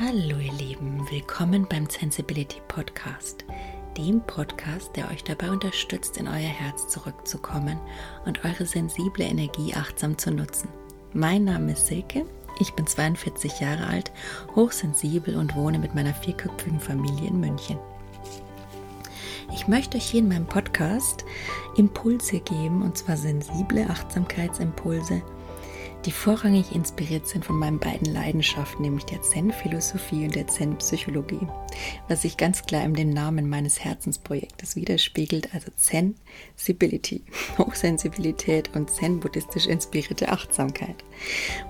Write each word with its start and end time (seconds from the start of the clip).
Hallo 0.00 0.38
ihr 0.38 0.52
Lieben, 0.54 1.08
willkommen 1.08 1.68
beim 1.70 1.88
Sensibility 1.88 2.60
Podcast, 2.66 3.44
dem 3.96 4.20
Podcast, 4.22 4.90
der 4.96 5.08
euch 5.08 5.22
dabei 5.22 5.52
unterstützt, 5.52 6.16
in 6.16 6.26
euer 6.26 6.34
Herz 6.34 6.88
zurückzukommen 6.88 7.78
und 8.26 8.44
eure 8.44 8.66
sensible 8.66 9.24
Energie 9.24 9.72
achtsam 9.72 10.18
zu 10.18 10.32
nutzen. 10.32 10.68
Mein 11.12 11.44
Name 11.44 11.72
ist 11.72 11.86
Silke, 11.86 12.26
ich 12.58 12.72
bin 12.72 12.88
42 12.88 13.60
Jahre 13.60 13.86
alt, 13.86 14.10
hochsensibel 14.56 15.36
und 15.36 15.54
wohne 15.54 15.78
mit 15.78 15.94
meiner 15.94 16.12
vierköpfigen 16.12 16.80
Familie 16.80 17.28
in 17.28 17.38
München. 17.38 17.78
Ich 19.54 19.68
möchte 19.68 19.96
euch 19.96 20.06
hier 20.06 20.20
in 20.22 20.28
meinem 20.28 20.46
Podcast 20.46 21.24
Impulse 21.76 22.40
geben, 22.40 22.82
und 22.82 22.98
zwar 22.98 23.16
sensible 23.16 23.88
Achtsamkeitsimpulse, 23.88 25.22
die 26.04 26.12
vorrangig 26.12 26.74
inspiriert 26.74 27.26
sind 27.26 27.44
von 27.44 27.58
meinen 27.58 27.78
beiden 27.78 28.12
Leidenschaften, 28.12 28.82
nämlich 28.82 29.04
der 29.04 29.22
Zen-Philosophie 29.22 30.24
und 30.24 30.34
der 30.34 30.46
Zen-Psychologie, 30.46 31.46
was 32.08 32.22
sich 32.22 32.36
ganz 32.36 32.62
klar 32.62 32.84
in 32.84 32.94
dem 32.94 33.10
Namen 33.10 33.48
meines 33.48 33.82
Herzensprojektes 33.82 34.76
widerspiegelt, 34.76 35.54
also 35.54 35.70
Zen-Sibility, 35.76 37.22
Hochsensibilität 37.58 38.74
und 38.74 38.90
Zen-buddhistisch 38.90 39.66
inspirierte 39.66 40.28
Achtsamkeit. 40.28 40.96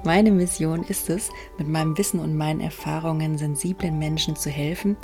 Meine 0.04 0.32
Mission 0.32 0.82
ist 0.84 1.10
es, 1.10 1.30
mit 1.58 1.68
meinem 1.68 1.96
Wissen 1.96 2.18
und 2.18 2.36
meinen 2.36 2.60
Erfahrungen 2.60 3.38
sensiblen 3.38 3.98
Menschen 3.98 4.34
zu 4.34 4.50
helfen, 4.50 4.96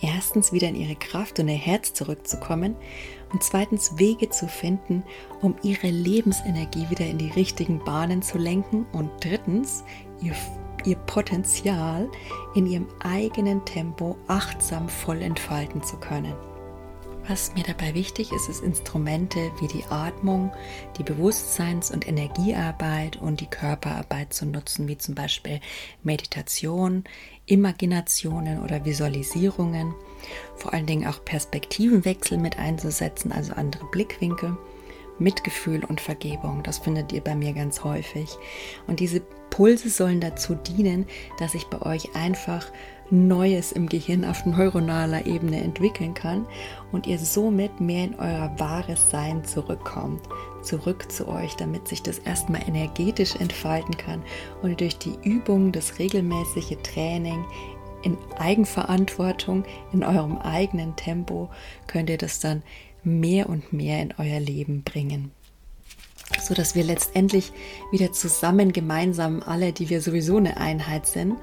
erstens 0.00 0.52
wieder 0.52 0.68
in 0.68 0.76
ihre 0.76 0.96
Kraft 0.96 1.40
und 1.40 1.48
ihr 1.48 1.54
Herz 1.54 1.92
zurückzukommen 1.92 2.76
und 3.32 3.42
zweitens 3.42 3.98
Wege 3.98 4.30
zu 4.30 4.48
finden, 4.48 5.02
um 5.40 5.56
ihre 5.62 5.88
Lebensenergie 5.88 6.88
wieder 6.90 7.06
in 7.06 7.18
die 7.18 7.30
richtigen 7.30 7.82
Bahnen 7.84 8.22
zu 8.22 8.38
lenken 8.38 8.86
und 8.92 9.10
drittens 9.20 9.84
ihr, 10.22 10.34
ihr 10.84 10.96
Potenzial 10.96 12.08
in 12.54 12.66
ihrem 12.66 12.88
eigenen 13.00 13.64
Tempo 13.64 14.16
achtsam 14.28 14.88
voll 14.88 15.22
entfalten 15.22 15.82
zu 15.82 15.96
können. 15.96 16.34
Was 17.28 17.54
mir 17.54 17.64
dabei 17.64 17.94
wichtig 17.94 18.30
ist, 18.30 18.48
ist 18.48 18.62
Instrumente 18.62 19.50
wie 19.58 19.66
die 19.66 19.84
Atmung, 19.90 20.52
die 20.96 21.02
Bewusstseins- 21.02 21.90
und 21.90 22.06
Energiearbeit 22.06 23.16
und 23.16 23.40
die 23.40 23.48
Körperarbeit 23.48 24.32
zu 24.32 24.46
nutzen, 24.46 24.86
wie 24.86 24.96
zum 24.96 25.16
Beispiel 25.16 25.58
Meditation, 26.04 27.02
Imaginationen 27.46 28.62
oder 28.62 28.84
Visualisierungen. 28.84 29.92
Vor 30.54 30.72
allen 30.72 30.86
Dingen 30.86 31.06
auch 31.06 31.24
Perspektivenwechsel 31.24 32.38
mit 32.38 32.58
einzusetzen, 32.58 33.32
also 33.32 33.52
andere 33.54 33.86
Blickwinkel. 33.86 34.56
Mitgefühl 35.18 35.82
und 35.82 36.00
Vergebung. 36.00 36.62
Das 36.62 36.78
findet 36.78 37.10
ihr 37.12 37.22
bei 37.22 37.34
mir 37.34 37.54
ganz 37.54 37.84
häufig. 37.84 38.36
Und 38.86 39.00
diese 39.00 39.22
Pulse 39.48 39.88
sollen 39.88 40.20
dazu 40.20 40.54
dienen, 40.54 41.06
dass 41.38 41.54
ich 41.54 41.64
bei 41.68 41.80
euch 41.80 42.14
einfach 42.14 42.70
Neues 43.08 43.70
im 43.70 43.88
Gehirn 43.88 44.24
auf 44.24 44.44
neuronaler 44.46 45.26
Ebene 45.26 45.62
entwickeln 45.62 46.12
kann 46.12 46.44
und 46.90 47.06
ihr 47.06 47.18
somit 47.20 47.80
mehr 47.80 48.04
in 48.04 48.14
euer 48.16 48.52
wahres 48.58 49.10
Sein 49.10 49.44
zurückkommt, 49.44 50.22
zurück 50.62 51.10
zu 51.10 51.28
euch, 51.28 51.54
damit 51.54 51.86
sich 51.86 52.02
das 52.02 52.18
erstmal 52.18 52.68
energetisch 52.68 53.36
entfalten 53.36 53.96
kann 53.96 54.22
und 54.60 54.80
durch 54.80 54.98
die 54.98 55.16
Übung, 55.22 55.70
das 55.70 56.00
regelmäßige 56.00 56.78
Training 56.82 57.44
in 58.06 58.16
Eigenverantwortung, 58.38 59.64
in 59.92 60.02
eurem 60.04 60.38
eigenen 60.38 60.96
Tempo, 60.96 61.50
könnt 61.86 62.08
ihr 62.08 62.18
das 62.18 62.40
dann 62.40 62.62
mehr 63.04 63.48
und 63.48 63.72
mehr 63.72 64.00
in 64.00 64.14
euer 64.18 64.40
Leben 64.40 64.82
bringen 64.82 65.32
so 66.40 66.54
dass 66.54 66.74
wir 66.74 66.84
letztendlich 66.84 67.52
wieder 67.92 68.12
zusammen 68.12 68.72
gemeinsam 68.72 69.42
alle, 69.44 69.72
die 69.72 69.90
wir 69.90 70.00
sowieso 70.00 70.38
eine 70.38 70.56
Einheit 70.56 71.06
sind, 71.06 71.36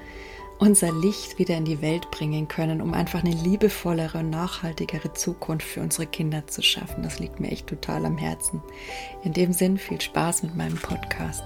unser 0.58 0.92
Licht 0.92 1.38
wieder 1.38 1.56
in 1.56 1.64
die 1.64 1.82
Welt 1.82 2.10
bringen 2.10 2.48
können, 2.48 2.80
um 2.80 2.94
einfach 2.94 3.24
eine 3.24 3.34
liebevollere 3.34 4.18
und 4.18 4.30
nachhaltigere 4.30 5.12
Zukunft 5.12 5.66
für 5.66 5.80
unsere 5.80 6.06
Kinder 6.06 6.46
zu 6.46 6.62
schaffen. 6.62 7.02
Das 7.02 7.18
liegt 7.18 7.40
mir 7.40 7.50
echt 7.50 7.66
total 7.66 8.06
am 8.06 8.18
Herzen. 8.18 8.62
In 9.24 9.32
dem 9.32 9.52
Sinn 9.52 9.78
viel 9.78 10.00
Spaß 10.00 10.44
mit 10.44 10.54
meinem 10.54 10.76
Podcast. 10.76 11.42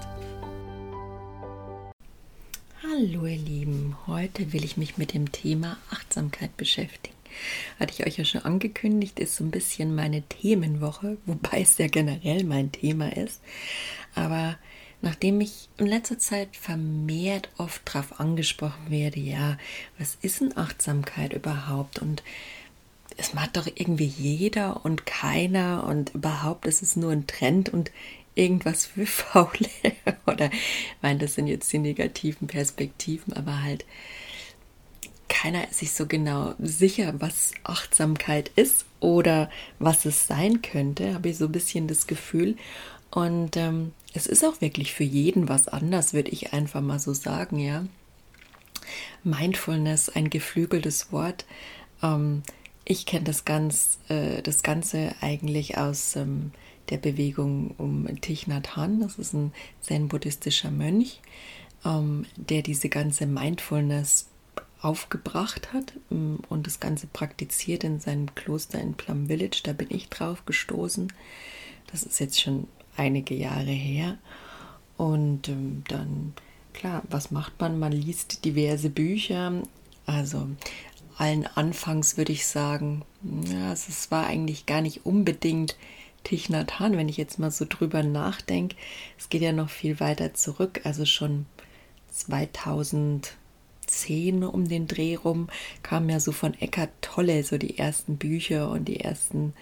Hallo 2.80 3.26
ihr 3.26 3.36
Lieben, 3.36 3.96
heute 4.06 4.52
will 4.52 4.64
ich 4.64 4.76
mich 4.76 4.98
mit 4.98 5.12
dem 5.12 5.32
Thema 5.32 5.78
Achtsamkeit 5.90 6.56
beschäftigen. 6.56 7.16
Hatte 7.80 7.92
ich 7.92 8.06
euch 8.06 8.18
ja 8.18 8.24
schon 8.24 8.42
angekündigt, 8.42 9.18
ist 9.18 9.34
so 9.34 9.42
ein 9.42 9.50
bisschen 9.50 9.96
meine 9.96 10.22
Themenwoche, 10.22 11.16
wobei 11.26 11.62
es 11.62 11.76
ja 11.78 11.88
generell 11.88 12.44
mein 12.44 12.70
Thema 12.70 13.16
ist. 13.16 13.40
Aber 14.14 14.56
nachdem 15.02 15.40
ich 15.40 15.68
in 15.76 15.86
letzter 15.86 16.20
Zeit 16.20 16.50
vermehrt 16.56 17.48
oft 17.58 17.82
darauf 17.84 18.20
angesprochen 18.20 18.90
werde, 18.90 19.18
ja, 19.18 19.58
was 19.98 20.16
ist 20.22 20.40
denn 20.40 20.56
Achtsamkeit 20.56 21.32
überhaupt? 21.32 21.98
Und 21.98 22.22
es 23.16 23.34
macht 23.34 23.56
doch 23.56 23.66
irgendwie 23.66 24.06
jeder 24.06 24.84
und 24.84 25.04
keiner 25.04 25.84
und 25.84 26.14
überhaupt 26.14 26.64
ist 26.64 26.82
es 26.82 26.94
nur 26.94 27.10
ein 27.10 27.26
Trend 27.26 27.70
und 27.70 27.90
irgendwas 28.38 28.86
für 28.86 29.06
Faule. 29.06 29.68
Oder, 30.26 30.46
ich 30.52 31.02
meine, 31.02 31.18
das 31.18 31.34
sind 31.34 31.46
jetzt 31.46 31.72
die 31.72 31.78
negativen 31.78 32.46
Perspektiven, 32.46 33.32
aber 33.32 33.62
halt 33.62 33.84
keiner 35.28 35.68
ist 35.68 35.80
sich 35.80 35.92
so 35.92 36.06
genau 36.06 36.54
sicher, 36.58 37.14
was 37.18 37.52
Achtsamkeit 37.62 38.50
ist 38.56 38.86
oder 38.98 39.50
was 39.78 40.04
es 40.04 40.26
sein 40.26 40.62
könnte, 40.62 41.14
habe 41.14 41.28
ich 41.28 41.36
so 41.36 41.44
ein 41.44 41.52
bisschen 41.52 41.86
das 41.86 42.06
Gefühl. 42.06 42.56
Und 43.10 43.56
ähm, 43.56 43.92
es 44.14 44.26
ist 44.26 44.44
auch 44.44 44.60
wirklich 44.60 44.94
für 44.94 45.04
jeden 45.04 45.48
was 45.48 45.68
anders, 45.68 46.12
würde 46.12 46.30
ich 46.30 46.52
einfach 46.52 46.80
mal 46.80 46.98
so 46.98 47.12
sagen, 47.12 47.58
ja. 47.58 47.84
Mindfulness, 49.22 50.08
ein 50.08 50.30
geflügeltes 50.30 51.12
Wort. 51.12 51.44
Ähm, 52.02 52.42
ich 52.90 53.04
kenne 53.04 53.24
das, 53.24 53.44
ganz, 53.44 53.98
äh, 54.08 54.40
das 54.40 54.62
Ganze 54.62 55.14
eigentlich 55.20 55.76
aus 55.76 56.16
ähm, 56.16 56.52
der 56.88 56.96
Bewegung 56.96 57.74
um 57.76 58.08
Thich 58.22 58.46
Nhat 58.46 58.76
Hanh. 58.76 59.00
Das 59.00 59.18
ist 59.18 59.34
ein 59.34 59.52
zen-buddhistischer 59.82 60.70
Mönch, 60.70 61.20
ähm, 61.84 62.24
der 62.36 62.62
diese 62.62 62.88
ganze 62.88 63.26
Mindfulness 63.26 64.28
aufgebracht 64.80 65.74
hat 65.74 65.92
ähm, 66.10 66.38
und 66.48 66.66
das 66.66 66.80
Ganze 66.80 67.06
praktiziert 67.08 67.84
in 67.84 68.00
seinem 68.00 68.34
Kloster 68.34 68.80
in 68.80 68.94
Plum 68.94 69.26
Village. 69.26 69.60
Da 69.64 69.74
bin 69.74 69.88
ich 69.90 70.08
drauf 70.08 70.46
gestoßen. 70.46 71.12
Das 71.92 72.04
ist 72.04 72.18
jetzt 72.20 72.40
schon 72.40 72.68
einige 72.96 73.34
Jahre 73.34 73.70
her. 73.70 74.16
Und 74.96 75.50
ähm, 75.50 75.84
dann, 75.88 76.32
klar, 76.72 77.02
was 77.10 77.30
macht 77.32 77.60
man? 77.60 77.78
Man 77.78 77.92
liest 77.92 78.46
diverse 78.46 78.88
Bücher. 78.88 79.62
Also 80.06 80.48
allen 81.18 81.46
Anfangs 81.46 82.16
würde 82.16 82.32
ich 82.32 82.46
sagen, 82.46 83.02
ja, 83.22 83.72
es 83.72 84.10
war 84.10 84.26
eigentlich 84.26 84.66
gar 84.66 84.80
nicht 84.80 85.04
unbedingt 85.04 85.76
Thich 86.24 86.48
Nhat 86.48 86.78
Hanh, 86.78 86.96
wenn 86.96 87.08
ich 87.08 87.16
jetzt 87.16 87.38
mal 87.38 87.50
so 87.50 87.64
drüber 87.68 88.02
nachdenke. 88.02 88.76
Es 89.18 89.28
geht 89.28 89.42
ja 89.42 89.52
noch 89.52 89.70
viel 89.70 90.00
weiter 90.00 90.34
zurück, 90.34 90.80
also 90.84 91.04
schon 91.04 91.46
2010 92.10 94.44
um 94.44 94.68
den 94.68 94.86
Dreh 94.86 95.16
rum 95.16 95.48
kamen 95.82 96.10
ja 96.10 96.20
so 96.20 96.32
von 96.32 96.54
Eckart 96.54 96.90
Tolle 97.00 97.42
so 97.44 97.58
die 97.58 97.78
ersten 97.78 98.16
Bücher 98.16 98.70
und 98.70 98.86
die 98.86 99.00
ersten 99.00 99.54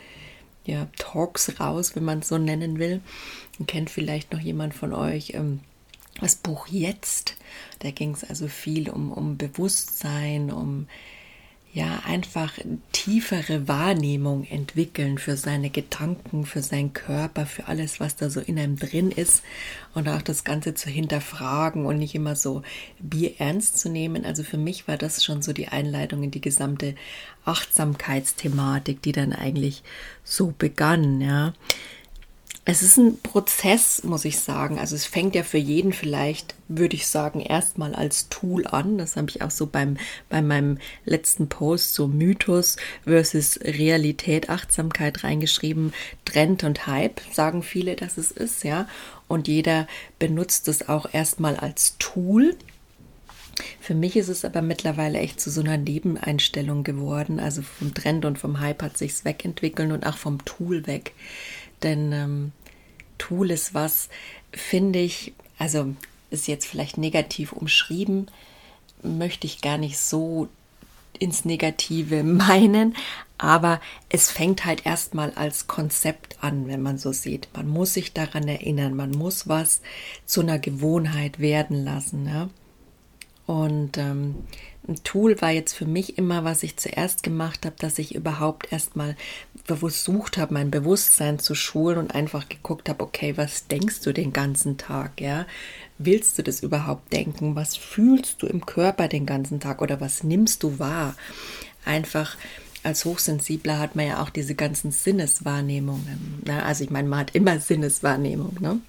ja, 0.64 0.88
Talks 0.98 1.60
raus, 1.60 1.94
wenn 1.94 2.04
man 2.04 2.20
es 2.20 2.28
so 2.28 2.38
nennen 2.38 2.78
will. 2.78 3.00
Und 3.58 3.66
kennt 3.66 3.88
vielleicht 3.88 4.32
noch 4.32 4.40
jemand 4.40 4.74
von 4.74 4.92
euch 4.92 5.32
ähm, 5.34 5.60
das 6.20 6.36
Buch 6.36 6.66
Jetzt. 6.66 7.36
Da 7.78 7.90
ging 7.90 8.12
es 8.12 8.24
also 8.24 8.48
viel 8.48 8.90
um, 8.90 9.12
um 9.12 9.36
Bewusstsein, 9.36 10.50
um 10.50 10.88
ja 11.76 12.00
einfach 12.06 12.54
tiefere 12.92 13.68
Wahrnehmung 13.68 14.44
entwickeln 14.44 15.18
für 15.18 15.36
seine 15.36 15.68
Gedanken, 15.68 16.46
für 16.46 16.62
seinen 16.62 16.94
Körper, 16.94 17.44
für 17.44 17.66
alles, 17.66 18.00
was 18.00 18.16
da 18.16 18.30
so 18.30 18.40
in 18.40 18.58
einem 18.58 18.76
drin 18.76 19.10
ist 19.10 19.42
und 19.92 20.08
auch 20.08 20.22
das 20.22 20.42
Ganze 20.42 20.72
zu 20.72 20.88
hinterfragen 20.88 21.84
und 21.84 21.98
nicht 21.98 22.14
immer 22.14 22.34
so 22.34 22.62
Bier 22.98 23.34
ernst 23.40 23.78
zu 23.78 23.90
nehmen. 23.90 24.24
Also 24.24 24.42
für 24.42 24.56
mich 24.56 24.88
war 24.88 24.96
das 24.96 25.22
schon 25.22 25.42
so 25.42 25.52
die 25.52 25.68
Einleitung 25.68 26.22
in 26.22 26.30
die 26.30 26.40
gesamte 26.40 26.94
Achtsamkeitsthematik, 27.44 29.02
die 29.02 29.12
dann 29.12 29.34
eigentlich 29.34 29.82
so 30.24 30.54
begann, 30.56 31.20
ja. 31.20 31.52
Es 32.68 32.82
ist 32.82 32.96
ein 32.96 33.20
Prozess, 33.20 34.02
muss 34.02 34.24
ich 34.24 34.40
sagen. 34.40 34.80
Also 34.80 34.96
es 34.96 35.06
fängt 35.06 35.36
ja 35.36 35.44
für 35.44 35.56
jeden 35.56 35.92
vielleicht, 35.92 36.56
würde 36.66 36.96
ich 36.96 37.06
sagen, 37.06 37.38
erstmal 37.38 37.94
als 37.94 38.28
Tool 38.28 38.66
an. 38.66 38.98
Das 38.98 39.14
habe 39.14 39.30
ich 39.30 39.40
auch 39.40 39.52
so 39.52 39.66
beim, 39.66 39.98
bei 40.28 40.42
meinem 40.42 40.78
letzten 41.04 41.48
Post, 41.48 41.94
so 41.94 42.08
Mythos 42.08 42.76
versus 43.04 43.60
Realität, 43.62 44.50
Achtsamkeit 44.50 45.22
reingeschrieben. 45.22 45.94
Trend 46.24 46.64
und 46.64 46.88
Hype, 46.88 47.20
sagen 47.32 47.62
viele, 47.62 47.94
dass 47.94 48.18
es 48.18 48.32
ist, 48.32 48.64
ja. 48.64 48.88
Und 49.28 49.46
jeder 49.46 49.86
benutzt 50.18 50.66
es 50.66 50.88
auch 50.88 51.14
erstmal 51.14 51.54
als 51.54 51.94
Tool. 52.00 52.56
Für 53.80 53.94
mich 53.94 54.16
ist 54.16 54.28
es 54.28 54.44
aber 54.44 54.60
mittlerweile 54.60 55.20
echt 55.20 55.40
zu 55.40 55.52
so 55.52 55.60
einer 55.60 55.76
Nebeneinstellung 55.76 56.82
geworden. 56.82 57.38
Also 57.38 57.62
vom 57.62 57.94
Trend 57.94 58.24
und 58.24 58.40
vom 58.40 58.58
Hype 58.58 58.82
hat 58.82 58.98
sich's 58.98 59.24
wegentwickeln 59.24 59.92
und 59.92 60.04
auch 60.04 60.16
vom 60.16 60.44
Tool 60.44 60.88
weg. 60.88 61.12
Denn 61.82 62.12
ähm, 62.12 62.52
Tool 63.18 63.50
ist 63.50 63.74
was, 63.74 64.08
finde 64.52 64.98
ich, 64.98 65.34
also 65.58 65.94
ist 66.30 66.48
jetzt 66.48 66.66
vielleicht 66.66 66.98
negativ 66.98 67.52
umschrieben, 67.52 68.26
möchte 69.02 69.46
ich 69.46 69.60
gar 69.60 69.78
nicht 69.78 69.98
so 69.98 70.48
ins 71.18 71.44
Negative 71.44 72.22
meinen, 72.24 72.94
aber 73.38 73.80
es 74.08 74.30
fängt 74.30 74.64
halt 74.64 74.86
erstmal 74.86 75.32
als 75.32 75.66
Konzept 75.66 76.42
an, 76.42 76.68
wenn 76.68 76.82
man 76.82 76.98
so 76.98 77.12
sieht. 77.12 77.48
Man 77.54 77.68
muss 77.68 77.94
sich 77.94 78.12
daran 78.12 78.48
erinnern, 78.48 78.94
man 78.94 79.10
muss 79.10 79.48
was 79.48 79.82
zu 80.24 80.40
einer 80.40 80.58
Gewohnheit 80.58 81.38
werden 81.38 81.84
lassen. 81.84 82.26
Ja? 82.26 82.48
Und 83.46 83.98
ähm, 83.98 84.36
ein 84.88 85.02
Tool 85.02 85.40
war 85.40 85.50
jetzt 85.50 85.74
für 85.74 85.84
mich 85.84 86.18
immer, 86.18 86.44
was 86.44 86.62
ich 86.62 86.76
zuerst 86.76 87.22
gemacht 87.22 87.66
habe, 87.66 87.76
dass 87.78 87.98
ich 87.98 88.14
überhaupt 88.14 88.72
erstmal 88.72 89.16
versucht 89.64 90.38
habe, 90.38 90.54
mein 90.54 90.70
Bewusstsein 90.70 91.38
zu 91.38 91.54
schulen 91.54 91.98
und 91.98 92.14
einfach 92.14 92.48
geguckt 92.48 92.88
habe, 92.88 93.02
okay, 93.02 93.36
was 93.36 93.66
denkst 93.66 94.00
du 94.02 94.12
den 94.12 94.32
ganzen 94.32 94.78
Tag, 94.78 95.20
ja? 95.20 95.46
Willst 95.98 96.38
du 96.38 96.42
das 96.42 96.62
überhaupt 96.62 97.12
denken? 97.12 97.56
Was 97.56 97.76
fühlst 97.76 98.42
du 98.42 98.46
im 98.46 98.66
Körper 98.66 99.08
den 99.08 99.26
ganzen 99.26 99.60
Tag 99.60 99.80
oder 99.82 100.00
was 100.00 100.22
nimmst 100.22 100.62
du 100.62 100.78
wahr? 100.78 101.16
Einfach 101.84 102.36
als 102.82 103.04
Hochsensibler 103.04 103.78
hat 103.78 103.96
man 103.96 104.06
ja 104.06 104.22
auch 104.22 104.30
diese 104.30 104.54
ganzen 104.54 104.92
Sinneswahrnehmungen. 104.92 106.42
Ne? 106.44 106.62
Also 106.62 106.84
ich 106.84 106.90
meine, 106.90 107.08
man 107.08 107.20
hat 107.20 107.34
immer 107.34 107.58
Sinneswahrnehmung. 107.58 108.58
Ne? 108.60 108.80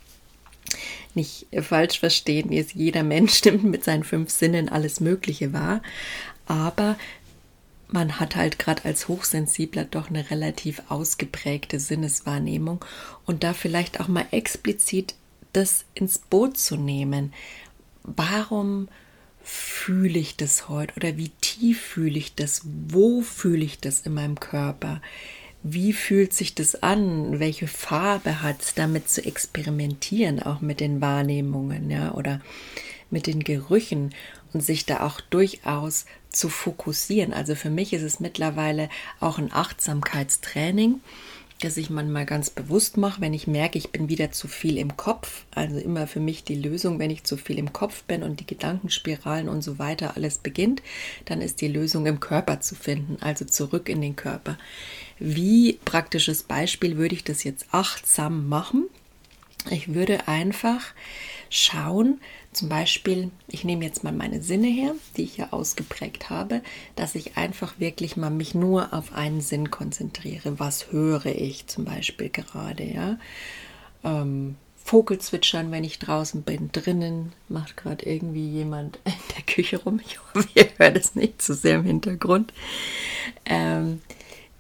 Nicht 1.14 1.48
falsch 1.62 2.00
verstehen, 2.00 2.52
ist 2.52 2.74
jeder 2.74 3.04
Mensch 3.04 3.44
nimmt 3.46 3.64
mit 3.64 3.84
seinen 3.84 4.04
fünf 4.04 4.30
Sinnen 4.30 4.70
alles 4.70 5.00
Mögliche 5.00 5.54
wahr, 5.54 5.82
aber 6.46 6.98
man 7.90 8.20
hat 8.20 8.36
halt 8.36 8.60
gerade 8.60 8.84
als 8.86 9.08
Hochsensibler 9.08 9.86
doch 9.86 10.10
eine 10.10 10.30
relativ 10.30 10.82
ausgeprägte 10.90 11.80
Sinneswahrnehmung 11.80 12.84
und 13.26 13.44
da 13.44 13.54
vielleicht 13.54 14.00
auch 14.00 14.08
mal 14.08 14.26
explizit 14.32 15.16
das 15.54 15.86
ins 15.94 16.20
Boot 16.20 16.58
zu 16.58 16.76
nehmen. 16.76 17.34
Warum 18.04 18.90
fühle 19.42 20.20
ich 20.20 20.36
das 20.36 20.68
heute 20.68 20.94
oder 20.98 21.18
wie 21.18 21.30
tief 21.42 21.82
fühle 21.82 22.18
ich 22.18 22.36
das? 22.36 22.62
Wo 22.66 23.22
fühle 23.22 23.64
ich 23.64 23.80
das 23.80 24.02
in 24.02 24.14
meinem 24.14 24.40
Körper? 24.40 25.02
Wie 25.64 25.94
fühlt 25.94 26.34
sich 26.34 26.56
das 26.56 26.82
an? 26.84 27.40
Welche 27.40 27.68
Farbe 27.68 28.42
hat 28.42 28.62
es, 28.62 28.74
damit 28.74 29.10
zu 29.10 29.24
experimentieren, 29.24 30.42
auch 30.42 30.62
mit 30.62 30.80
den 30.80 31.02
Wahrnehmungen, 31.02 31.90
ja, 31.90 32.14
oder 32.14 32.42
mit 33.10 33.28
den 33.28 33.44
Gerüchen 33.44 34.14
und 34.54 34.62
sich 34.62 34.86
da 34.86 35.02
auch 35.06 35.22
durchaus 35.22 36.06
zu 36.30 36.50
fokussieren. 36.50 37.34
Also 37.34 37.56
für 37.56 37.70
mich 37.70 37.94
ist 37.94 38.04
es 38.04 38.20
mittlerweile 38.20 38.90
auch 39.20 39.38
ein 39.38 39.52
Achtsamkeitstraining 39.52 41.02
dass 41.60 41.78
ich 41.78 41.90
manchmal 41.90 42.26
ganz 42.26 42.50
bewusst 42.50 42.98
mache, 42.98 43.20
wenn 43.22 43.34
ich 43.34 43.48
merke, 43.48 43.78
ich 43.78 43.92
bin 43.92 44.10
wieder 44.10 44.32
zu 44.32 44.48
viel 44.48 44.78
im 44.78 44.96
Kopf. 44.96 45.46
Also 45.52 45.78
immer 45.80 46.06
für 46.06 46.20
mich 46.20 46.44
die 46.44 46.56
Lösung, 46.56 47.00
wenn 47.00 47.10
ich 47.10 47.24
zu 47.24 47.36
viel 47.36 47.58
im 47.58 47.74
Kopf 47.74 48.04
bin 48.04 48.22
und 48.22 48.40
die 48.40 48.46
Gedankenspiralen 48.46 49.50
und 49.50 49.64
so 49.64 49.80
weiter 49.80 50.16
alles 50.16 50.38
beginnt, 50.38 50.84
dann 51.26 51.42
ist 51.42 51.62
die 51.62 51.68
Lösung 51.68 52.06
im 52.06 52.20
Körper 52.20 52.60
zu 52.60 52.76
finden, 52.76 53.18
also 53.22 53.46
zurück 53.46 53.90
in 53.90 54.02
den 54.02 54.16
Körper. 54.16 54.58
Wie 55.20 55.80
praktisches 55.86 56.44
Beispiel 56.44 56.98
würde 56.98 57.16
ich 57.16 57.24
das 57.24 57.44
jetzt 57.44 57.68
achtsam 57.72 58.48
machen? 58.48 58.86
Ich 59.70 59.94
würde 59.94 60.28
einfach 60.28 60.94
schauen, 61.50 62.20
zum 62.54 62.70
Beispiel, 62.70 63.32
ich 63.48 63.64
nehme 63.64 63.86
jetzt 63.86 64.04
mal 64.04 64.14
meine 64.14 64.42
Sinne 64.42 64.68
her, 64.68 64.96
die 65.16 65.24
ich 65.24 65.38
ja 65.38 65.50
ausgeprägt 65.52 66.30
habe, 66.30 66.62
dass 66.96 67.16
ich 67.16 67.38
einfach 67.38 67.80
wirklich 67.80 68.18
mal 68.18 68.30
mich 68.30 68.56
nur 68.56 68.94
auf 68.94 69.14
einen 69.14 69.42
Sinn 69.42 69.70
konzentriere. 69.70 70.60
Was 70.60 70.92
höre 70.92 71.28
ich 71.28 71.68
zum 71.68 71.86
Beispiel 71.86 72.30
gerade, 72.30 72.84
ja? 72.84 73.20
Ähm, 74.04 74.56
Vogelzwitschern, 74.88 75.70
wenn 75.72 75.84
ich 75.84 76.00
draußen 76.00 76.44
bin. 76.44 76.72
Drinnen 76.72 77.34
macht 77.50 77.76
gerade 77.76 78.06
irgendwie 78.06 78.48
jemand 78.48 79.00
in 79.06 79.14
der 79.36 79.44
Küche 79.44 79.78
rum. 79.78 80.00
Ich 80.06 80.18
hoffe, 80.20 80.48
ihr 80.56 80.70
hört 80.78 80.98
es 80.98 81.14
nicht 81.14 81.42
zu 81.42 81.54
so 81.54 81.60
sehr 81.60 81.76
im 81.76 81.84
Hintergrund. 81.84 82.54
Ähm, 83.46 84.02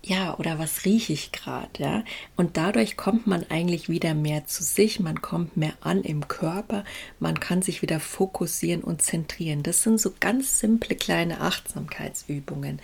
ja, 0.07 0.37
oder 0.37 0.57
was 0.57 0.85
rieche 0.85 1.11
ich 1.11 1.33
gerade, 1.33 1.69
ja? 1.79 2.03
Und 2.37 2.55
dadurch 2.55 2.95
kommt 2.95 3.27
man 3.27 3.45
eigentlich 3.49 3.89
wieder 3.89 4.13
mehr 4.13 4.45
zu 4.45 4.63
sich, 4.63 5.01
man 5.01 5.21
kommt 5.21 5.57
mehr 5.57 5.73
an 5.81 6.01
im 6.03 6.29
Körper, 6.29 6.85
man 7.19 7.39
kann 7.41 7.61
sich 7.61 7.81
wieder 7.81 7.99
fokussieren 7.99 8.83
und 8.83 9.01
zentrieren. 9.01 9.63
Das 9.63 9.83
sind 9.83 9.99
so 9.99 10.13
ganz 10.17 10.59
simple 10.59 10.95
kleine 10.95 11.41
Achtsamkeitsübungen, 11.41 12.79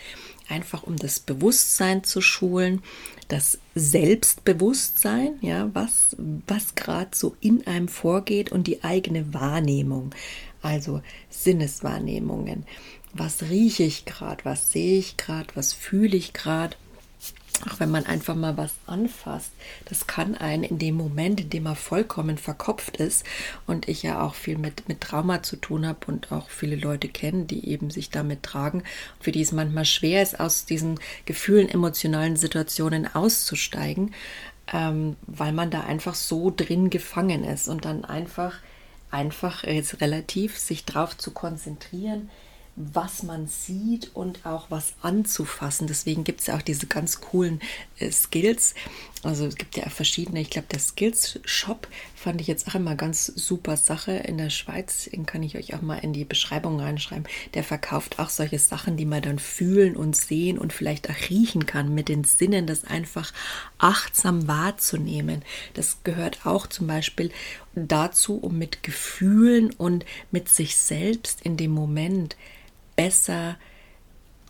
einfach 0.50 0.84
um 0.84 0.98
das 0.98 1.22
Bewusstsein 1.22 2.04
zu 2.04 2.20
schulen, 2.20 2.84
das 3.30 3.58
Selbstbewusstsein, 3.74 5.36
ja, 5.40 5.70
was 5.74 6.18
was 6.46 6.76
gerade 6.76 7.12
so 7.14 7.38
in 7.40 7.66
einem 7.68 7.88
vorgeht 7.88 8.52
und 8.52 8.68
die 8.68 8.84
eigene 8.84 9.34
Wahrnehmung, 9.34 10.14
also 10.62 11.02
Sinneswahrnehmungen. 11.30 12.66
Was 13.14 13.44
rieche 13.44 13.84
ich 13.84 14.06
gerade, 14.06 14.44
was 14.44 14.72
sehe 14.72 14.98
ich 14.98 15.18
gerade, 15.18 15.48
was 15.56 15.72
fühle 15.72 16.18
ich 16.18 16.34
gerade? 16.34 16.76
Auch 17.70 17.80
wenn 17.80 17.92
man 17.92 18.06
einfach 18.06 18.36
mal 18.36 18.58
was 18.58 18.74
anfasst, 18.88 19.52
das 19.86 20.08
kann 20.08 20.36
einen 20.36 20.64
in 20.64 20.80
dem 20.80 20.96
Moment, 20.96 21.40
in 21.40 21.50
dem 21.50 21.64
man 21.64 21.76
vollkommen 21.76 22.38
verkopft 22.38 22.98
ist 22.98 23.26
und 23.68 23.88
ich 23.88 24.04
ja 24.04 24.22
auch 24.22 24.36
viel 24.36 24.58
mit, 24.58 24.88
mit 24.90 25.02
Trauma 25.02 25.44
zu 25.44 25.56
tun 25.56 25.86
habe 25.88 26.00
und 26.08 26.32
auch 26.32 26.50
viele 26.50 26.76
Leute 26.76 27.08
kennen, 27.08 27.48
die 27.48 27.70
eben 27.70 27.90
sich 27.90 28.10
damit 28.10 28.44
tragen, 28.44 28.84
für 29.20 29.32
die 29.32 29.42
es 29.42 29.52
manchmal 29.52 29.86
schwer 29.86 30.22
ist, 30.22 30.40
aus 30.40 30.66
diesen 30.66 31.00
Gefühlen, 31.26 31.70
emotionalen 31.70 32.36
Situationen 32.36 33.14
auszusteigen, 33.14 34.14
ähm, 34.72 35.16
weil 35.28 35.54
man 35.54 35.72
da 35.72 35.82
einfach 35.82 36.16
so 36.16 36.52
drin 36.56 36.90
gefangen 36.90 37.44
ist 37.44 37.68
und 37.68 37.86
dann 37.86 38.04
einfach, 38.04 38.56
einfach 39.12 39.64
jetzt 39.64 40.02
relativ 40.02 40.58
sich 40.58 40.86
drauf 40.86 41.18
zu 41.18 41.32
konzentrieren, 41.32 42.30
was 42.76 43.22
man 43.22 43.48
sieht 43.48 44.16
und 44.16 44.46
auch 44.46 44.72
was 44.72 44.94
anzufassen. 45.02 45.86
Deswegen 45.88 46.24
gibt 46.24 46.42
es 46.42 46.48
ja 46.48 46.58
auch 46.58 46.62
diese 46.62 46.88
ganz 46.88 47.22
coolen 47.22 47.62
äh, 48.00 48.12
Skills. 48.12 48.74
Also 49.22 49.46
es 49.46 49.56
gibt 49.56 49.78
ja 49.78 49.88
verschiedene, 49.90 50.42
ich 50.42 50.50
glaube, 50.50 50.68
der 50.72 50.80
Skills 50.80 51.40
Shop 51.46 51.88
fand 52.16 52.42
ich 52.42 52.48
jetzt 52.48 52.68
auch 52.68 52.76
immer 52.76 52.96
ganz 52.96 53.28
super 53.28 53.78
Sache 53.78 54.12
in 54.12 54.38
der 54.38 54.50
Schweiz. 54.50 55.06
Den 55.06 55.26
kann 55.26 55.44
ich 55.44 55.56
euch 55.56 55.76
auch 55.76 55.82
mal 55.82 56.00
in 56.00 56.14
die 56.14 56.26
Beschreibung 56.26 56.80
reinschreiben. 56.80 57.28
Der 57.54 57.64
verkauft 57.64 58.20
auch 58.20 58.30
solche 58.30 58.60
Sachen, 58.60 58.98
die 58.98 59.06
man 59.06 59.22
dann 59.22 59.40
fühlen 59.40 59.96
und 59.96 60.16
sehen 60.16 60.58
und 60.58 60.74
vielleicht 60.74 61.10
auch 61.10 61.30
riechen 61.30 61.66
kann 61.66 61.94
mit 61.94 62.10
den 62.10 62.24
Sinnen, 62.24 62.66
das 62.66 62.86
einfach 62.86 63.32
achtsam 63.78 64.48
wahrzunehmen. 64.48 65.44
Das 65.76 66.00
gehört 66.04 66.46
auch 66.46 66.68
zum 66.68 66.88
Beispiel 66.88 67.32
dazu, 67.76 68.38
um 68.38 68.58
mit 68.58 68.84
Gefühlen 68.84 69.72
und 69.72 70.06
mit 70.32 70.50
sich 70.50 70.76
selbst 70.76 71.42
in 71.42 71.56
dem 71.56 71.72
Moment 71.72 72.36
besser 72.96 73.58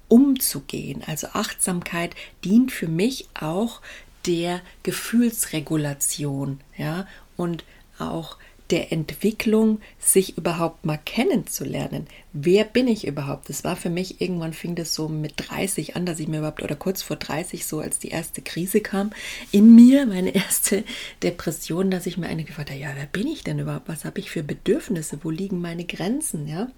umzugehen. 0.08 1.04
Also 1.06 1.28
Achtsamkeit 1.34 2.16
dient 2.44 2.72
für 2.72 2.88
mich 2.88 3.28
auch 3.40 3.82
der 4.26 4.62
Gefühlsregulation, 4.84 6.62
ja, 6.78 7.08
und 7.36 7.64
auch 8.00 8.38
der 8.70 8.92
Entwicklung, 8.92 9.82
sich 10.00 10.38
überhaupt 10.38 10.86
mal 10.86 10.98
kennenzulernen. 10.98 12.08
Wer 12.32 12.64
bin 12.64 12.88
ich 12.88 13.06
überhaupt? 13.06 13.50
Das 13.50 13.64
war 13.64 13.76
für 13.76 13.90
mich, 13.90 14.22
irgendwann 14.22 14.54
fing 14.54 14.76
das 14.76 14.96
so 14.96 15.10
mit 15.10 15.34
30 15.38 15.96
an, 15.96 16.06
dass 16.06 16.20
ich 16.20 16.28
mir 16.28 16.40
überhaupt, 16.40 16.64
oder 16.64 16.76
kurz 16.76 17.02
vor 17.02 17.18
30, 17.18 17.66
so 17.66 17.80
als 17.80 18.00
die 18.00 18.08
erste 18.08 18.42
Krise 18.42 18.82
kam, 18.82 19.12
in 19.52 19.76
mir, 19.76 20.06
meine 20.06 20.34
erste 20.34 20.84
Depression, 21.22 21.92
dass 21.92 22.06
ich 22.06 22.18
mir 22.18 22.28
eine 22.28 22.46
gefragt 22.46 22.70
habe, 22.70 22.80
ja, 22.80 22.94
wer 22.96 23.06
bin 23.06 23.28
ich 23.28 23.44
denn 23.44 23.60
überhaupt? 23.60 23.90
Was 23.90 24.06
habe 24.06 24.20
ich 24.20 24.32
für 24.32 24.44
Bedürfnisse? 24.44 25.20
Wo 25.24 25.30
liegen 25.30 25.60
meine 25.60 25.86
Grenzen? 25.86 26.48
Ja, 26.48 26.70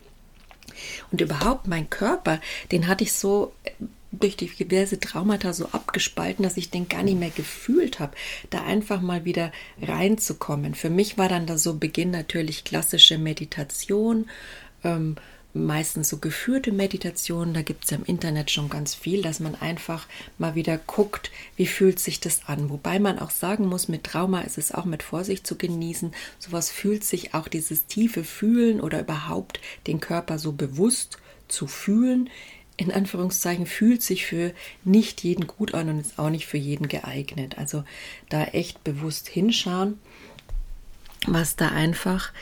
und 1.12 1.22
überhaupt 1.22 1.68
mein 1.68 1.90
Körper, 1.90 2.40
den 2.72 2.88
hatte 2.88 3.04
ich 3.04 3.14
so 3.14 3.54
äh, 3.64 3.72
durch 4.20 4.38
die 4.38 4.48
diverse 4.48 5.00
Traumata 5.00 5.54
so 5.54 5.68
abgespalten, 5.72 6.44
dass 6.44 6.58
ich 6.58 6.70
den 6.70 6.88
gar 6.88 7.04
nicht 7.04 7.20
mehr 7.20 7.32
gefühlt 7.32 8.00
habe, 8.00 8.16
da 8.50 8.64
einfach 8.64 9.02
mal 9.02 9.26
wieder 9.26 9.52
reinzukommen. 9.82 10.74
Für 10.74 10.90
mich 10.90 11.18
war 11.18 11.30
dann 11.30 11.46
da 11.46 11.58
so 11.58 11.76
Beginn 11.76 12.12
natürlich 12.12 12.64
klassische 12.64 13.18
Meditation, 13.18 14.30
ähm, 14.84 15.16
meistens 15.56 16.10
so 16.10 16.18
geführte 16.18 16.72
Meditationen, 16.72 17.54
da 17.54 17.62
gibt 17.62 17.86
es 17.86 17.92
ja 17.92 17.98
im 17.98 18.06
Internet 18.06 18.52
schon 18.52 18.70
ganz 18.70 18.94
viel, 18.94 19.22
dass 19.22 19.40
man 19.40 19.56
einfach 19.56 20.08
mal 20.38 20.54
wieder 20.54 20.78
guckt, 20.78 21.32
wie 21.56 21.66
fühlt 21.66 22.00
sich 22.00 22.20
das 22.20 22.42
an. 22.48 22.70
Wobei 22.70 23.00
man 23.00 23.20
auch 23.20 23.32
sagen 23.32 23.68
muss, 23.68 23.88
mit 23.88 24.04
Trauma 24.04 24.42
ist 24.42 24.58
es 24.58 24.74
auch 24.74 24.86
mit 24.86 25.02
Vorsicht 25.02 25.48
zu 25.48 25.58
genießen. 25.58 26.14
Sowas 26.40 26.70
fühlt 26.70 27.04
sich 27.04 27.34
auch 27.34 27.48
dieses 27.48 27.86
tiefe 27.86 28.24
Fühlen 28.24 28.82
oder 28.82 29.00
überhaupt 29.00 29.62
den 29.88 30.00
Körper 30.00 30.40
so 30.40 30.52
bewusst 30.52 31.18
zu 31.48 31.68
fühlen, 31.68 32.30
in 32.78 32.92
Anführungszeichen, 32.92 33.66
fühlt 33.66 34.02
sich 34.04 34.26
für 34.26 34.52
nicht 34.84 35.24
jeden 35.24 35.48
gut 35.48 35.74
an 35.74 35.88
und 35.88 36.00
ist 36.02 36.20
auch 36.20 36.30
nicht 36.30 36.46
für 36.46 36.58
jeden 36.58 36.90
geeignet. 36.90 37.58
Also 37.58 37.86
da 38.28 38.44
echt 38.46 38.84
bewusst 38.84 39.30
hinschauen, 39.30 40.00
was 41.26 41.56
da 41.56 41.70
einfach 41.70 42.34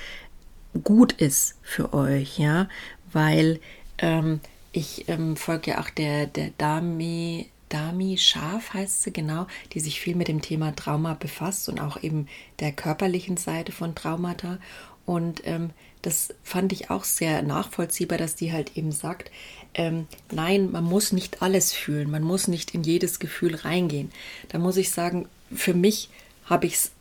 gut 0.83 1.13
ist 1.13 1.55
für 1.61 1.93
euch, 1.93 2.39
ja, 2.39 2.67
weil 3.13 3.59
ähm, 3.99 4.39
ich 4.71 5.07
ähm, 5.07 5.35
folge 5.35 5.71
ja 5.71 5.81
auch 5.81 5.89
der, 5.89 6.25
der 6.27 6.49
Dami, 6.57 7.49
Dami 7.69 8.17
Scharf 8.17 8.73
heißt 8.73 9.03
sie 9.03 9.13
genau, 9.13 9.47
die 9.73 9.79
sich 9.79 9.99
viel 9.99 10.15
mit 10.15 10.27
dem 10.27 10.41
Thema 10.41 10.75
Trauma 10.75 11.13
befasst 11.13 11.69
und 11.69 11.79
auch 11.79 12.01
eben 12.01 12.27
der 12.59 12.71
körperlichen 12.71 13.37
Seite 13.37 13.71
von 13.71 13.95
Traumata. 13.95 14.57
Und 15.05 15.45
ähm, 15.45 15.71
das 16.01 16.33
fand 16.43 16.71
ich 16.73 16.89
auch 16.89 17.03
sehr 17.03 17.41
nachvollziehbar, 17.41 18.17
dass 18.17 18.35
die 18.35 18.51
halt 18.51 18.77
eben 18.77 18.91
sagt, 18.91 19.31
ähm, 19.73 20.07
nein, 20.31 20.71
man 20.71 20.83
muss 20.83 21.11
nicht 21.11 21.41
alles 21.41 21.73
fühlen, 21.73 22.11
man 22.11 22.23
muss 22.23 22.47
nicht 22.47 22.73
in 22.73 22.83
jedes 22.83 23.19
Gefühl 23.19 23.55
reingehen. 23.55 24.11
Da 24.49 24.59
muss 24.59 24.77
ich 24.77 24.91
sagen, 24.91 25.27
für 25.53 25.73
mich 25.73 26.09
habe 26.45 26.67
ich 26.67 26.75
es 26.75 26.91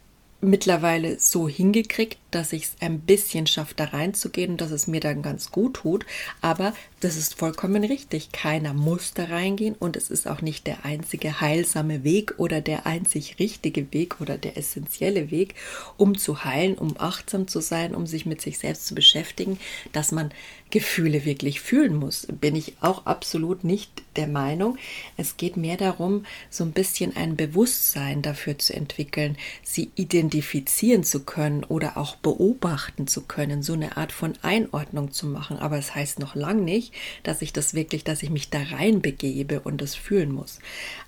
mittlerweile 0.41 1.19
so 1.19 1.49
hingekriegt, 1.49 2.19
dass 2.35 2.53
ich 2.53 2.65
es 2.65 2.77
ein 2.81 3.01
bisschen 3.01 3.47
schaffe, 3.47 3.75
da 3.77 3.85
reinzugehen 3.85 4.53
und 4.53 4.61
dass 4.61 4.71
es 4.71 4.87
mir 4.87 5.01
dann 5.01 5.23
ganz 5.23 5.51
gut 5.51 5.75
tut. 5.75 6.07
Aber 6.41 6.75
das 7.01 7.17
ist 7.17 7.39
vollkommen 7.39 7.85
richtig. 7.85 8.33
Keiner 8.33 8.75
muss 8.75 9.13
da 9.15 9.25
reingehen 9.25 9.75
und 9.75 9.97
es 9.97 10.11
ist 10.11 10.29
auch 10.29 10.41
nicht 10.41 10.67
der 10.67 10.85
einzige 10.85 11.41
heilsame 11.41 12.05
Weg 12.05 12.35
oder 12.39 12.61
der 12.61 12.87
einzig 12.87 13.39
richtige 13.39 13.93
Weg 13.93 14.21
oder 14.21 14.39
der 14.39 14.57
essentielle 14.57 15.31
Weg, 15.31 15.55
um 15.97 16.17
zu 16.17 16.45
heilen, 16.45 16.77
um 16.77 16.95
achtsam 16.99 17.49
zu 17.49 17.61
sein, 17.61 17.95
um 17.95 18.07
sich 18.07 18.27
mit 18.27 18.41
sich 18.41 18.59
selbst 18.59 18.87
zu 18.87 18.95
beschäftigen, 18.95 19.59
dass 19.93 20.13
man 20.13 20.31
Gefühle 20.71 21.25
wirklich 21.27 21.61
fühlen 21.61 21.95
muss. 21.95 22.27
Bin 22.41 22.57
ich 22.57 22.75
auch 22.81 23.05
absolut 23.05 23.63
nicht 23.63 24.03
der 24.17 24.27
Meinung. 24.27 24.79
Es 25.17 25.37
geht 25.37 25.57
mehr 25.57 25.77
darum, 25.77 26.25
so 26.51 26.65
ein 26.65 26.73
bisschen 26.73 27.15
ein 27.15 27.37
Bewusstsein 27.37 28.23
dafür 28.23 28.59
zu 28.59 28.75
entwickeln, 28.75 29.37
sie 29.63 29.91
identifizieren 29.95 31.05
zu 31.05 31.25
können 31.25 31.65
oder 31.65 31.97
auch 31.99 32.17
beobachten 32.23 33.07
zu 33.07 33.23
können, 33.23 33.63
so 33.63 33.73
eine 33.73 33.97
Art 33.97 34.13
von 34.13 34.35
Einordnung 34.43 35.13
zu 35.13 35.27
machen. 35.27 35.59
Aber 35.59 35.79
es 35.79 35.95
heißt 35.95 36.19
noch 36.19 36.35
lang 36.35 36.65
nicht, 36.65 36.95
dass 37.23 37.43
ich 37.43 37.53
das 37.53 37.75
wirklich, 37.75 38.05
dass 38.05 38.23
ich 38.23 38.31
mich 38.31 38.51
da 38.51 38.61
reinbegebe 38.63 39.61
und 39.61 39.81
das 39.81 39.95
fühlen 39.95 40.33
muss. 40.33 40.61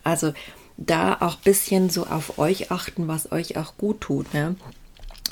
Also 0.02 0.34
da 0.76 1.14
auch 1.20 1.36
ein 1.36 1.44
bisschen 1.44 1.88
so 1.88 2.06
auf 2.06 2.38
euch 2.38 2.70
achten, 2.70 3.08
was 3.08 3.30
euch 3.32 3.56
auch 3.56 3.76
gut 3.76 4.00
tut. 4.00 4.34
Ne? 4.34 4.56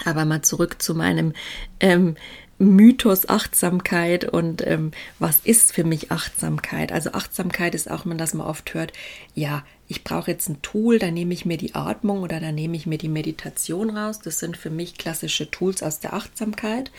Aber 0.05 0.25
mal 0.25 0.43
zurück 0.43 0.81
zu 0.81 0.95
meinem 0.95 1.33
ähm, 1.81 2.17
Mythos 2.63 3.29
Achtsamkeit 3.29 4.25
und 4.25 4.65
ähm, 4.67 4.93
was 5.19 5.41
ist 5.41 5.73
für 5.73 5.85
mich 5.85 6.13
Achtsamkeit? 6.13 6.93
Also 6.93 7.13
Achtsamkeit 7.13 7.75
ist 7.75 7.91
auch, 7.91 8.05
man 8.05 8.19
das 8.19 8.35
mal 8.35 8.47
oft 8.47 8.73
hört, 8.75 8.93
ja, 9.35 9.65
ich 9.89 10.05
brauche 10.05 10.31
jetzt 10.31 10.49
ein 10.49 10.63
Tool, 10.63 10.99
da 10.99 11.11
nehme 11.11 11.35
ich 11.35 11.45
mir 11.45 11.57
die 11.57 11.75
Atmung 11.75 12.23
oder 12.23 12.41
da 12.41 12.53
nehme 12.53 12.77
ich 12.77 12.87
mir 12.87 12.99
die 12.99 13.09
Meditation 13.09 13.97
raus. 13.97 14.21
Das 14.21 14.39
sind 14.39 14.57
für 14.57 14.71
mich 14.71 14.97
klassische 14.97 15.51
Tools 15.51 15.83
aus 15.83 16.01
der 16.01 16.15
Achtsamkeit. 16.15 16.91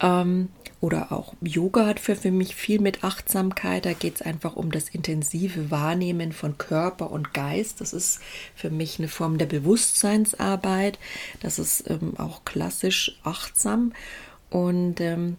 Ähm, 0.00 0.48
oder 0.80 1.10
auch 1.10 1.34
Yoga 1.40 1.86
hat 1.86 1.98
für, 1.98 2.14
für 2.14 2.30
mich 2.30 2.54
viel 2.54 2.80
mit 2.80 3.02
Achtsamkeit. 3.02 3.84
Da 3.84 3.94
geht 3.94 4.16
es 4.16 4.22
einfach 4.22 4.54
um 4.54 4.70
das 4.70 4.88
intensive 4.88 5.70
Wahrnehmen 5.70 6.32
von 6.32 6.56
Körper 6.56 7.10
und 7.10 7.34
Geist. 7.34 7.80
Das 7.80 7.92
ist 7.92 8.20
für 8.54 8.70
mich 8.70 8.98
eine 8.98 9.08
Form 9.08 9.38
der 9.38 9.46
Bewusstseinsarbeit. 9.46 10.98
Das 11.40 11.58
ist 11.58 11.88
ähm, 11.90 12.14
auch 12.18 12.44
klassisch 12.44 13.18
achtsam. 13.24 13.92
Und 14.50 15.00
ähm, 15.00 15.36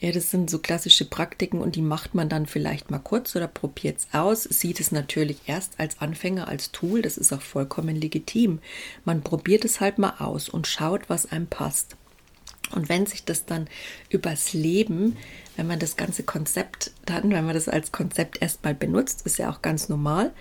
ja, 0.00 0.12
das 0.12 0.30
sind 0.30 0.50
so 0.50 0.58
klassische 0.58 1.06
Praktiken 1.06 1.60
und 1.60 1.76
die 1.76 1.82
macht 1.82 2.14
man 2.14 2.28
dann 2.28 2.46
vielleicht 2.46 2.90
mal 2.90 2.98
kurz 2.98 3.34
oder 3.36 3.48
probiert 3.48 4.00
es 4.00 4.08
aus. 4.12 4.42
Sieht 4.42 4.80
es 4.80 4.92
natürlich 4.92 5.38
erst 5.46 5.80
als 5.80 6.00
Anfänger, 6.00 6.46
als 6.48 6.72
Tool, 6.72 7.00
das 7.00 7.16
ist 7.16 7.32
auch 7.32 7.40
vollkommen 7.40 7.96
legitim. 7.96 8.58
Man 9.04 9.22
probiert 9.22 9.64
es 9.64 9.80
halt 9.80 9.98
mal 9.98 10.14
aus 10.18 10.48
und 10.48 10.66
schaut, 10.66 11.08
was 11.08 11.30
einem 11.32 11.46
passt. 11.46 11.96
Und 12.72 12.88
wenn 12.88 13.06
sich 13.06 13.24
das 13.24 13.46
dann 13.46 13.68
übers 14.10 14.52
Leben, 14.52 15.16
wenn 15.56 15.66
man 15.66 15.78
das 15.78 15.96
ganze 15.96 16.22
Konzept 16.22 16.90
dann, 17.06 17.30
wenn 17.30 17.44
man 17.44 17.54
das 17.54 17.68
als 17.68 17.92
Konzept 17.92 18.42
erstmal 18.42 18.74
benutzt, 18.74 19.24
ist 19.24 19.38
ja 19.38 19.50
auch 19.50 19.62
ganz 19.62 19.88
normal, 19.88 20.32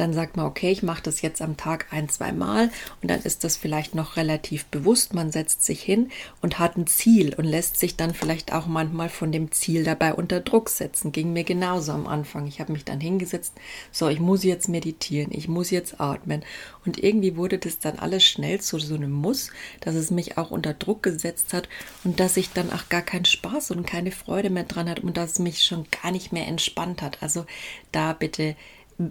dann 0.00 0.12
sagt 0.12 0.36
man, 0.36 0.46
okay, 0.46 0.70
ich 0.70 0.82
mache 0.82 1.02
das 1.02 1.22
jetzt 1.22 1.42
am 1.42 1.56
Tag 1.56 1.86
ein, 1.90 2.08
zwei 2.08 2.32
Mal 2.32 2.70
und 3.02 3.10
dann 3.10 3.20
ist 3.22 3.44
das 3.44 3.56
vielleicht 3.56 3.94
noch 3.94 4.16
relativ 4.16 4.66
bewusst. 4.66 5.14
Man 5.14 5.32
setzt 5.32 5.64
sich 5.64 5.82
hin 5.82 6.10
und 6.40 6.58
hat 6.58 6.76
ein 6.76 6.86
Ziel 6.86 7.34
und 7.34 7.44
lässt 7.44 7.78
sich 7.78 7.96
dann 7.96 8.14
vielleicht 8.14 8.52
auch 8.52 8.66
manchmal 8.66 9.08
von 9.08 9.32
dem 9.32 9.52
Ziel 9.52 9.84
dabei 9.84 10.14
unter 10.14 10.40
Druck 10.40 10.68
setzen. 10.68 11.12
Ging 11.12 11.32
mir 11.32 11.44
genauso 11.44 11.92
am 11.92 12.06
Anfang. 12.06 12.46
Ich 12.46 12.60
habe 12.60 12.72
mich 12.72 12.84
dann 12.84 13.00
hingesetzt, 13.00 13.54
so, 13.92 14.08
ich 14.08 14.20
muss 14.20 14.44
jetzt 14.44 14.68
meditieren, 14.68 15.30
ich 15.32 15.48
muss 15.48 15.70
jetzt 15.70 16.00
atmen. 16.00 16.44
Und 16.84 17.02
irgendwie 17.02 17.36
wurde 17.36 17.58
das 17.58 17.78
dann 17.78 17.98
alles 17.98 18.24
schnell 18.24 18.60
zu 18.60 18.78
so 18.78 18.94
einem 18.94 19.12
Muss, 19.12 19.50
dass 19.80 19.94
es 19.94 20.10
mich 20.10 20.38
auch 20.38 20.50
unter 20.50 20.74
Druck 20.74 21.02
gesetzt 21.02 21.52
hat 21.52 21.68
und 22.04 22.20
dass 22.20 22.36
ich 22.36 22.52
dann 22.52 22.72
auch 22.72 22.88
gar 22.88 23.02
keinen 23.02 23.24
Spaß 23.24 23.72
und 23.72 23.86
keine 23.86 24.10
Freude 24.10 24.50
mehr 24.50 24.64
dran 24.64 24.88
hat 24.88 25.00
und 25.00 25.16
dass 25.16 25.32
es 25.32 25.38
mich 25.38 25.64
schon 25.64 25.86
gar 26.02 26.12
nicht 26.12 26.32
mehr 26.32 26.46
entspannt 26.46 27.02
hat. 27.02 27.22
Also 27.22 27.44
da 27.92 28.12
bitte 28.12 28.56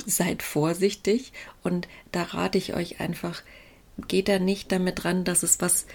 seid 0.05 0.43
vorsichtig 0.43 1.33
und 1.63 1.87
da 2.11 2.23
rate 2.23 2.57
ich 2.57 2.73
euch 2.73 2.99
einfach, 2.99 3.41
geht 4.07 4.27
da 4.27 4.39
nicht 4.39 4.71
damit 4.71 5.05
ran, 5.05 5.23
dass 5.23 5.43
es 5.43 5.61
was 5.61 5.85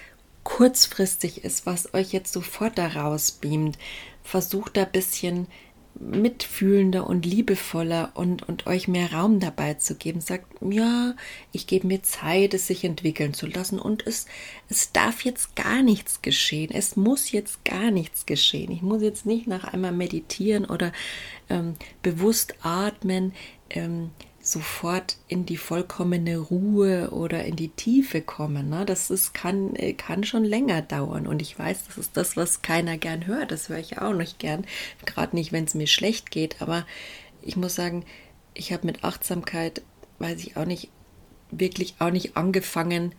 kurzfristig 0.44 1.44
ist, 1.44 1.66
was 1.66 1.94
euch 1.94 2.12
jetzt 2.12 2.32
sofort 2.32 2.78
daraus 2.78 3.32
beamt. 3.32 3.78
Versucht 4.24 4.76
da 4.76 4.84
ein 4.84 4.92
bisschen 4.92 5.46
mitfühlender 5.94 7.06
und 7.06 7.26
liebevoller 7.26 8.12
und, 8.14 8.48
und 8.48 8.66
euch 8.66 8.88
mehr 8.88 9.12
Raum 9.12 9.40
dabei 9.40 9.74
zu 9.74 9.94
geben. 9.94 10.20
Sagt, 10.20 10.46
ja, 10.60 11.14
ich 11.52 11.66
gebe 11.66 11.86
mir 11.86 12.02
Zeit, 12.02 12.54
es 12.54 12.66
sich 12.66 12.84
entwickeln 12.84 13.34
zu 13.34 13.46
lassen 13.46 13.78
und 13.78 14.06
es, 14.06 14.26
es 14.68 14.92
darf 14.92 15.24
jetzt 15.24 15.54
gar 15.54 15.82
nichts 15.82 16.22
geschehen. 16.22 16.70
Es 16.72 16.96
muss 16.96 17.30
jetzt 17.30 17.64
gar 17.64 17.90
nichts 17.90 18.26
geschehen. 18.26 18.72
Ich 18.72 18.82
muss 18.82 19.02
jetzt 19.02 19.26
nicht 19.26 19.46
nach 19.46 19.64
einmal 19.64 19.92
meditieren 19.92 20.64
oder 20.64 20.92
ähm, 21.50 21.74
bewusst 22.02 22.54
atmen 22.62 23.32
ähm, 23.72 24.10
sofort 24.42 25.16
in 25.28 25.46
die 25.46 25.56
vollkommene 25.56 26.36
Ruhe 26.36 27.10
oder 27.10 27.44
in 27.44 27.54
die 27.54 27.68
Tiefe 27.68 28.20
kommen. 28.20 28.68
Ne? 28.68 28.84
Das 28.84 29.08
ist, 29.10 29.34
kann, 29.34 29.76
äh, 29.76 29.92
kann 29.92 30.24
schon 30.24 30.44
länger 30.44 30.82
dauern. 30.82 31.26
Und 31.28 31.40
ich 31.40 31.56
weiß, 31.56 31.86
das 31.86 31.98
ist 31.98 32.16
das, 32.16 32.36
was 32.36 32.60
keiner 32.60 32.98
gern 32.98 33.26
hört. 33.26 33.52
Das 33.52 33.68
höre 33.68 33.78
ich 33.78 33.98
auch 33.98 34.14
nicht 34.14 34.40
gern. 34.40 34.64
Gerade 35.06 35.36
nicht, 35.36 35.52
wenn 35.52 35.64
es 35.64 35.74
mir 35.74 35.86
schlecht 35.86 36.32
geht. 36.32 36.60
Aber 36.60 36.84
ich 37.40 37.56
muss 37.56 37.76
sagen, 37.76 38.04
ich 38.54 38.72
habe 38.72 38.86
mit 38.86 39.04
Achtsamkeit, 39.04 39.82
weiß 40.18 40.40
ich 40.40 40.56
auch 40.56 40.66
nicht, 40.66 40.88
wirklich 41.52 41.94
auch 42.00 42.10
nicht 42.10 42.36
angefangen, 42.36 43.14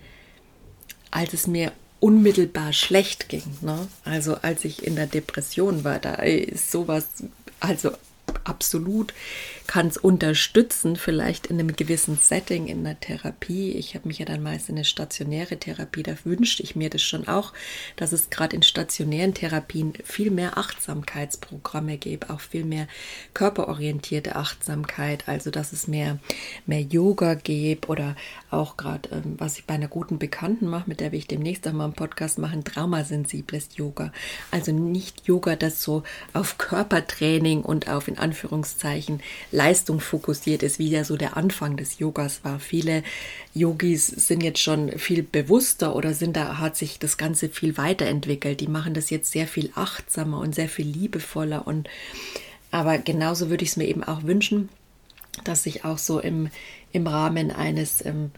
als 1.09 1.33
es 1.33 1.47
mir 1.47 1.71
unmittelbar 2.01 2.73
schlecht 2.73 3.29
ging. 3.29 3.43
Ne? 3.61 3.87
Also 4.03 4.35
als 4.41 4.65
ich 4.65 4.85
in 4.85 4.97
der 4.97 5.07
Depression 5.07 5.85
war, 5.85 5.99
da 5.99 6.15
ist 6.15 6.69
sowas, 6.69 7.07
also 7.61 7.91
absolut 8.43 9.13
kann 9.67 9.87
es 9.87 9.97
unterstützen, 9.97 10.95
vielleicht 10.97 11.47
in 11.47 11.59
einem 11.59 11.75
gewissen 11.75 12.17
Setting, 12.17 12.67
in 12.67 12.85
einer 12.85 12.99
Therapie. 12.99 13.71
Ich 13.71 13.95
habe 13.95 14.07
mich 14.07 14.19
ja 14.19 14.25
dann 14.25 14.43
meist 14.43 14.69
in 14.69 14.75
eine 14.75 14.85
stationäre 14.85 15.57
Therapie, 15.57 16.03
da 16.03 16.15
wünschte 16.25 16.63
ich 16.63 16.75
mir 16.75 16.89
das 16.89 17.01
schon 17.01 17.27
auch, 17.27 17.53
dass 17.95 18.11
es 18.11 18.29
gerade 18.29 18.55
in 18.55 18.63
stationären 18.63 19.33
Therapien 19.33 19.93
viel 20.03 20.31
mehr 20.31 20.57
Achtsamkeitsprogramme 20.57 21.97
gäbe, 21.97 22.29
auch 22.29 22.41
viel 22.41 22.65
mehr 22.65 22.87
körperorientierte 23.33 24.35
Achtsamkeit, 24.35 25.27
also 25.27 25.49
dass 25.49 25.71
es 25.71 25.87
mehr, 25.87 26.19
mehr 26.65 26.81
Yoga 26.81 27.35
gäbe 27.35 27.87
oder 27.87 28.15
auch 28.53 28.77
gerade, 28.77 29.09
ähm, 29.11 29.35
was 29.37 29.57
ich 29.57 29.65
bei 29.65 29.73
einer 29.73 29.87
guten 29.87 30.19
Bekannten 30.19 30.67
mache, 30.67 30.87
mit 30.87 30.99
der 30.99 31.11
wir 31.11 31.19
ich 31.19 31.27
demnächst 31.27 31.65
einmal 31.67 31.85
einen 31.85 31.93
Podcast 31.93 32.39
machen, 32.39 32.63
traumasensibles 32.63 33.69
Yoga. 33.75 34.11
Also 34.51 34.71
nicht 34.71 35.27
Yoga, 35.27 35.55
das 35.55 35.83
so 35.83 36.03
auf 36.33 36.57
Körpertraining 36.57 37.61
und 37.61 37.89
auf 37.89 38.07
in 38.07 38.17
Anführungszeichen 38.17 39.21
Leistung 39.51 39.99
fokussiert 39.99 40.63
ist, 40.63 40.79
wie 40.79 40.89
ja 40.89 41.03
so 41.03 41.17
der 41.17 41.37
Anfang 41.37 41.77
des 41.77 41.99
Yogas 41.99 42.43
war. 42.43 42.59
Viele 42.59 43.03
Yogis 43.53 44.07
sind 44.07 44.43
jetzt 44.43 44.59
schon 44.59 44.97
viel 44.97 45.23
bewusster 45.23 45.95
oder 45.95 46.13
sind 46.13 46.35
da, 46.35 46.59
hat 46.59 46.77
sich 46.77 46.99
das 46.99 47.17
Ganze 47.17 47.49
viel 47.49 47.77
weiterentwickelt. 47.77 48.59
Die 48.59 48.67
machen 48.67 48.93
das 48.93 49.09
jetzt 49.09 49.31
sehr 49.31 49.47
viel 49.47 49.71
achtsamer 49.75 50.39
und 50.39 50.55
sehr 50.55 50.69
viel 50.69 50.87
liebevoller 50.87 51.67
und 51.67 51.89
aber 52.73 52.97
genauso 52.97 53.51
würde 53.51 53.63
ich 53.63 53.69
es 53.69 53.77
mir 53.77 53.87
eben 53.87 54.03
auch 54.03 54.23
wünschen, 54.23 54.67
dass 55.43 55.61
sich 55.61 55.85
auch 55.85 55.99
so 55.99 56.19
im, 56.19 56.49
im 56.93 57.05
Rahmen 57.07 57.51
eines 57.51 58.03
ähm, 58.05 58.31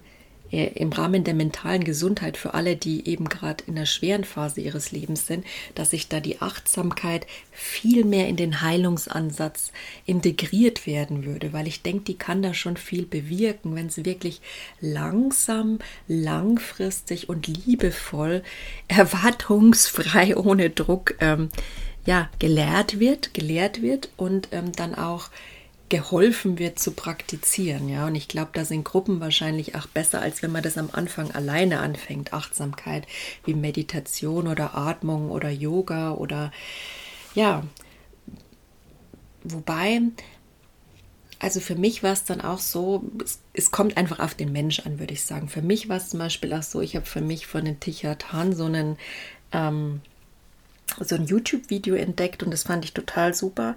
äh, 0.51 0.67
im 0.75 0.91
Rahmen 0.91 1.23
der 1.23 1.33
mentalen 1.33 1.83
Gesundheit 1.83 2.37
für 2.37 2.53
alle, 2.53 2.75
die 2.75 3.07
eben 3.07 3.27
gerade 3.27 3.63
in 3.67 3.75
der 3.75 3.85
schweren 3.85 4.23
Phase 4.23 4.61
ihres 4.61 4.91
Lebens 4.91 5.27
sind, 5.27 5.45
dass 5.73 5.91
sich 5.91 6.07
da 6.07 6.19
die 6.19 6.41
Achtsamkeit 6.41 7.25
viel 7.51 8.05
mehr 8.05 8.27
in 8.27 8.35
den 8.35 8.61
Heilungsansatz 8.61 9.71
integriert 10.05 10.85
werden 10.85 11.25
würde, 11.25 11.51
weil 11.51 11.67
ich 11.67 11.81
denke, 11.81 12.05
die 12.05 12.17
kann 12.17 12.41
da 12.41 12.53
schon 12.53 12.77
viel 12.77 13.05
bewirken, 13.05 13.75
wenn 13.75 13.89
sie 13.89 14.05
wirklich 14.05 14.39
langsam, 14.79 15.79
langfristig 16.07 17.27
und 17.27 17.47
liebevoll, 17.47 18.43
erwartungsfrei, 18.87 20.37
ohne 20.37 20.69
Druck, 20.69 21.15
ähm, 21.19 21.49
ja, 22.05 22.29
gelehrt 22.37 22.99
wird, 22.99 23.33
gelehrt 23.33 23.81
wird 23.81 24.09
und 24.15 24.49
ähm, 24.51 24.71
dann 24.73 24.93
auch 24.93 25.29
geholfen 25.95 26.59
wird 26.59 26.77
zu 26.77 26.91
praktizieren, 26.91 27.87
ja. 27.87 28.07
Und 28.07 28.15
ich 28.15 28.27
glaube, 28.27 28.49
da 28.51 28.65
sind 28.65 28.83
Gruppen 28.83 29.21
wahrscheinlich 29.21 29.75
auch 29.75 29.87
besser, 29.87 30.21
als 30.21 30.43
wenn 30.43 30.51
man 30.51 30.61
das 30.61 30.77
am 30.77 30.89
Anfang 30.91 31.31
alleine 31.31 31.79
anfängt. 31.79 32.33
Achtsamkeit 32.33 33.07
wie 33.45 33.53
Meditation 33.53 34.47
oder 34.47 34.75
Atmung 34.75 35.31
oder 35.31 35.49
Yoga 35.49 36.11
oder 36.11 36.51
ja. 37.33 37.63
Wobei, 39.45 40.01
also 41.39 41.61
für 41.61 41.75
mich 41.75 42.03
war 42.03 42.11
es 42.11 42.25
dann 42.25 42.41
auch 42.41 42.59
so, 42.59 43.09
es, 43.23 43.39
es, 43.53 43.71
kommt 43.71 43.95
einfach 43.95 44.19
auf 44.19 44.33
den 44.33 44.51
Mensch 44.51 44.81
an, 44.81 44.99
würde 44.99 45.13
ich 45.13 45.23
sagen. 45.23 45.47
Für 45.47 45.61
mich 45.61 45.87
war 45.87 45.97
es 45.97 46.09
zum 46.09 46.19
Beispiel 46.19 46.51
auch 46.53 46.63
so, 46.63 46.81
ich 46.81 46.97
habe 46.97 47.05
für 47.05 47.21
mich 47.21 47.47
von 47.47 47.63
den 47.63 47.79
Tichat 47.79 48.33
Han 48.33 48.53
so 48.53 48.65
einen 48.65 48.97
ähm, 49.53 50.01
so 50.99 51.15
ein 51.15 51.25
YouTube-Video 51.25 51.95
entdeckt 51.95 52.43
und 52.43 52.51
das 52.51 52.63
fand 52.63 52.85
ich 52.85 52.93
total 52.93 53.33
super. 53.33 53.75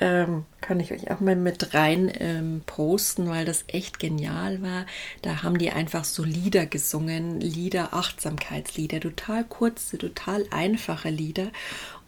Ähm, 0.00 0.44
kann 0.60 0.78
ich 0.78 0.92
euch 0.92 1.10
auch 1.10 1.18
mal 1.18 1.34
mit 1.34 1.74
rein 1.74 2.12
ähm, 2.20 2.62
posten, 2.66 3.28
weil 3.28 3.44
das 3.44 3.64
echt 3.66 3.98
genial 3.98 4.62
war. 4.62 4.86
Da 5.22 5.42
haben 5.42 5.58
die 5.58 5.70
einfach 5.70 6.04
so 6.04 6.22
Lieder 6.22 6.66
gesungen, 6.66 7.40
Lieder, 7.40 7.94
Achtsamkeitslieder, 7.94 9.00
total 9.00 9.44
kurze, 9.44 9.98
total 9.98 10.44
einfache 10.50 11.10
Lieder. 11.10 11.48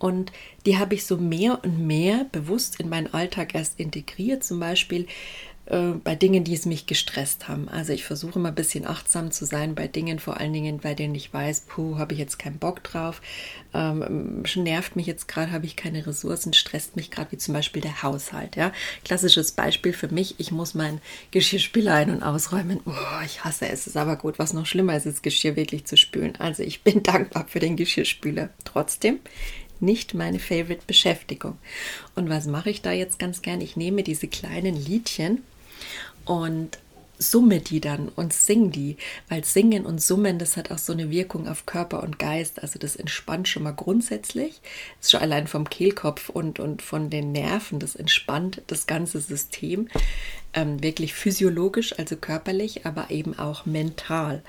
Und 0.00 0.32
die 0.66 0.78
habe 0.78 0.94
ich 0.94 1.06
so 1.06 1.16
mehr 1.16 1.60
und 1.62 1.86
mehr 1.86 2.26
bewusst 2.32 2.80
in 2.80 2.88
meinen 2.88 3.14
Alltag 3.14 3.54
erst 3.54 3.78
integriert. 3.78 4.42
Zum 4.42 4.58
Beispiel 4.58 5.06
äh, 5.70 5.92
bei 6.02 6.16
Dingen, 6.16 6.42
die 6.42 6.54
es 6.54 6.66
mich 6.66 6.86
gestresst 6.86 7.46
haben. 7.46 7.68
Also 7.68 7.92
ich 7.92 8.02
versuche 8.04 8.40
immer 8.40 8.48
ein 8.48 8.54
bisschen 8.56 8.86
achtsam 8.86 9.30
zu 9.30 9.44
sein 9.44 9.76
bei 9.76 9.86
Dingen, 9.86 10.18
vor 10.18 10.38
allen 10.38 10.52
Dingen, 10.52 10.80
bei 10.80 10.94
denen 10.94 11.14
ich 11.14 11.32
weiß, 11.32 11.60
puh, 11.68 11.96
habe 11.96 12.12
ich 12.12 12.18
jetzt 12.18 12.40
keinen 12.40 12.58
Bock 12.58 12.82
drauf, 12.82 13.22
ähm, 13.72 14.42
nervt 14.56 14.96
mich 14.96 15.06
jetzt 15.06 15.28
gerade, 15.28 15.52
habe 15.52 15.66
ich 15.66 15.76
keine 15.76 16.04
Ressourcen, 16.04 16.54
stresst 16.54 16.96
mich 16.96 17.12
gerade, 17.12 17.30
wie 17.30 17.38
zum 17.38 17.54
Beispiel 17.54 17.82
der 17.82 18.02
Haushalt. 18.02 18.56
Ja, 18.56 18.72
klassisches 19.04 19.52
Beispiel 19.52 19.92
für 19.92 20.08
mich: 20.08 20.34
Ich 20.38 20.50
muss 20.50 20.74
mein 20.74 21.00
Geschirrspüler 21.30 21.94
ein- 21.94 22.10
und 22.10 22.24
ausräumen. 22.24 22.80
Oh, 22.84 23.24
ich 23.24 23.44
hasse 23.44 23.68
es. 23.68 23.86
Ist 23.86 23.96
aber 23.96 24.16
gut. 24.16 24.40
Was 24.40 24.52
noch 24.52 24.66
schlimmer 24.66 24.96
ist, 24.96 25.06
ist 25.06 25.22
Geschirr 25.22 25.54
wirklich 25.54 25.84
zu 25.84 25.96
spülen. 25.96 26.34
Also 26.40 26.64
ich 26.64 26.82
bin 26.82 27.02
dankbar 27.04 27.46
für 27.48 27.60
den 27.60 27.76
Geschirrspüler. 27.76 28.50
Trotzdem 28.64 29.20
nicht 29.82 30.14
meine 30.14 30.38
Favorite 30.38 30.82
Beschäftigung. 30.86 31.58
Und 32.14 32.28
was 32.28 32.46
mache 32.46 32.70
ich 32.70 32.82
da 32.82 32.92
jetzt 32.92 33.18
ganz 33.18 33.42
gern? 33.42 33.60
Ich 33.60 33.76
nehme 33.76 34.02
diese 34.02 34.28
kleinen 34.28 34.76
Liedchen 34.76 35.42
und 36.24 36.78
summe 37.20 37.60
die 37.60 37.80
dann 37.80 38.08
und 38.08 38.32
sing 38.32 38.70
die, 38.70 38.96
weil 39.28 39.44
Singen 39.44 39.84
und 39.84 40.00
Summen, 40.00 40.38
das 40.38 40.56
hat 40.56 40.70
auch 40.70 40.78
so 40.78 40.92
eine 40.92 41.10
Wirkung 41.10 41.46
auf 41.48 41.66
Körper 41.66 42.02
und 42.02 42.18
Geist. 42.18 42.62
Also 42.62 42.78
das 42.78 42.96
entspannt 42.96 43.46
schon 43.46 43.62
mal 43.62 43.72
grundsätzlich. 43.72 44.60
Das 44.98 45.06
ist 45.06 45.10
schon 45.12 45.20
allein 45.20 45.46
vom 45.46 45.68
Kehlkopf 45.68 46.30
und, 46.30 46.58
und 46.60 46.82
von 46.82 47.10
den 47.10 47.32
Nerven, 47.32 47.78
das 47.78 47.94
entspannt 47.94 48.62
das 48.68 48.86
ganze 48.86 49.20
System. 49.20 49.88
Ähm, 50.52 50.82
wirklich 50.82 51.14
physiologisch, 51.14 51.96
also 51.98 52.16
körperlich, 52.16 52.86
aber 52.86 53.10
eben 53.10 53.38
auch 53.38 53.66
mental. 53.66 54.42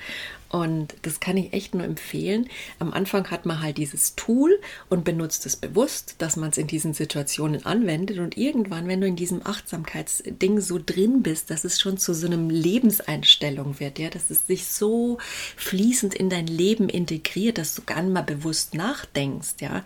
Und 0.52 0.96
das 1.04 1.22
kann 1.22 1.38
ich 1.38 1.54
echt 1.54 1.74
nur 1.74 1.86
empfehlen. 1.86 2.50
Am 2.78 2.92
Anfang 2.92 3.32
hat 3.32 3.46
man 3.46 3.62
halt 3.62 3.78
dieses 3.78 4.16
Tool 4.16 4.60
und 4.90 5.06
benutzt 5.06 5.46
es 5.46 5.56
bewusst, 5.56 6.16
dass 6.18 6.36
man 6.36 6.50
es 6.50 6.58
in 6.58 6.68
diesen 6.68 6.94
Situationen 6.94 7.66
anwendet. 7.66 8.20
Und 8.20 8.38
irgendwann, 8.38 8.90
wenn 8.90 9.00
du 9.00 9.08
in 9.08 9.16
diesem 9.16 9.46
Achtsamkeitsding 9.46 10.60
so 10.60 10.78
drin 10.86 11.24
bist, 11.24 11.52
dass 11.52 11.64
es 11.64 11.80
schon 11.80 11.98
zu 11.98 12.14
so 12.14 12.28
einem 12.28 12.50
Lebenseinstellung 12.50 13.80
wird, 13.80 13.98
ja, 13.98 14.10
dass 14.10 14.30
es 14.30 14.46
sich 14.46 14.66
so 14.68 15.20
fließend 15.56 16.16
in 16.16 16.30
dein 16.30 16.48
Leben 16.48 16.90
integriert, 16.90 17.58
dass 17.58 17.74
du 17.74 17.84
gar 17.84 18.02
nicht 18.02 18.14
mal 18.14 18.22
bewusst 18.22 18.74
nachdenkst, 18.74 19.56
ja 19.62 19.86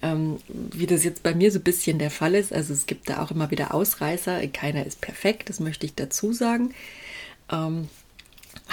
ähm, 0.00 0.38
wie 0.48 0.86
das 0.86 1.04
jetzt 1.04 1.22
bei 1.22 1.34
mir 1.34 1.52
so 1.52 1.58
ein 1.58 1.64
bisschen 1.64 1.98
der 1.98 2.10
Fall 2.10 2.34
ist. 2.34 2.52
Also 2.52 2.72
es 2.72 2.86
gibt 2.86 3.08
da 3.08 3.22
auch 3.22 3.30
immer 3.30 3.50
wieder 3.50 3.72
Ausreißer. 3.72 4.44
Keiner 4.48 4.84
ist 4.84 5.00
perfekt, 5.00 5.48
das 5.48 5.60
möchte 5.60 5.86
ich 5.86 5.94
dazu 5.94 6.32
sagen. 6.32 6.74
Ähm, 7.52 7.88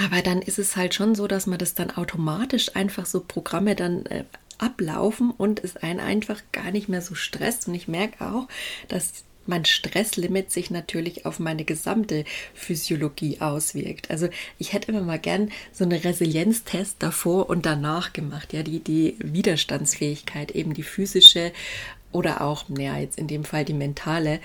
aber 0.04 0.22
dann 0.22 0.42
ist 0.42 0.60
es 0.60 0.76
halt 0.76 0.94
schon 0.94 1.16
so, 1.16 1.28
dass 1.28 1.48
man 1.48 1.60
das 1.60 1.74
dann 1.74 1.92
automatisch 1.92 2.76
einfach 2.76 3.06
so 3.06 3.20
Programme 3.22 3.76
dann 3.76 4.06
äh, 4.06 4.24
ablaufen 4.58 5.32
und 5.32 5.64
es 5.64 5.78
einen 5.78 6.00
einfach 6.00 6.42
gar 6.52 6.72
nicht 6.72 6.90
mehr 6.90 7.02
so 7.02 7.16
stresst. 7.16 7.68
Und 7.68 7.76
ich 7.76 7.88
merke 7.88 8.26
auch, 8.26 8.48
dass 8.88 9.24
mein 9.46 9.66
Stresslimit 9.66 10.52
sich 10.52 10.70
natürlich 10.70 11.26
auf 11.26 11.40
meine 11.40 11.66
gesamte 11.66 12.24
Physiologie 12.54 13.42
auswirkt. 13.42 14.12
Also 14.12 14.30
ich 14.60 14.74
hätte 14.74 14.92
immer 14.92 15.02
mal 15.02 15.20
gern 15.20 15.52
so 15.74 15.84
eine 15.84 16.04
Resilienztest 16.04 16.98
davor 17.00 17.50
und 17.50 17.66
danach 17.66 18.14
gemacht, 18.14 18.54
ja, 18.54 18.64
die, 18.64 18.80
die 18.80 19.16
Widerstandsfähigkeit, 19.20 20.52
eben 20.52 20.74
die 20.74 20.84
physische 20.84 21.52
oder 22.12 22.42
auch, 22.42 22.70
naja, 22.70 22.98
jetzt 22.98 23.18
in 23.18 23.28
dem 23.28 23.44
Fall 23.44 23.66
die 23.66 23.74
mentale. 23.74 24.40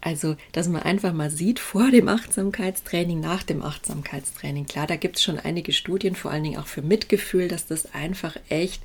Also, 0.00 0.36
dass 0.52 0.68
man 0.68 0.82
einfach 0.82 1.12
mal 1.12 1.30
sieht 1.30 1.58
vor 1.58 1.90
dem 1.90 2.08
Achtsamkeitstraining, 2.08 3.18
nach 3.18 3.42
dem 3.42 3.62
Achtsamkeitstraining. 3.62 4.66
Klar, 4.66 4.86
da 4.86 4.96
gibt 4.96 5.16
es 5.16 5.22
schon 5.24 5.40
einige 5.40 5.72
Studien, 5.72 6.14
vor 6.14 6.30
allen 6.30 6.44
Dingen 6.44 6.58
auch 6.58 6.68
für 6.68 6.82
Mitgefühl, 6.82 7.48
dass 7.48 7.66
das 7.66 7.92
einfach 7.94 8.36
echt 8.48 8.82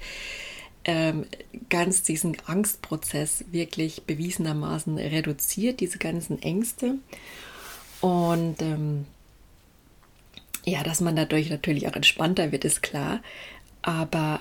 ähm, 0.85 1.25
ganz 1.69 2.01
diesen 2.01 2.37
Angstprozess 2.45 3.45
wirklich 3.51 4.03
bewiesenermaßen 4.03 4.97
reduziert, 4.97 5.79
diese 5.79 5.99
ganzen 5.99 6.41
Ängste. 6.41 6.95
Und 8.01 8.61
ähm, 8.61 9.05
ja, 10.65 10.83
dass 10.83 10.99
man 11.01 11.15
dadurch 11.15 11.49
natürlich 11.49 11.87
auch 11.87 11.93
entspannter 11.93 12.51
wird, 12.51 12.65
ist 12.65 12.81
klar. 12.81 13.21
Aber 13.81 14.39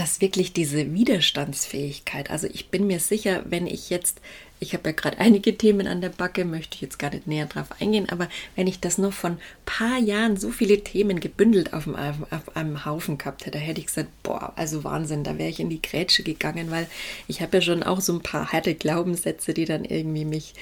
dass 0.00 0.22
wirklich 0.22 0.54
diese 0.54 0.94
Widerstandsfähigkeit, 0.94 2.30
also 2.30 2.46
ich 2.50 2.70
bin 2.70 2.86
mir 2.86 3.00
sicher, 3.00 3.42
wenn 3.44 3.66
ich 3.66 3.90
jetzt, 3.90 4.22
ich 4.58 4.72
habe 4.72 4.88
ja 4.88 4.92
gerade 4.94 5.18
einige 5.20 5.58
Themen 5.58 5.86
an 5.86 6.00
der 6.00 6.08
Backe, 6.08 6.46
möchte 6.46 6.74
ich 6.76 6.80
jetzt 6.80 6.98
gar 6.98 7.10
nicht 7.10 7.26
näher 7.26 7.44
drauf 7.44 7.66
eingehen, 7.80 8.08
aber 8.08 8.26
wenn 8.56 8.66
ich 8.66 8.80
das 8.80 8.96
noch 8.96 9.12
von 9.12 9.36
paar 9.66 9.98
Jahren 9.98 10.38
so 10.38 10.52
viele 10.52 10.82
Themen 10.82 11.20
gebündelt 11.20 11.74
auf 11.74 11.86
einem, 11.86 12.24
auf 12.30 12.56
einem 12.56 12.86
Haufen 12.86 13.18
gehabt 13.18 13.44
hätte, 13.44 13.58
hätte 13.58 13.80
ich 13.80 13.88
gesagt, 13.88 14.08
boah, 14.22 14.54
also 14.56 14.84
Wahnsinn, 14.84 15.22
da 15.22 15.36
wäre 15.36 15.50
ich 15.50 15.60
in 15.60 15.68
die 15.68 15.82
Grätsche 15.82 16.22
gegangen, 16.22 16.70
weil 16.70 16.86
ich 17.28 17.42
habe 17.42 17.58
ja 17.58 17.60
schon 17.60 17.82
auch 17.82 18.00
so 18.00 18.14
ein 18.14 18.22
paar 18.22 18.52
harte 18.52 18.74
Glaubenssätze, 18.74 19.52
die 19.52 19.66
dann 19.66 19.84
irgendwie 19.84 20.24
mich 20.24 20.54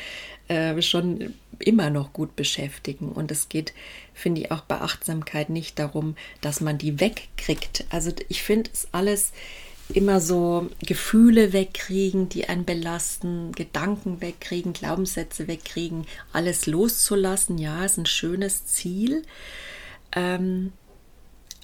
äh, 0.49 0.83
schon 0.83 1.35
immer 1.59 1.91
noch 1.91 2.13
gut 2.13 2.37
beschäftigen. 2.37 3.13
Und 3.13 3.31
es 3.31 3.49
geht, 3.49 3.73
finde 4.15 4.43
ich, 4.43 4.51
auch 4.51 4.63
bei 4.63 4.81
Achtsamkeit 4.81 5.51
nicht 5.51 5.79
darum, 5.79 6.17
dass 6.41 6.61
man 6.61 6.79
die 6.79 7.01
wegkriegt. 7.01 7.85
Also 7.91 8.13
ich 8.29 8.43
finde 8.43 8.71
es 8.73 8.89
alles 8.93 9.33
immer 9.91 10.21
so 10.21 10.69
Gefühle 10.81 11.53
wegkriegen, 11.53 12.29
die 12.29 12.49
einen 12.49 12.65
belasten, 12.65 13.53
Gedanken 13.53 14.21
wegkriegen, 14.21 14.75
Glaubenssätze 14.75 15.49
wegkriegen, 15.49 16.07
alles 16.33 16.67
loszulassen. 16.67 17.59
Ja, 17.59 17.85
ist 17.85 17.99
ein 17.99 18.07
schönes 18.07 18.67
Ziel. 18.67 19.23
Ähm, 20.13 20.73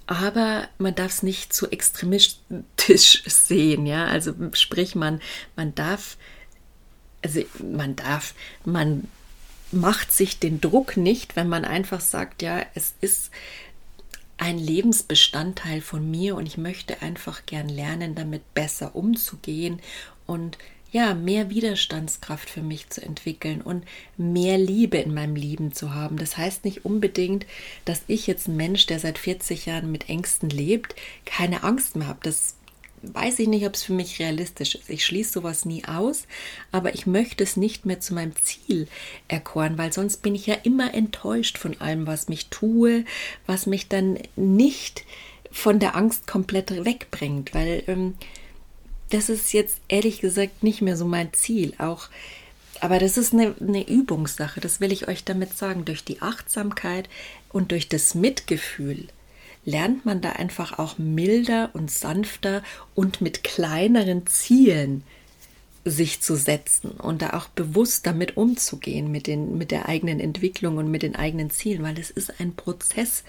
aber 0.06 0.68
man 0.78 0.94
darf 0.94 1.12
es 1.12 1.22
nicht 1.22 1.52
zu 1.52 1.70
extremistisch 1.70 3.22
sehen, 3.26 3.86
ja. 3.86 4.06
Also 4.06 4.34
sprich, 4.52 4.94
man, 4.94 5.20
man 5.56 5.74
darf 5.74 6.16
also 7.24 7.40
man 7.58 7.96
darf, 7.96 8.34
man 8.64 9.08
macht 9.74 10.12
sich 10.12 10.38
den 10.38 10.60
Druck 10.60 10.96
nicht, 10.96 11.36
wenn 11.36 11.48
man 11.48 11.64
einfach 11.64 12.00
sagt, 12.00 12.42
ja, 12.42 12.64
es 12.74 12.94
ist 13.00 13.30
ein 14.36 14.58
Lebensbestandteil 14.58 15.80
von 15.80 16.10
mir 16.10 16.36
und 16.36 16.46
ich 16.46 16.58
möchte 16.58 17.02
einfach 17.02 17.46
gern 17.46 17.68
lernen, 17.68 18.14
damit 18.14 18.54
besser 18.54 18.96
umzugehen 18.96 19.80
und 20.26 20.58
ja, 20.94 21.12
mehr 21.12 21.50
Widerstandskraft 21.50 22.48
für 22.48 22.62
mich 22.62 22.88
zu 22.88 23.02
entwickeln 23.02 23.62
und 23.62 23.84
mehr 24.16 24.58
Liebe 24.58 24.98
in 24.98 25.12
meinem 25.12 25.34
Leben 25.34 25.72
zu 25.72 25.92
haben. 25.92 26.18
Das 26.18 26.36
heißt 26.36 26.64
nicht 26.64 26.84
unbedingt, 26.84 27.46
dass 27.84 28.02
ich 28.06 28.28
jetzt 28.28 28.46
ein 28.46 28.56
Mensch, 28.56 28.86
der 28.86 29.00
seit 29.00 29.18
40 29.18 29.66
Jahren 29.66 29.90
mit 29.90 30.08
Ängsten 30.08 30.50
lebt, 30.50 30.94
keine 31.24 31.64
Angst 31.64 31.96
mehr 31.96 32.06
habe. 32.06 32.20
Das 32.22 32.54
weiß 33.12 33.38
ich 33.40 33.48
nicht, 33.48 33.66
ob 33.66 33.74
es 33.74 33.82
für 33.82 33.92
mich 33.92 34.18
realistisch 34.18 34.74
ist. 34.74 34.88
Ich 34.88 35.04
schließe 35.04 35.32
sowas 35.32 35.64
nie 35.64 35.84
aus, 35.84 36.26
aber 36.72 36.94
ich 36.94 37.06
möchte 37.06 37.44
es 37.44 37.56
nicht 37.56 37.86
mehr 37.86 38.00
zu 38.00 38.14
meinem 38.14 38.34
Ziel 38.36 38.88
erkoren, 39.28 39.78
weil 39.78 39.92
sonst 39.92 40.22
bin 40.22 40.34
ich 40.34 40.46
ja 40.46 40.54
immer 40.54 40.94
enttäuscht 40.94 41.58
von 41.58 41.80
allem, 41.80 42.06
was 42.06 42.28
mich 42.28 42.46
tue, 42.48 43.04
was 43.46 43.66
mich 43.66 43.88
dann 43.88 44.18
nicht 44.36 45.04
von 45.50 45.78
der 45.78 45.96
Angst 45.96 46.26
komplett 46.26 46.84
wegbringt, 46.84 47.54
weil 47.54 47.84
ähm, 47.86 48.14
das 49.10 49.28
ist 49.28 49.52
jetzt 49.52 49.78
ehrlich 49.88 50.20
gesagt 50.20 50.62
nicht 50.62 50.82
mehr 50.82 50.96
so 50.96 51.04
mein 51.04 51.32
Ziel. 51.32 51.74
Auch 51.78 52.08
aber 52.80 52.98
das 52.98 53.16
ist 53.16 53.32
eine, 53.32 53.54
eine 53.60 53.88
Übungssache, 53.88 54.60
das 54.60 54.80
will 54.80 54.92
ich 54.92 55.08
euch 55.08 55.24
damit 55.24 55.56
sagen. 55.56 55.84
Durch 55.84 56.04
die 56.04 56.20
Achtsamkeit 56.20 57.08
und 57.50 57.70
durch 57.70 57.88
das 57.88 58.14
Mitgefühl 58.14 59.08
lernt 59.64 60.04
man 60.04 60.20
da 60.20 60.30
einfach 60.32 60.78
auch 60.78 60.98
milder 60.98 61.70
und 61.72 61.90
sanfter 61.90 62.62
und 62.94 63.20
mit 63.20 63.44
kleineren 63.44 64.26
Zielen 64.26 65.04
sich 65.86 66.22
zu 66.22 66.34
setzen 66.34 66.92
und 66.92 67.20
da 67.20 67.34
auch 67.34 67.48
bewusst 67.48 68.06
damit 68.06 68.38
umzugehen, 68.38 69.10
mit, 69.10 69.26
den, 69.26 69.58
mit 69.58 69.70
der 69.70 69.86
eigenen 69.86 70.18
Entwicklung 70.18 70.78
und 70.78 70.90
mit 70.90 71.02
den 71.02 71.14
eigenen 71.14 71.50
Zielen, 71.50 71.82
weil 71.82 71.98
es 71.98 72.10
ist 72.10 72.40
ein 72.40 72.54
Prozess 72.54 73.22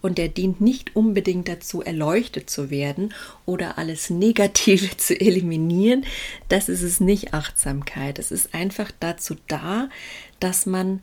und 0.00 0.18
der 0.18 0.28
dient 0.28 0.60
nicht 0.60 0.96
unbedingt 0.96 1.46
dazu, 1.46 1.82
erleuchtet 1.82 2.50
zu 2.50 2.68
werden 2.68 3.14
oder 3.46 3.78
alles 3.78 4.10
Negative 4.10 4.96
zu 4.96 5.20
eliminieren. 5.20 6.04
Das 6.48 6.68
ist 6.68 6.82
es 6.82 6.98
nicht 6.98 7.32
Achtsamkeit. 7.32 8.18
Es 8.18 8.32
ist 8.32 8.54
einfach 8.54 8.90
dazu 8.98 9.36
da, 9.46 9.88
dass 10.40 10.66
man 10.66 11.02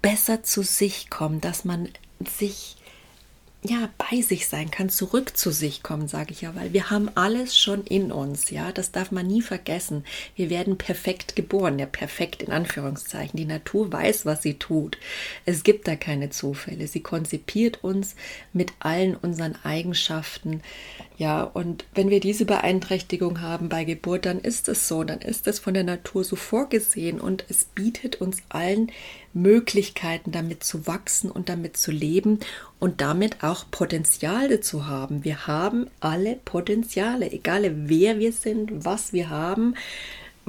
besser 0.00 0.42
zu 0.42 0.62
sich 0.62 1.10
kommt, 1.10 1.44
dass 1.44 1.66
man 1.66 1.90
sich 2.38 2.77
ja, 3.64 3.88
bei 3.98 4.22
sich 4.22 4.46
sein 4.46 4.70
kann, 4.70 4.88
zurück 4.88 5.36
zu 5.36 5.50
sich 5.50 5.82
kommen, 5.82 6.06
sage 6.06 6.30
ich 6.30 6.42
ja, 6.42 6.54
weil 6.54 6.72
wir 6.72 6.90
haben 6.90 7.10
alles 7.16 7.58
schon 7.58 7.82
in 7.84 8.12
uns, 8.12 8.50
ja, 8.50 8.70
das 8.70 8.92
darf 8.92 9.10
man 9.10 9.26
nie 9.26 9.42
vergessen. 9.42 10.04
Wir 10.36 10.48
werden 10.48 10.78
perfekt 10.78 11.34
geboren, 11.34 11.78
ja, 11.78 11.86
perfekt 11.86 12.42
in 12.42 12.52
Anführungszeichen. 12.52 13.36
Die 13.36 13.46
Natur 13.46 13.92
weiß, 13.92 14.26
was 14.26 14.42
sie 14.42 14.54
tut. 14.54 14.96
Es 15.44 15.64
gibt 15.64 15.88
da 15.88 15.96
keine 15.96 16.30
Zufälle. 16.30 16.86
Sie 16.86 17.00
konzipiert 17.00 17.82
uns 17.82 18.14
mit 18.52 18.72
allen 18.78 19.16
unseren 19.16 19.56
Eigenschaften 19.64 20.62
Ja, 21.18 21.42
und 21.42 21.84
wenn 21.96 22.10
wir 22.10 22.20
diese 22.20 22.44
Beeinträchtigung 22.44 23.40
haben 23.40 23.68
bei 23.68 23.82
Geburt, 23.82 24.24
dann 24.24 24.38
ist 24.38 24.68
es 24.68 24.86
so, 24.86 25.02
dann 25.02 25.18
ist 25.18 25.48
es 25.48 25.58
von 25.58 25.74
der 25.74 25.82
Natur 25.82 26.22
so 26.22 26.36
vorgesehen 26.36 27.20
und 27.20 27.44
es 27.48 27.64
bietet 27.64 28.20
uns 28.20 28.36
allen 28.50 28.92
Möglichkeiten, 29.34 30.30
damit 30.30 30.62
zu 30.62 30.86
wachsen 30.86 31.28
und 31.28 31.48
damit 31.48 31.76
zu 31.76 31.90
leben 31.90 32.38
und 32.78 33.00
damit 33.00 33.42
auch 33.42 33.64
Potenziale 33.68 34.60
zu 34.60 34.86
haben. 34.86 35.24
Wir 35.24 35.48
haben 35.48 35.88
alle 35.98 36.36
Potenziale, 36.36 37.32
egal 37.32 37.68
wer 37.88 38.20
wir 38.20 38.32
sind, 38.32 38.84
was 38.84 39.12
wir 39.12 39.28
haben 39.28 39.74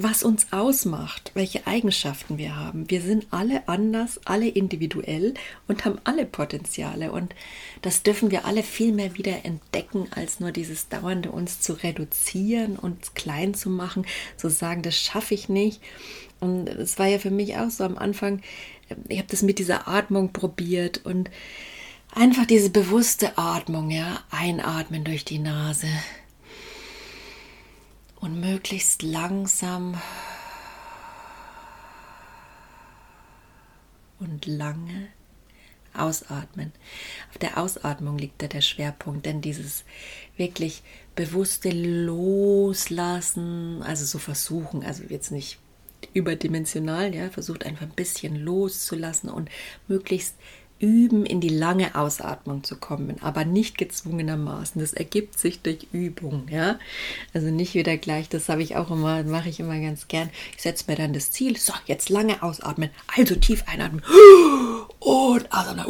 was 0.03 0.23
uns 0.23 0.47
ausmacht, 0.51 1.31
welche 1.33 1.67
Eigenschaften 1.67 2.37
wir 2.37 2.55
haben. 2.55 2.89
Wir 2.89 3.01
sind 3.01 3.27
alle 3.31 3.67
anders, 3.67 4.19
alle 4.25 4.47
individuell 4.47 5.33
und 5.67 5.85
haben 5.85 5.99
alle 6.03 6.25
Potenziale. 6.25 7.11
Und 7.11 7.35
das 7.81 8.03
dürfen 8.03 8.31
wir 8.31 8.45
alle 8.45 8.63
viel 8.63 8.91
mehr 8.93 9.15
wieder 9.15 9.45
entdecken, 9.45 10.07
als 10.11 10.39
nur 10.39 10.51
dieses 10.51 10.89
dauernde 10.89 11.31
uns 11.31 11.61
zu 11.61 11.73
reduzieren 11.73 12.77
und 12.77 13.15
klein 13.15 13.53
zu 13.53 13.69
machen, 13.69 14.05
zu 14.37 14.49
sagen, 14.49 14.81
das 14.81 14.97
schaffe 14.97 15.33
ich 15.33 15.49
nicht. 15.49 15.81
Und 16.39 16.69
es 16.69 16.97
war 16.99 17.07
ja 17.07 17.19
für 17.19 17.31
mich 17.31 17.57
auch 17.57 17.69
so 17.69 17.83
am 17.83 17.97
Anfang, 17.97 18.41
ich 19.07 19.17
habe 19.17 19.29
das 19.29 19.41
mit 19.41 19.59
dieser 19.59 19.87
Atmung 19.87 20.33
probiert 20.33 21.05
und 21.05 21.29
einfach 22.13 22.45
diese 22.45 22.69
bewusste 22.69 23.37
Atmung, 23.37 23.91
ja, 23.91 24.19
einatmen 24.31 25.03
durch 25.03 25.25
die 25.25 25.39
Nase 25.39 25.87
und 28.21 28.39
möglichst 28.39 29.01
langsam 29.01 29.99
und 34.19 34.45
lange 34.45 35.07
ausatmen. 35.93 36.71
Auf 37.29 37.37
der 37.37 37.57
Ausatmung 37.57 38.17
liegt 38.17 38.41
da 38.41 38.47
der 38.47 38.61
Schwerpunkt, 38.61 39.25
denn 39.25 39.41
dieses 39.41 39.83
wirklich 40.37 40.83
bewusste 41.15 41.71
Loslassen, 41.71 43.81
also 43.83 44.05
so 44.05 44.19
versuchen, 44.19 44.83
also 44.83 45.03
jetzt 45.09 45.31
nicht 45.31 45.59
überdimensional, 46.13 47.13
ja, 47.13 47.29
versucht 47.29 47.65
einfach 47.65 47.83
ein 47.83 47.95
bisschen 47.95 48.35
loszulassen 48.35 49.29
und 49.29 49.49
möglichst 49.87 50.35
üben, 50.79 51.25
in 51.25 51.41
die 51.41 51.49
lange 51.49 51.95
Ausatmung 51.95 52.63
zu 52.63 52.77
kommen, 52.77 53.17
aber 53.21 53.45
nicht 53.45 53.77
gezwungenermaßen. 53.77 54.79
Das 54.79 54.93
ergibt 54.93 55.37
sich 55.37 55.61
durch 55.61 55.87
Übung, 55.91 56.47
ja. 56.49 56.79
Also 57.33 57.47
nicht 57.47 57.73
wieder 57.73 57.97
gleich, 57.97 58.29
das 58.29 58.49
habe 58.49 58.63
ich 58.63 58.75
auch 58.75 58.89
immer, 58.89 59.23
mache 59.23 59.49
ich 59.49 59.59
immer 59.59 59.79
ganz 59.79 60.07
gern. 60.07 60.29
Ich 60.55 60.61
setze 60.61 60.85
mir 60.87 60.95
dann 60.95 61.13
das 61.13 61.31
Ziel, 61.31 61.57
so, 61.57 61.73
jetzt 61.85 62.09
lange 62.09 62.41
ausatmen, 62.41 62.89
also 63.15 63.35
tief 63.35 63.63
einatmen 63.67 64.01
und 64.99 65.51
ausatmen. 65.51 65.85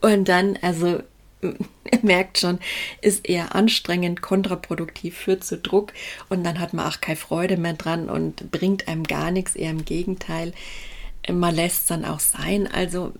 Und 0.00 0.28
dann, 0.28 0.58
also 0.62 1.02
merkt 2.02 2.38
schon, 2.38 2.58
ist 3.00 3.28
eher 3.28 3.54
anstrengend, 3.54 4.22
kontraproduktiv, 4.22 5.16
führt 5.16 5.44
zu 5.44 5.58
Druck 5.58 5.92
und 6.28 6.44
dann 6.44 6.58
hat 6.58 6.72
man 6.72 6.86
auch 6.86 7.00
keine 7.00 7.16
Freude 7.16 7.56
mehr 7.56 7.74
dran 7.74 8.08
und 8.08 8.50
bringt 8.50 8.88
einem 8.88 9.04
gar 9.04 9.30
nichts, 9.30 9.56
eher 9.56 9.70
im 9.70 9.84
Gegenteil. 9.84 10.52
Man 11.30 11.54
lässt 11.54 11.82
es 11.82 11.86
dann 11.86 12.04
auch 12.04 12.20
sein. 12.20 12.66
Also 12.66 13.12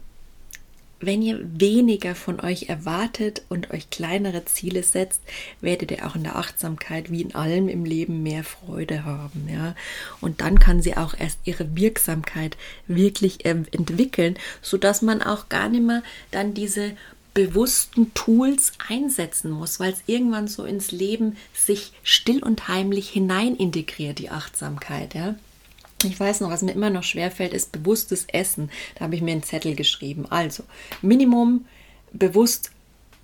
wenn 1.01 1.23
ihr 1.23 1.41
weniger 1.43 2.15
von 2.15 2.41
euch 2.41 2.69
erwartet 2.69 3.43
und 3.49 3.71
euch 3.71 3.89
kleinere 3.91 4.45
Ziele 4.45 4.83
setzt, 4.83 5.23
werdet 5.61 5.91
ihr 5.91 6.07
auch 6.07 6.15
in 6.15 6.25
der 6.25 6.37
Achtsamkeit 6.37 7.11
wie 7.11 7.23
in 7.23 7.35
allem 7.35 7.69
im 7.69 7.85
Leben 7.85 8.23
mehr 8.23 8.45
Freude 8.45 9.05
haben, 9.05 9.49
ja. 9.51 9.75
Und 10.21 10.43
dann 10.43 10.59
kann 10.59 10.83
sie 10.83 10.97
auch 10.97 11.15
erst 11.19 11.39
ihre 11.45 11.75
Wirksamkeit 11.75 12.57
wirklich 12.87 13.45
entwickeln, 13.47 14.39
so 14.61 14.77
dass 14.77 15.01
man 15.01 15.23
auch 15.23 15.49
gar 15.49 15.69
nicht 15.69 15.85
mehr 15.85 16.03
dann 16.31 16.55
diese 16.55 16.93
bewussten 17.33 18.13
Tools 18.13 18.73
einsetzen 18.89 19.51
muss, 19.51 19.81
weil 19.81 19.93
es 19.93 20.03
irgendwann 20.07 20.49
so 20.49 20.65
ins 20.65 20.91
Leben 20.91 21.37
sich 21.55 21.93
still 22.03 22.43
und 22.43 22.69
heimlich 22.69 23.09
hinein 23.09 23.57
integriert, 23.57 24.19
die 24.19 24.31
Achtsamkeit, 24.31 25.15
ja. 25.15 25.35
Ich 26.05 26.19
weiß 26.19 26.41
noch, 26.41 26.51
was 26.51 26.63
mir 26.63 26.73
immer 26.73 26.91
noch 26.91 27.03
schwerfällt, 27.03 27.53
ist 27.53 27.73
bewusstes 27.73 28.25
Essen. 28.33 28.71
Da 28.95 29.05
habe 29.05 29.17
ich 29.17 29.23
mir 29.23 29.33
einen 29.33 29.43
Zettel 29.43 29.75
geschrieben. 29.75 30.27
Also, 30.31 30.65
Minimum 31.03 31.67
bewusst 32.13 32.73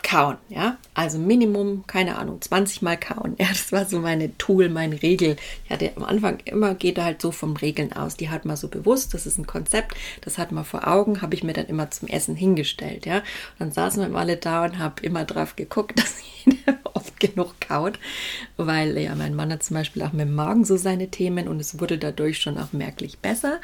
kauen, 0.02 0.36
ja? 0.48 0.76
Also 0.94 1.18
Minimum, 1.18 1.84
keine 1.86 2.16
Ahnung, 2.16 2.40
20 2.40 2.82
Mal 2.82 2.96
kauen. 2.96 3.34
Ja, 3.38 3.48
das 3.48 3.72
war 3.72 3.86
so 3.86 3.98
meine 3.98 4.36
Tool, 4.38 4.68
meine 4.68 5.02
Regel. 5.02 5.36
Ich 5.64 5.70
hatte 5.70 5.92
am 5.96 6.04
Anfang 6.04 6.38
immer, 6.44 6.74
geht 6.74 6.98
halt 6.98 7.20
so 7.20 7.32
vom 7.32 7.56
Regeln 7.56 7.92
aus. 7.92 8.16
Die 8.16 8.30
hat 8.30 8.44
man 8.44 8.56
so 8.56 8.68
bewusst, 8.68 9.14
das 9.14 9.26
ist 9.26 9.38
ein 9.38 9.46
Konzept, 9.46 9.96
das 10.20 10.38
hat 10.38 10.52
man 10.52 10.64
vor 10.64 10.86
Augen, 10.86 11.22
habe 11.22 11.34
ich 11.34 11.42
mir 11.42 11.52
dann 11.52 11.66
immer 11.66 11.90
zum 11.90 12.08
Essen 12.08 12.36
hingestellt, 12.36 13.06
ja? 13.06 13.16
Und 13.18 13.24
dann 13.58 13.72
saßen 13.72 14.10
wir 14.10 14.18
alle 14.18 14.36
da 14.36 14.64
und 14.64 14.78
habe 14.78 15.02
immer 15.02 15.24
drauf 15.24 15.56
geguckt, 15.56 15.98
dass 15.98 16.16
jeder 16.44 16.78
oft 16.94 17.18
genug 17.18 17.60
kaut, 17.60 17.98
weil 18.56 18.96
ja, 18.98 19.14
mein 19.14 19.34
Mann 19.34 19.52
hat 19.52 19.62
zum 19.62 19.74
Beispiel 19.74 20.02
auch 20.02 20.12
mit 20.12 20.28
dem 20.28 20.34
Magen 20.34 20.64
so 20.64 20.76
seine 20.76 21.08
Themen 21.08 21.48
und 21.48 21.60
es 21.60 21.80
wurde 21.80 21.98
dadurch 21.98 22.38
schon 22.38 22.58
auch 22.58 22.72
merklich 22.72 23.18
besser. 23.18 23.60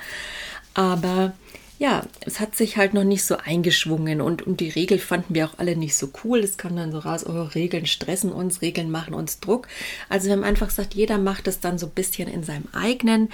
Aber 0.74 1.34
ja, 1.82 2.04
es 2.20 2.38
hat 2.38 2.54
sich 2.54 2.76
halt 2.76 2.94
noch 2.94 3.02
nicht 3.02 3.24
so 3.24 3.38
eingeschwungen 3.38 4.20
und, 4.20 4.46
und 4.46 4.60
die 4.60 4.68
Regel 4.68 5.00
fanden 5.00 5.34
wir 5.34 5.46
auch 5.46 5.58
alle 5.58 5.74
nicht 5.74 5.96
so 5.96 6.10
cool. 6.22 6.38
Es 6.38 6.56
kam 6.56 6.76
dann 6.76 6.92
so 6.92 7.00
raus, 7.00 7.26
oh, 7.26 7.42
Regeln 7.42 7.86
stressen 7.86 8.30
uns, 8.30 8.62
Regeln 8.62 8.88
machen 8.88 9.14
uns 9.14 9.40
Druck. 9.40 9.66
Also 10.08 10.26
wir 10.26 10.34
haben 10.34 10.44
einfach 10.44 10.68
gesagt, 10.68 10.94
jeder 10.94 11.18
macht 11.18 11.48
es 11.48 11.58
dann 11.58 11.78
so 11.78 11.86
ein 11.86 11.92
bisschen 11.92 12.28
in 12.28 12.44
seinem 12.44 12.68
eigenen 12.72 13.30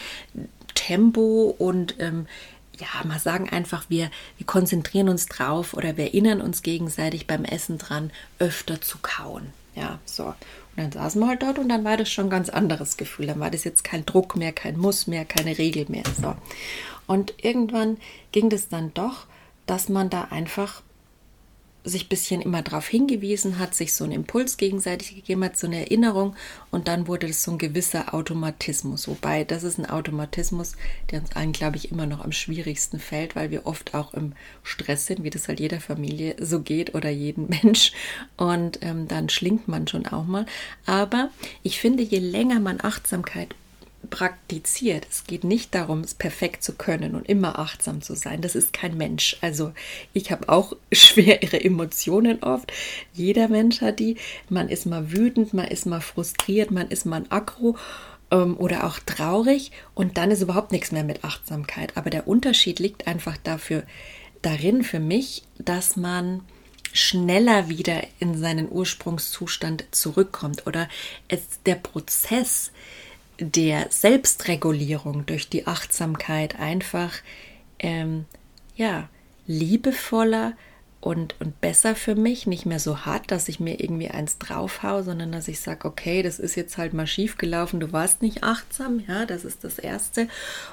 Tempo 0.75 1.55
und 1.59 1.97
ähm, 1.99 2.27
ja, 2.79 2.87
mal 3.05 3.19
sagen 3.19 3.51
einfach, 3.51 3.85
wir, 3.91 4.11
wir 4.39 4.47
konzentrieren 4.47 5.11
uns 5.11 5.27
drauf 5.27 5.75
oder 5.75 5.99
wir 5.99 6.05
erinnern 6.05 6.41
uns 6.41 6.63
gegenseitig 6.63 7.27
beim 7.27 7.45
Essen 7.45 7.77
dran, 7.77 8.11
öfter 8.39 8.81
zu 8.81 8.97
kauen. 9.03 9.53
Ja, 9.79 10.01
so. 10.05 10.25
Und 10.25 10.35
dann 10.77 10.93
saßen 10.93 11.21
wir 11.21 11.29
halt 11.29 11.43
dort 11.43 11.59
und 11.59 11.69
dann 11.69 11.85
war 11.85 11.97
das 11.97 12.11
schon 12.11 12.27
ein 12.27 12.31
ganz 12.31 12.49
anderes 12.49 12.97
Gefühl. 12.97 13.27
Dann 13.27 13.41
war 13.41 13.51
das 13.51 13.64
jetzt 13.64 13.85
kein 13.85 14.05
Druck 14.05 14.37
mehr, 14.37 14.53
kein 14.53 14.77
Muss 14.77 15.07
mehr, 15.07 15.25
keine 15.25 15.57
Regel 15.57 15.87
mehr. 15.88 16.03
So. 16.21 16.35
Und 17.07 17.35
irgendwann 17.43 17.99
ging 18.33 18.51
es 18.53 18.69
dann 18.69 18.93
doch, 18.95 19.27
dass 19.67 19.88
man 19.88 20.11
da 20.11 20.25
einfach 20.31 20.83
sich 21.88 22.07
ein 22.07 22.09
bisschen 22.09 22.40
immer 22.40 22.62
darauf 22.62 22.87
hingewiesen 22.87 23.59
hat, 23.59 23.74
sich 23.74 23.92
so 23.92 24.05
einen 24.05 24.12
Impuls 24.12 24.57
gegenseitig 24.57 25.14
gegeben 25.14 25.44
hat, 25.44 25.57
so 25.57 25.66
eine 25.66 25.81
Erinnerung 25.81 26.37
und 26.70 26.88
dann 26.88 27.07
wurde 27.07 27.27
das 27.27 27.42
so 27.42 27.53
ein 27.53 27.59
gewisser 27.59 28.14
Automatismus. 28.14 29.09
Wobei 29.09 29.44
das 29.44 29.62
ist 29.62 29.79
ein 29.79 29.88
Automatismus, 29.88 30.77
der 31.11 31.20
uns 31.20 31.35
allen, 31.35 31.53
glaube 31.53 31.77
ich, 31.77 31.90
immer 31.90 32.07
noch 32.07 32.24
am 32.24 32.33
schwierigsten 32.33 32.98
fällt, 32.98 33.37
weil 33.37 33.51
wir 33.51 33.66
oft 33.66 33.94
auch 33.94 34.14
im 34.14 34.33
Stress 34.62 35.07
sind, 35.07 35.22
wie 35.22 35.31
das 35.31 35.48
halt 35.48 35.61
jeder 35.61 35.81
Familie 35.81 36.37
so 36.38 36.61
geht 36.61 36.94
oder 36.94 37.11
jeden 37.11 37.48
Mensch 37.62 37.92
und 38.37 38.79
ähm, 38.83 39.09
dann 39.09 39.29
schlingt 39.29 39.68
man 39.68 39.88
schon 39.88 40.07
auch 40.07 40.24
mal. 40.24 40.46
Aber 40.87 41.31
ich 41.62 41.81
finde, 41.81 42.03
je 42.03 42.18
länger 42.18 42.61
man 42.61 42.81
Achtsamkeit 42.81 43.55
praktiziert. 44.11 45.07
Es 45.11 45.25
geht 45.25 45.45
nicht 45.45 45.75
darum, 45.75 46.01
es 46.01 46.15
perfekt 46.15 46.63
zu 46.63 46.75
können 46.75 47.15
und 47.15 47.29
immer 47.29 47.59
achtsam 47.59 48.01
zu 48.01 48.15
sein. 48.15 48.41
Das 48.41 48.55
ist 48.55 48.73
kein 48.73 48.97
Mensch. 48.97 49.37
Also 49.41 49.73
ich 50.13 50.31
habe 50.31 50.49
auch 50.49 50.75
schwere 50.93 51.61
Emotionen 51.63 52.43
oft. 52.43 52.73
Jeder 53.13 53.49
Mensch 53.49 53.81
hat 53.81 53.99
die. 53.99 54.17
Man 54.49 54.69
ist 54.69 54.87
mal 54.87 55.13
wütend, 55.13 55.55
man 55.55 55.67
ist 55.67 55.87
mal 55.87 56.01
frustriert, 56.01 56.71
man 56.71 56.89
ist 56.89 57.07
mal 57.07 57.25
aggro 57.29 57.77
ähm, 58.31 58.57
oder 58.57 58.85
auch 58.85 58.99
traurig 59.01 59.73
und 59.95 60.17
dann 60.17 60.31
ist 60.31 60.43
überhaupt 60.43 60.73
nichts 60.73 60.93
mehr 60.93 61.05
mit 61.05 61.25
Achtsamkeit. 61.25 61.97
Aber 61.97 62.11
der 62.11 62.29
Unterschied 62.29 62.79
liegt 62.79 63.07
einfach 63.07 63.37
dafür 63.37 63.83
darin 64.43 64.85
für 64.85 65.01
mich, 65.01 65.43
dass 65.59 65.97
man 65.97 66.43
schneller 66.93 67.69
wieder 67.69 68.03
in 68.19 68.39
seinen 68.39 68.71
Ursprungszustand 68.71 69.85
zurückkommt 69.91 70.67
oder 70.67 70.89
es 71.29 71.63
der 71.67 71.75
Prozess 71.75 72.73
der 73.38 73.87
Selbstregulierung 73.90 75.27
durch 75.27 75.48
die 75.48 75.66
Achtsamkeit 75.66 76.59
einfach 76.59 77.12
ähm, 77.79 78.24
ja 78.77 79.09
liebevoller 79.46 80.55
und, 81.01 81.37
und 81.40 81.61
besser 81.61 81.94
für 81.94 82.16
mich, 82.16 82.46
nicht 82.46 82.66
mehr 82.66 82.81
so 82.81 83.07
hart, 83.07 83.31
dass 83.31 83.48
ich 83.48 83.61
mir 83.61 83.81
irgendwie 83.81 84.09
eins 84.09 84.38
draufhau, 84.38 85.03
sondern 85.03 85.31
dass 85.31 85.46
ich 85.46 85.61
sage, 85.61 85.87
okay, 85.87 86.22
das 86.22 86.40
ist 86.40 86.57
jetzt 86.57 86.77
halt 86.77 86.92
mal 86.92 87.07
schief 87.07 87.38
gelaufen, 87.38 87.79
du 87.79 87.92
warst 87.92 88.20
nicht 88.20 88.42
achtsam, 88.42 89.03
ja, 89.07 89.24
das 89.24 89.44
ist 89.44 89.62
das 89.62 89.79
Erste. 89.79 90.29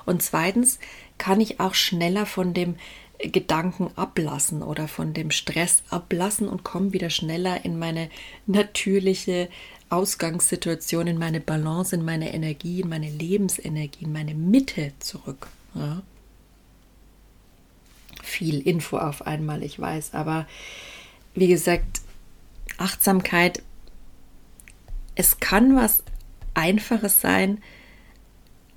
Und 0.06 0.24
zweitens 0.24 0.80
kann 1.20 1.42
ich 1.42 1.60
auch 1.60 1.76
schneller 1.76 2.26
von 2.26 2.54
dem 2.56 2.76
Gedanken 3.20 3.92
ablassen 3.96 4.62
oder 4.62 4.88
von 4.88 5.14
dem 5.14 5.32
Stress 5.32 5.84
ablassen 5.90 6.50
und 6.50 6.64
komme 6.64 6.92
wieder 6.92 7.10
schneller 7.10 7.64
in 7.64 7.80
meine 7.80 8.10
natürliche 8.46 9.48
Ausgangssituation, 9.90 11.08
in 11.08 11.18
meine 11.18 11.40
Balance, 11.40 11.96
in 11.96 12.04
meine 12.04 12.34
Energie, 12.34 12.82
in 12.82 12.90
meine 12.90 13.10
Lebensenergie, 13.10 14.06
in 14.06 14.14
meine 14.14 14.34
Mitte 14.34 14.94
zurück. 15.00 15.48
Ja. 15.74 16.02
Viel 18.24 18.62
Info 18.62 18.98
auf 18.98 19.28
einmal, 19.28 19.64
ich 19.64 19.80
weiß, 19.80 20.14
aber 20.14 20.48
wie 21.36 21.48
gesagt, 21.48 22.02
Achtsamkeit, 22.78 23.62
es 25.16 25.40
kann 25.40 25.76
was 25.76 26.04
Einfaches 26.54 27.22
sein, 27.22 27.62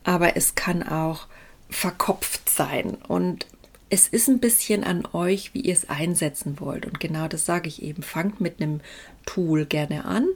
aber 0.05 0.37
es 0.37 0.55
kann 0.55 0.83
auch 0.83 1.27
verkopft 1.71 2.49
sein. 2.49 2.94
Und 2.94 3.47
es 3.90 4.09
ist 4.09 4.29
ein 4.29 4.40
bisschen 4.40 4.85
an 4.85 5.07
euch, 5.12 5.55
wie 5.55 5.61
ihr 5.61 5.73
es 5.73 5.88
einsetzen 5.88 6.61
wollt. 6.61 6.87
Und 6.87 7.01
genau 7.01 7.29
das 7.29 7.44
sage 7.44 7.68
ich 7.68 7.83
eben. 7.83 8.03
Fangt 8.03 8.40
mit 8.40 8.61
einem 8.61 8.81
Tool 9.27 9.66
gerne 9.66 10.05
an, 10.05 10.27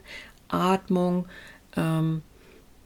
Atmung, 0.52 1.26
ähm, 1.76 2.22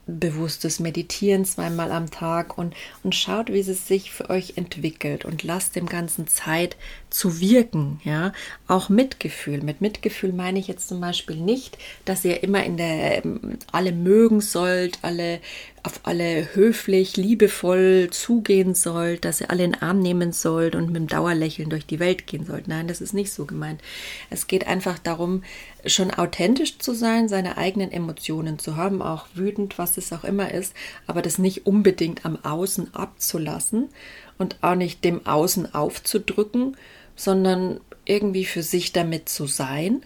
bewusstes 0.07 0.79
Meditieren 0.79 1.43
zweimal 1.43 1.91
am 1.91 2.09
Tag 2.09 2.57
und, 2.57 2.73
und 3.03 3.13
schaut, 3.13 3.51
wie 3.51 3.59
es 3.59 3.87
sich 3.87 4.11
für 4.11 4.29
euch 4.29 4.53
entwickelt 4.55 5.25
und 5.25 5.43
lasst 5.43 5.75
dem 5.75 5.85
Ganzen 5.85 6.27
Zeit 6.27 6.77
zu 7.09 7.39
wirken, 7.39 7.99
ja, 8.03 8.31
auch 8.67 8.89
Mitgefühl. 8.89 9.61
Mit 9.61 9.81
Mitgefühl 9.81 10.31
meine 10.31 10.59
ich 10.59 10.67
jetzt 10.67 10.87
zum 10.87 11.01
Beispiel 11.01 11.35
nicht, 11.35 11.77
dass 12.05 12.23
ihr 12.23 12.41
immer 12.41 12.63
in 12.63 12.77
der 12.77 13.25
ähm, 13.25 13.59
alle 13.71 13.91
mögen 13.91 14.39
sollt, 14.39 14.99
alle 15.01 15.39
auf 15.83 16.01
alle 16.03 16.53
höflich, 16.53 17.15
liebevoll 17.15 18.09
zugehen 18.11 18.75
sollt, 18.75 19.23
dass 19.23 19.39
ihr 19.39 19.49
alle 19.49 19.63
in 19.63 19.71
den 19.71 19.81
Arm 19.81 19.99
nehmen 20.01 20.33
sollt 20.33 20.75
und 20.75 20.87
mit 20.87 20.95
dem 20.97 21.07
Dauerlächeln 21.07 21.69
durch 21.69 21.85
die 21.85 21.99
Welt 21.99 22.27
gehen 22.27 22.45
sollt. 22.45 22.67
Nein, 22.67 22.87
das 22.89 22.99
ist 22.99 23.13
nicht 23.13 23.31
so 23.31 23.45
gemeint. 23.45 23.81
Es 24.29 24.47
geht 24.47 24.67
einfach 24.67 24.99
darum, 24.99 25.43
schon 25.87 26.11
authentisch 26.11 26.79
zu 26.79 26.93
sein, 26.93 27.29
seine 27.29 27.57
eigenen 27.57 27.91
Emotionen 27.91 28.59
zu 28.59 28.75
haben, 28.75 29.01
auch 29.01 29.27
wütend, 29.33 29.77
was 29.77 29.97
es 29.97 30.11
auch 30.13 30.23
immer 30.23 30.53
ist, 30.53 30.73
aber 31.05 31.21
das 31.21 31.37
nicht 31.37 31.65
unbedingt 31.65 32.25
am 32.25 32.37
Außen 32.43 32.93
abzulassen 32.93 33.89
und 34.37 34.57
auch 34.61 34.75
nicht 34.75 35.03
dem 35.03 35.25
Außen 35.25 35.73
aufzudrücken, 35.73 36.77
sondern 37.15 37.79
irgendwie 38.05 38.45
für 38.45 38.63
sich 38.63 38.93
damit 38.93 39.29
zu 39.29 39.47
sein, 39.47 40.03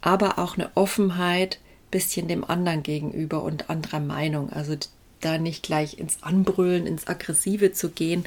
aber 0.00 0.38
auch 0.38 0.56
eine 0.56 0.70
Offenheit 0.74 1.58
bisschen 1.90 2.26
dem 2.26 2.42
anderen 2.42 2.82
gegenüber 2.82 3.44
und 3.44 3.70
anderer 3.70 4.00
Meinung. 4.00 4.50
Also 4.50 4.76
da 5.20 5.38
nicht 5.38 5.62
gleich 5.62 5.98
ins 5.98 6.22
Anbrüllen, 6.22 6.86
ins 6.86 7.06
Aggressive 7.06 7.72
zu 7.72 7.90
gehen. 7.90 8.24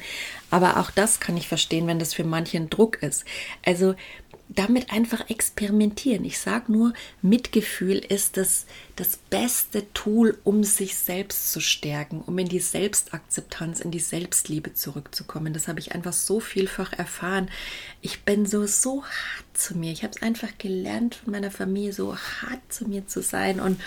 Aber 0.50 0.78
auch 0.78 0.90
das 0.90 1.20
kann 1.20 1.36
ich 1.36 1.46
verstehen, 1.46 1.86
wenn 1.86 1.98
das 1.98 2.14
für 2.14 2.24
manchen 2.24 2.70
Druck 2.70 3.02
ist. 3.02 3.24
Also 3.64 3.94
damit 4.48 4.92
einfach 4.92 5.28
experimentieren. 5.28 6.24
Ich 6.24 6.38
sage 6.38 6.72
nur, 6.72 6.92
Mitgefühl 7.22 7.98
ist 7.98 8.36
das, 8.36 8.66
das 8.96 9.18
beste 9.18 9.92
Tool, 9.92 10.38
um 10.42 10.64
sich 10.64 10.96
selbst 10.96 11.52
zu 11.52 11.60
stärken, 11.60 12.22
um 12.26 12.38
in 12.38 12.48
die 12.48 12.60
Selbstakzeptanz, 12.60 13.80
in 13.80 13.90
die 13.90 14.00
Selbstliebe 14.00 14.72
zurückzukommen. 14.72 15.52
Das 15.52 15.68
habe 15.68 15.80
ich 15.80 15.94
einfach 15.94 16.14
so 16.14 16.40
vielfach 16.40 16.94
erfahren. 16.94 17.50
Ich 18.00 18.22
bin 18.22 18.46
so, 18.46 18.66
so 18.66 19.04
hart 19.04 19.46
zu 19.52 19.76
mir. 19.76 19.92
Ich 19.92 20.02
habe 20.02 20.12
es 20.14 20.22
einfach 20.22 20.56
gelernt 20.58 21.16
von 21.16 21.32
meiner 21.32 21.50
Familie, 21.50 21.92
so 21.92 22.16
hart 22.16 22.60
zu 22.68 22.88
mir 22.88 23.06
zu 23.06 23.20
sein. 23.20 23.60
Und 23.60 23.80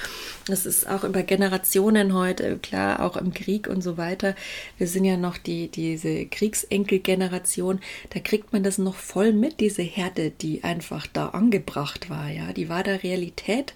das 0.46 0.66
ist 0.66 0.88
auch 0.88 1.04
über 1.04 1.24
Generationen 1.24 2.14
heute, 2.14 2.58
klar, 2.58 3.02
auch 3.02 3.18
im 3.18 3.34
Krieg 3.34 3.68
und 3.68 3.82
so 3.82 3.98
weiter. 3.98 4.36
Wir 4.78 4.88
sind 4.88 5.06
ja 5.06 5.18
noch 5.18 5.38
die, 5.38 5.70
diese 5.70 6.26
Kriegsenkelgeneration. 6.26 7.80
Da 8.12 8.20
kriegt 8.20 8.54
man 8.54 8.64
das 8.64 8.78
noch 8.78 8.96
voll 8.96 9.34
mit, 9.34 9.60
diese 9.60 9.84
Härte, 9.84 10.30
die 10.30 10.64
einfach 10.64 11.08
da 11.08 11.30
angebracht 11.30 12.10
war. 12.10 12.30
Ja, 12.30 12.54
die 12.54 12.70
war 12.70 12.84
der 12.84 13.02
Realität. 13.02 13.74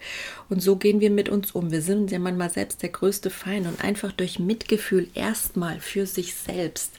Und 0.49 0.61
so 0.61 0.75
gehen 0.75 0.99
wir 0.99 1.09
mit 1.09 1.22
uns 1.29 1.51
um. 1.51 1.71
Wir 1.71 1.81
sind 1.81 2.11
ja 2.11 2.19
manchmal 2.19 2.49
selbst 2.49 2.81
der 2.81 2.89
größte 2.89 3.29
Feind 3.29 3.67
und 3.67 3.83
einfach 3.83 4.11
durch 4.11 4.39
Mitgefühl 4.39 5.07
erstmal 5.13 5.79
für 5.79 6.05
sich 6.05 6.35
selbst 6.35 6.91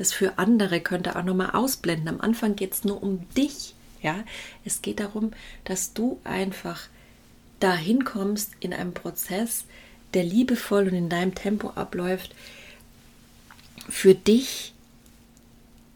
das 0.00 0.14
für 0.14 0.38
andere 0.38 0.80
könnte 0.80 1.14
auch 1.14 1.24
nochmal 1.24 1.50
ausblenden. 1.50 2.08
Am 2.08 2.22
Anfang 2.22 2.56
geht 2.56 2.72
es 2.72 2.84
nur 2.84 3.02
um 3.02 3.28
dich. 3.36 3.74
Ja, 4.00 4.24
es 4.64 4.80
geht 4.80 4.98
darum, 4.98 5.32
dass 5.64 5.92
du 5.92 6.18
einfach 6.24 6.88
dahin 7.60 8.04
kommst 8.06 8.52
in 8.60 8.72
einem 8.72 8.94
Prozess, 8.94 9.66
der 10.14 10.24
liebevoll 10.24 10.88
und 10.88 10.94
in 10.94 11.10
deinem 11.10 11.34
Tempo 11.34 11.72
abläuft, 11.74 12.34
für 13.90 14.14
dich 14.14 14.72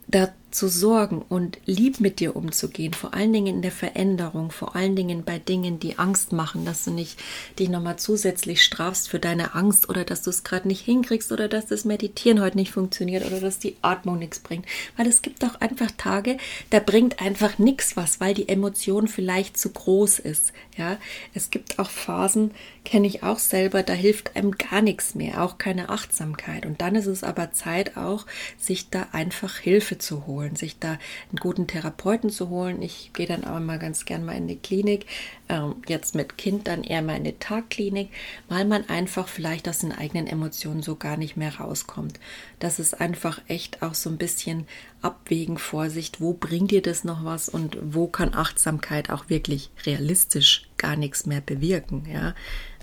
da 0.07 0.35
zu 0.55 0.69
sorgen 0.69 1.25
und 1.29 1.59
lieb 1.67 2.01
mit 2.01 2.21
dir 2.21 2.37
umzugehen, 2.37 2.95
vor 2.95 3.13
allen 3.13 3.33
Dingen 3.33 3.57
in 3.57 3.63
der 3.63 3.73
Veränderung, 3.73 4.53
vor 4.53 4.77
allen 4.77 4.95
Dingen 4.95 5.25
bei 5.25 5.39
Dingen, 5.39 5.81
die 5.81 5.99
Angst 5.99 6.33
machen, 6.33 6.65
dass 6.65 6.85
du 6.85 6.93
nicht 6.93 7.19
dich 7.59 7.69
nochmal 7.69 7.97
zusätzlich 7.97 8.63
strafst 8.63 9.09
für 9.09 9.19
deine 9.19 9.55
Angst 9.55 9.89
oder 9.89 10.05
dass 10.05 10.23
du 10.23 10.31
es 10.31 10.45
gerade 10.45 10.69
nicht 10.69 10.85
hinkriegst 10.85 11.33
oder 11.33 11.49
dass 11.49 11.67
das 11.67 11.85
Meditieren 11.85 12.41
heute 12.41 12.57
nicht 12.57 12.71
funktioniert 12.71 13.27
oder 13.27 13.41
dass 13.41 13.59
die 13.59 13.77
Atmung 13.83 14.19
nichts 14.19 14.39
bringt. 14.39 14.67
Weil 14.97 15.09
es 15.09 15.23
gibt 15.23 15.45
auch 15.45 15.61
einfach 15.61 15.91
Tage, 15.97 16.39
da 16.71 16.79
bringt 16.79 17.21
einfach 17.21 17.59
nichts 17.59 17.97
was, 17.97 18.21
weil 18.21 18.35
die 18.35 18.49
Emotion 18.49 19.09
vielleicht 19.09 19.59
zu 19.59 19.71
groß 19.71 20.21
ist. 20.21 20.53
Ja, 20.77 20.99
es 21.35 21.51
gibt 21.51 21.79
auch 21.79 21.91
Phasen, 21.91 22.53
kenne 22.85 23.07
ich 23.07 23.23
auch 23.23 23.39
selber, 23.39 23.83
da 23.83 23.93
hilft 23.93 24.37
einem 24.37 24.53
gar 24.53 24.83
nichts 24.83 25.15
mehr, 25.15 25.43
auch 25.43 25.59
keine 25.59 25.89
Achtsamkeit. 25.89 26.65
Und 26.65 26.81
dann 26.81 26.95
ist 26.95 27.07
es 27.07 27.25
aber 27.25 27.53
Zeit 27.53 27.97
auch, 27.97 28.27
sich 28.59 28.91
da 28.91 29.09
einfach 29.13 29.59
Hilfe 29.59 29.99
zu 29.99 30.27
holen 30.27 30.44
holen, 30.45 30.57
sich 30.57 30.79
da 30.79 30.93
einen 31.31 31.39
guten 31.41 31.67
Therapeuten 31.67 32.31
zu 32.31 32.49
holen. 32.49 32.83
Ich 32.83 33.11
gehe 33.13 33.27
dann 33.27 33.45
auch 33.45 33.59
mal 33.61 33.79
ganz 33.79 34.05
gern 34.05 34.25
mal 34.25 34.37
in 34.37 34.47
die 34.47 34.59
Klinik, 34.59 35.07
ähm, 35.49 35.77
jetzt 35.89 36.15
mit 36.15 36.39
Kind 36.39 36.69
dann 36.69 36.85
eher 36.85 37.03
mal 37.03 37.17
in 37.17 37.25
die 37.25 37.39
Tagklinik, 37.39 38.11
weil 38.49 38.65
man 38.65 38.89
einfach 38.89 39.29
vielleicht 39.29 39.69
aus 39.69 39.79
den 39.79 39.93
eigenen 39.93 40.27
Emotionen 40.27 40.83
so 40.83 40.97
gar 40.97 41.17
nicht 41.17 41.37
mehr 41.37 41.57
rauskommt. 41.57 42.21
Das 42.59 42.79
ist 42.79 43.01
einfach 43.01 43.41
echt 43.49 43.83
auch 43.83 43.95
so 43.95 44.11
ein 44.11 44.19
bisschen 44.19 44.67
Abwägen, 45.03 45.59
Vorsicht, 45.59 46.21
wo 46.21 46.33
bringt 46.33 46.71
dir 46.71 46.83
das 46.83 47.05
noch 47.05 47.25
was 47.25 47.49
und 47.49 47.77
wo 47.83 48.07
kann 48.07 48.35
Achtsamkeit 48.35 49.11
auch 49.11 49.29
wirklich 49.29 49.71
realistisch 49.85 50.69
gar 50.77 50.97
nichts 50.97 51.27
mehr 51.27 51.41
bewirken, 51.41 52.07
ja. 52.11 52.35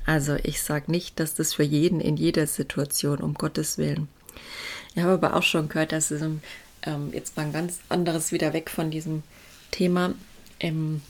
Also 0.03 0.35
ich 0.41 0.63
sage 0.63 0.89
nicht, 0.89 1.19
dass 1.19 1.35
das 1.35 1.53
für 1.53 1.63
jeden 1.63 1.99
in 1.99 2.17
jeder 2.17 2.47
Situation, 2.47 3.19
um 3.19 3.35
Gottes 3.35 3.77
Willen. 3.77 4.07
Ich 4.95 5.01
habe 5.01 5.13
aber 5.13 5.35
auch 5.35 5.43
schon 5.43 5.69
gehört, 5.69 5.91
dass 5.91 6.11
es 6.11 6.23
ähm, 6.83 7.11
jetzt 7.13 7.37
mal 7.37 7.43
ein 7.43 7.53
ganz 7.53 7.79
anderes 7.89 8.31
wieder 8.31 8.53
weg 8.53 8.69
von 8.69 8.91
diesem 8.91 9.23
Thema, 9.71 10.13
ähm, 10.59 11.01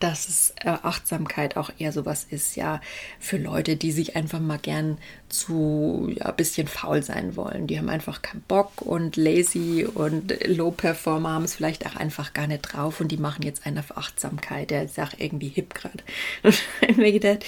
dass 0.00 0.28
es 0.28 0.54
äh, 0.62 0.68
Achtsamkeit 0.68 1.56
auch 1.56 1.70
eher 1.78 1.92
sowas 1.92 2.26
ist, 2.28 2.56
ja, 2.56 2.80
für 3.18 3.38
Leute, 3.38 3.76
die 3.76 3.92
sich 3.92 4.16
einfach 4.16 4.40
mal 4.40 4.58
gern 4.58 4.98
zu 5.28 6.12
ja, 6.16 6.26
ein 6.26 6.36
bisschen 6.36 6.68
faul 6.68 7.02
sein 7.02 7.36
wollen. 7.36 7.66
Die 7.66 7.78
haben 7.78 7.88
einfach 7.88 8.22
keinen 8.22 8.42
Bock 8.42 8.82
und 8.82 9.16
lazy 9.16 9.86
und 9.86 10.34
Low-Performer 10.46 11.30
haben 11.30 11.44
es 11.44 11.54
vielleicht 11.54 11.86
auch 11.86 11.96
einfach 11.96 12.32
gar 12.32 12.46
nicht 12.46 12.62
drauf 12.62 13.00
und 13.00 13.08
die 13.08 13.16
machen 13.16 13.42
jetzt 13.42 13.66
einen 13.66 13.78
auf 13.78 13.96
Achtsamkeit. 13.96 14.70
Der 14.70 14.84
ist 14.84 14.98
auch 14.98 15.12
irgendwie 15.16 15.48
hip 15.48 15.74
gerade. 15.74 16.02
Und 16.42 16.62
ich 16.88 16.96
mir 16.96 17.12
gedacht, 17.12 17.44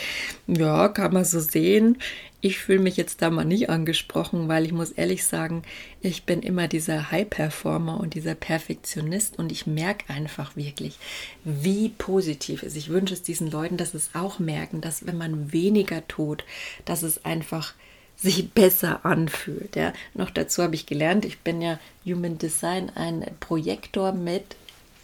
ja, 0.47 0.89
kann 0.89 1.13
man 1.13 1.25
so 1.25 1.41
sehen. 1.41 1.99
Ich 2.41 2.59
fühle 2.59 2.79
mich 2.79 2.97
jetzt 2.97 3.21
da 3.21 3.31
mal 3.31 3.45
nicht 3.45 3.69
angesprochen, 3.69 4.47
weil 4.47 4.65
ich 4.65 4.73
muss 4.73 4.93
ehrlich 4.93 5.25
sagen, 5.25 5.65
ich 6.01 6.23
bin 6.23 6.41
immer 6.41 6.69
dieser 6.69 7.11
High-Performer 7.11 7.99
und 7.99 8.15
dieser 8.15 8.37
Perfektionist 8.37 9.39
und 9.39 9.51
ich 9.51 9.67
merke 9.67 10.09
einfach 10.09 10.55
wirklich, 10.55 10.99
wie 11.43 11.89
positiv 11.89 12.63
es 12.63 12.69
ist. 12.69 12.77
Ich 12.77 12.89
wünsche 12.91 13.15
es 13.15 13.23
diesen 13.23 13.51
Leuten, 13.51 13.77
dass 13.77 13.93
es 13.95 14.11
auch 14.15 14.39
merken, 14.39 14.81
dass 14.81 15.05
wenn 15.05 15.19
man 15.19 15.53
weniger 15.53 16.07
tut, 16.07 16.45
dass 16.85 17.03
es 17.03 17.25
einfach 17.25 17.75
sich 18.17 18.51
besser 18.51 19.05
anfühlt. 19.05 19.75
Ja. 19.77 19.93
Noch 20.15 20.31
dazu 20.31 20.63
habe 20.63 20.75
ich 20.75 20.87
gelernt, 20.87 21.25
ich 21.25 21.39
bin 21.41 21.61
ja 21.61 21.79
Human 22.05 22.39
Design, 22.39 22.91
ein 22.95 23.25
Projektor 23.41 24.13
mit, 24.13 24.57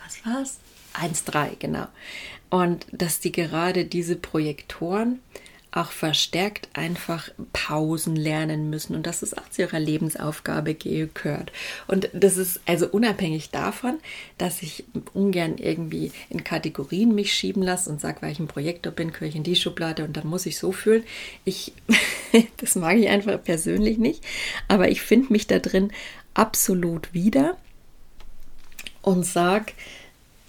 was 0.05 0.25
war's? 0.25 0.59
1,3, 0.95 1.57
genau. 1.59 1.87
Und 2.51 2.87
dass 2.93 3.19
die 3.19 3.33
gerade 3.33 3.85
diese 3.85 4.15
Projektoren 4.15 5.19
auch 5.75 5.91
verstärkt 5.91 6.69
einfach 6.75 7.31
Pausen 7.53 8.15
lernen 8.15 8.71
müssen 8.71 8.95
und 8.95 9.07
dass 9.07 9.23
es 9.23 9.37
auch 9.37 9.49
zu 9.51 9.63
ihrer 9.63 9.81
Lebensaufgabe 9.81 10.75
gehört. 10.75 11.51
Und 11.89 12.09
das 12.13 12.37
ist 12.37 12.61
also 12.65 12.87
unabhängig 12.87 13.51
davon, 13.51 13.99
dass 14.39 14.63
ich 14.63 14.85
ungern 15.15 15.59
irgendwie 15.59 16.13
in 16.31 16.45
Kategorien 16.45 17.13
mich 17.13 17.35
schieben 17.35 17.63
lasse 17.63 17.91
und 17.91 18.01
sage, 18.01 18.23
weil 18.23 18.31
ich 18.31 18.39
ein 18.39 18.47
Projektor 18.47 18.93
bin, 18.93 19.13
gehöre 19.13 19.29
ich 19.29 19.37
in 19.37 19.43
die 19.43 19.57
Schublade 19.57 20.05
und 20.05 20.17
dann 20.17 20.29
muss 20.29 20.47
ich 20.47 20.59
so 20.59 20.71
fühlen. 20.71 21.03
Ich, 21.45 21.73
das 22.59 22.77
mag 22.77 22.97
ich 22.97 23.09
einfach 23.09 23.43
persönlich 23.43 23.99
nicht, 23.99 24.23
aber 24.69 24.89
ich 24.91 25.03
finde 25.03 25.33
mich 25.33 25.49
da 25.49 25.59
drin 25.59 25.91
absolut 26.35 27.13
wieder 27.13 27.57
und 29.03 29.27
sage, 29.27 29.73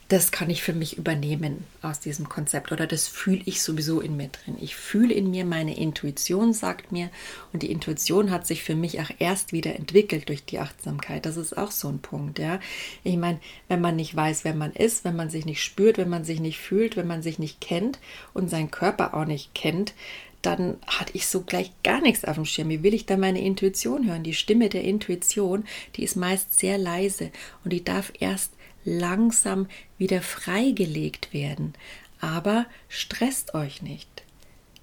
das 0.07 0.31
kann 0.31 0.51
ich 0.51 0.61
für 0.61 0.73
mich 0.73 0.97
übernehmen 0.97 1.63
aus 1.81 1.99
diesem 1.99 2.29
Konzept 2.29 2.71
oder 2.71 2.85
das 2.85 3.07
fühle 3.07 3.41
ich 3.45 3.63
sowieso 3.63 4.01
in 4.01 4.15
mir 4.15 4.27
drin. 4.27 4.55
Ich 4.61 4.75
fühle 4.75 5.13
in 5.13 5.31
mir, 5.31 5.45
meine 5.45 5.75
Intuition 5.75 6.53
sagt 6.53 6.91
mir 6.91 7.09
und 7.53 7.63
die 7.63 7.71
Intuition 7.71 8.29
hat 8.29 8.45
sich 8.45 8.61
für 8.61 8.75
mich 8.75 9.01
auch 9.01 9.09
erst 9.17 9.51
wieder 9.51 9.75
entwickelt 9.75 10.29
durch 10.29 10.45
die 10.45 10.59
Achtsamkeit. 10.59 11.25
Das 11.25 11.37
ist 11.37 11.57
auch 11.57 11.71
so 11.71 11.87
ein 11.87 11.99
Punkt, 11.99 12.37
ja. 12.37 12.59
Ich 13.03 13.17
meine, 13.17 13.39
wenn 13.67 13.81
man 13.81 13.95
nicht 13.95 14.15
weiß, 14.15 14.43
wer 14.43 14.53
man 14.53 14.73
ist, 14.73 15.05
wenn 15.05 15.15
man 15.15 15.31
sich 15.31 15.45
nicht 15.45 15.63
spürt, 15.63 15.97
wenn 15.97 16.09
man 16.09 16.23
sich 16.23 16.39
nicht 16.39 16.59
fühlt, 16.59 16.97
wenn 16.97 17.07
man 17.07 17.23
sich 17.23 17.39
nicht 17.39 17.59
kennt 17.59 17.97
und 18.35 18.49
seinen 18.49 18.69
Körper 18.69 19.15
auch 19.15 19.25
nicht 19.25 19.55
kennt, 19.55 19.95
dann 20.43 20.77
hatte 20.85 21.13
ich 21.15 21.25
so 21.25 21.41
gleich 21.41 21.71
gar 21.83 22.01
nichts 22.01 22.23
auf 22.25 22.35
dem 22.35 22.45
Schirm. 22.45 22.69
Wie 22.69 22.83
will 22.83 22.93
ich 22.93 23.07
da 23.07 23.17
meine 23.17 23.41
Intuition 23.43 24.07
hören? 24.07 24.21
Die 24.21 24.35
Stimme 24.35 24.69
der 24.69 24.83
Intuition, 24.83 25.65
die 25.95 26.03
ist 26.03 26.15
meist 26.15 26.53
sehr 26.59 26.77
leise 26.77 27.31
und 27.63 27.73
die 27.73 27.83
darf 27.83 28.13
erst 28.19 28.51
langsam 28.85 29.67
wieder 29.97 30.21
freigelegt 30.21 31.33
werden. 31.33 31.73
Aber 32.21 32.65
stresst 32.87 33.53
euch 33.53 33.81
nicht. 33.81 34.23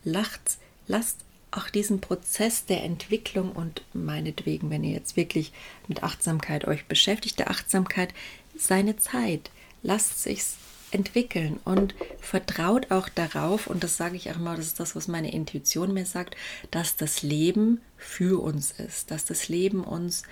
Lacht, 0.04 0.58
lasst 0.86 1.18
auch 1.50 1.68
diesen 1.68 2.00
Prozess 2.00 2.66
der 2.66 2.82
Entwicklung 2.82 3.52
und 3.52 3.82
meinetwegen, 3.92 4.70
wenn 4.70 4.84
ihr 4.84 4.92
jetzt 4.92 5.16
wirklich 5.16 5.52
mit 5.86 6.02
Achtsamkeit 6.02 6.66
euch 6.66 6.86
beschäftigt, 6.86 7.38
der 7.38 7.50
Achtsamkeit 7.50 8.12
seine 8.56 8.96
Zeit. 8.96 9.50
Lasst 9.82 10.22
sich's 10.22 10.56
entwickeln 10.92 11.58
und 11.64 11.94
vertraut 12.20 12.90
auch 12.90 13.08
darauf, 13.08 13.66
und 13.66 13.82
das 13.82 13.96
sage 13.96 14.16
ich 14.16 14.30
auch 14.30 14.38
mal, 14.38 14.56
das 14.56 14.66
ist 14.66 14.80
das, 14.80 14.94
was 14.94 15.08
meine 15.08 15.32
Intuition 15.32 15.94
mir 15.94 16.06
sagt, 16.06 16.36
dass 16.70 16.96
das 16.96 17.22
Leben 17.22 17.80
für 17.96 18.42
uns 18.42 18.72
ist, 18.72 19.10
dass 19.10 19.24
das 19.24 19.48
Leben 19.48 19.84
uns 19.84 20.22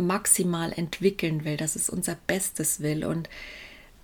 maximal 0.00 0.72
entwickeln 0.72 1.44
will, 1.44 1.56
dass 1.56 1.76
es 1.76 1.88
unser 1.88 2.16
Bestes 2.26 2.80
will. 2.80 3.04
Und 3.04 3.28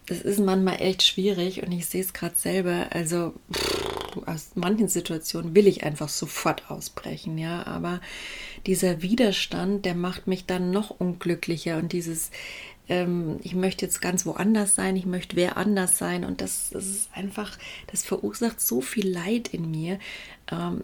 das 0.07 0.21
ist 0.21 0.39
manchmal 0.39 0.81
echt 0.81 1.03
schwierig 1.03 1.63
und 1.63 1.73
ich 1.73 1.87
sehe 1.87 2.03
es 2.03 2.13
gerade 2.13 2.37
selber. 2.37 2.87
Also 2.91 3.35
pff, 3.53 4.19
aus 4.27 4.53
manchen 4.55 4.89
Situationen 4.89 5.55
will 5.55 5.67
ich 5.67 5.85
einfach 5.85 6.09
sofort 6.09 6.71
ausbrechen, 6.71 7.39
ja. 7.39 7.67
Aber 7.67 8.01
dieser 8.67 9.03
Widerstand, 9.03 9.85
der 9.85 9.95
macht 9.95 10.27
mich 10.27 10.47
dann 10.47 10.71
noch 10.71 10.91
unglücklicher 10.91 11.77
und 11.79 11.93
dieses 11.93 12.31
ähm, 12.89 13.41
ich 13.43 13.55
möchte 13.55 13.85
jetzt 13.85 14.01
ganz 14.01 14.27
woanders 14.27 14.75
sein, 14.75 14.97
ich 14.97 15.07
möchte 15.07 15.37
wer 15.37 15.57
anders 15.57 15.99
sein 15.99 16.25
und 16.25 16.41
das, 16.41 16.71
das 16.71 16.87
ist 16.87 17.09
einfach, 17.13 17.59
das 17.89 18.05
verursacht 18.05 18.61
so 18.61 18.81
viel 18.81 19.09
Leid 19.09 19.49
in 19.49 19.71
mir. 19.71 19.99
Ähm, 20.51 20.83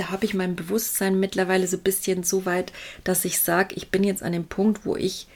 da 0.00 0.08
habe 0.08 0.24
ich 0.24 0.32
mein 0.32 0.56
Bewusstsein 0.56 1.20
mittlerweile 1.20 1.66
so 1.66 1.76
ein 1.76 1.82
bisschen 1.82 2.22
so 2.22 2.46
weit, 2.46 2.72
dass 3.04 3.26
ich 3.26 3.38
sage, 3.38 3.74
ich 3.74 3.90
bin 3.90 4.02
jetzt 4.02 4.22
an 4.22 4.32
dem 4.32 4.46
Punkt, 4.46 4.86
wo 4.86 4.96
ich 4.96 5.26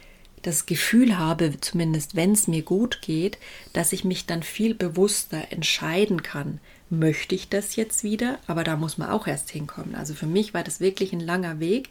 das 0.40 0.64
Gefühl 0.64 1.18
habe, 1.18 1.60
zumindest 1.60 2.16
wenn 2.16 2.32
es 2.32 2.48
mir 2.48 2.62
gut 2.62 3.02
geht, 3.02 3.36
dass 3.74 3.92
ich 3.92 4.04
mich 4.04 4.24
dann 4.24 4.42
viel 4.42 4.74
bewusster 4.74 5.48
entscheiden 5.50 6.22
kann, 6.22 6.60
möchte 6.98 7.34
ich 7.34 7.48
das 7.48 7.76
jetzt 7.76 8.04
wieder? 8.04 8.38
Aber 8.46 8.64
da 8.64 8.76
muss 8.76 8.98
man 8.98 9.10
auch 9.10 9.26
erst 9.26 9.50
hinkommen. 9.50 9.94
Also 9.94 10.14
für 10.14 10.26
mich 10.26 10.54
war 10.54 10.62
das 10.62 10.80
wirklich 10.80 11.12
ein 11.12 11.20
langer 11.20 11.60
Weg, 11.60 11.90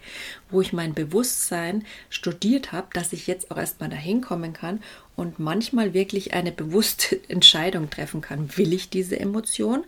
wo 0.49 0.61
ich 0.61 0.73
mein 0.73 0.93
Bewusstsein 0.93 1.85
studiert 2.09 2.71
habe, 2.71 2.87
dass 2.93 3.13
ich 3.13 3.27
jetzt 3.27 3.51
auch 3.51 3.57
erstmal 3.57 3.89
dahin 3.89 4.21
kommen 4.21 4.53
kann 4.53 4.81
und 5.15 5.39
manchmal 5.39 5.93
wirklich 5.93 6.33
eine 6.33 6.51
bewusste 6.51 7.19
Entscheidung 7.29 7.89
treffen 7.89 8.21
kann. 8.21 8.57
Will 8.57 8.73
ich 8.73 8.89
diese 8.89 9.19
Emotion? 9.19 9.83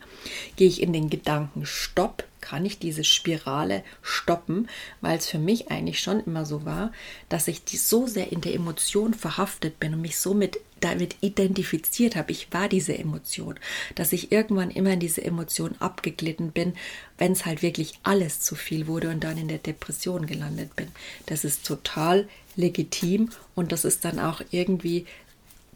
Gehe 0.55 0.67
ich 0.67 0.81
in 0.81 0.93
den 0.93 1.09
Gedanken 1.09 1.65
Stopp? 1.65 2.23
Kann 2.41 2.65
ich 2.65 2.77
diese 2.77 3.03
Spirale 3.03 3.83
stoppen? 4.03 4.69
Weil 5.01 5.17
es 5.17 5.27
für 5.27 5.39
mich 5.39 5.71
eigentlich 5.71 5.99
schon 5.99 6.23
immer 6.23 6.45
so 6.45 6.63
war, 6.63 6.91
dass 7.27 7.47
ich 7.47 7.63
die 7.63 7.77
so 7.77 8.05
sehr 8.05 8.31
in 8.31 8.41
der 8.41 8.53
Emotion 8.53 9.15
verhaftet 9.15 9.79
bin 9.79 9.95
und 9.95 10.01
mich 10.01 10.19
somit 10.19 10.59
damit 10.79 11.15
identifiziert 11.21 12.15
habe. 12.15 12.31
Ich 12.31 12.47
war 12.51 12.67
diese 12.67 12.97
Emotion, 12.97 13.55
dass 13.95 14.13
ich 14.13 14.31
irgendwann 14.31 14.71
immer 14.71 14.93
in 14.93 14.99
diese 14.99 15.23
Emotion 15.23 15.75
abgeglitten 15.79 16.51
bin, 16.51 16.73
wenn 17.17 17.31
es 17.31 17.45
halt 17.45 17.61
wirklich 17.61 17.99
alles 18.03 18.41
zu 18.41 18.55
viel 18.55 18.87
wurde 18.87 19.09
und 19.09 19.23
dann 19.23 19.37
in 19.37 19.47
der 19.47 19.57
Depression 19.57 20.25
gelandet 20.25 20.75
bin. 20.75 20.87
Das 21.25 21.45
ist 21.45 21.65
total 21.65 22.27
legitim 22.55 23.29
und 23.55 23.71
das 23.71 23.85
ist 23.85 24.05
dann 24.05 24.19
auch 24.19 24.41
irgendwie 24.51 25.05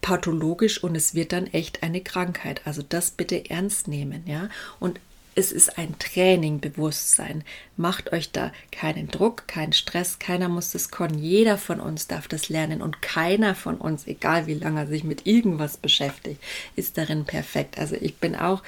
pathologisch 0.01 0.83
und 0.83 0.95
es 0.95 1.13
wird 1.13 1.33
dann 1.33 1.47
echt 1.47 1.83
eine 1.83 2.01
Krankheit. 2.01 2.61
Also 2.65 2.81
das 2.87 3.11
bitte 3.11 3.49
ernst 3.49 3.87
nehmen, 3.87 4.23
ja? 4.25 4.49
Und 4.79 4.99
es 5.39 5.53
ist 5.53 5.77
ein 5.77 5.97
Training, 5.99 6.59
Bewusstsein. 6.59 7.45
Macht 7.77 8.11
euch 8.11 8.31
da 8.31 8.51
keinen 8.71 9.07
Druck, 9.07 9.47
keinen 9.47 9.71
Stress. 9.71 10.19
Keiner 10.19 10.49
muss 10.49 10.71
das 10.71 10.91
können. 10.91 11.17
Jeder 11.17 11.57
von 11.57 11.79
uns 11.79 12.07
darf 12.07 12.27
das 12.27 12.49
lernen 12.49 12.81
und 12.81 13.01
keiner 13.01 13.55
von 13.55 13.77
uns, 13.77 14.05
egal 14.05 14.47
wie 14.47 14.55
lange 14.55 14.81
er 14.81 14.87
sich 14.87 15.05
mit 15.05 15.25
irgendwas 15.25 15.77
beschäftigt, 15.77 16.43
ist 16.75 16.97
darin 16.97 17.23
perfekt. 17.23 17.79
Also 17.79 17.95
ich 17.95 18.17
bin 18.17 18.35
auch, 18.35 18.61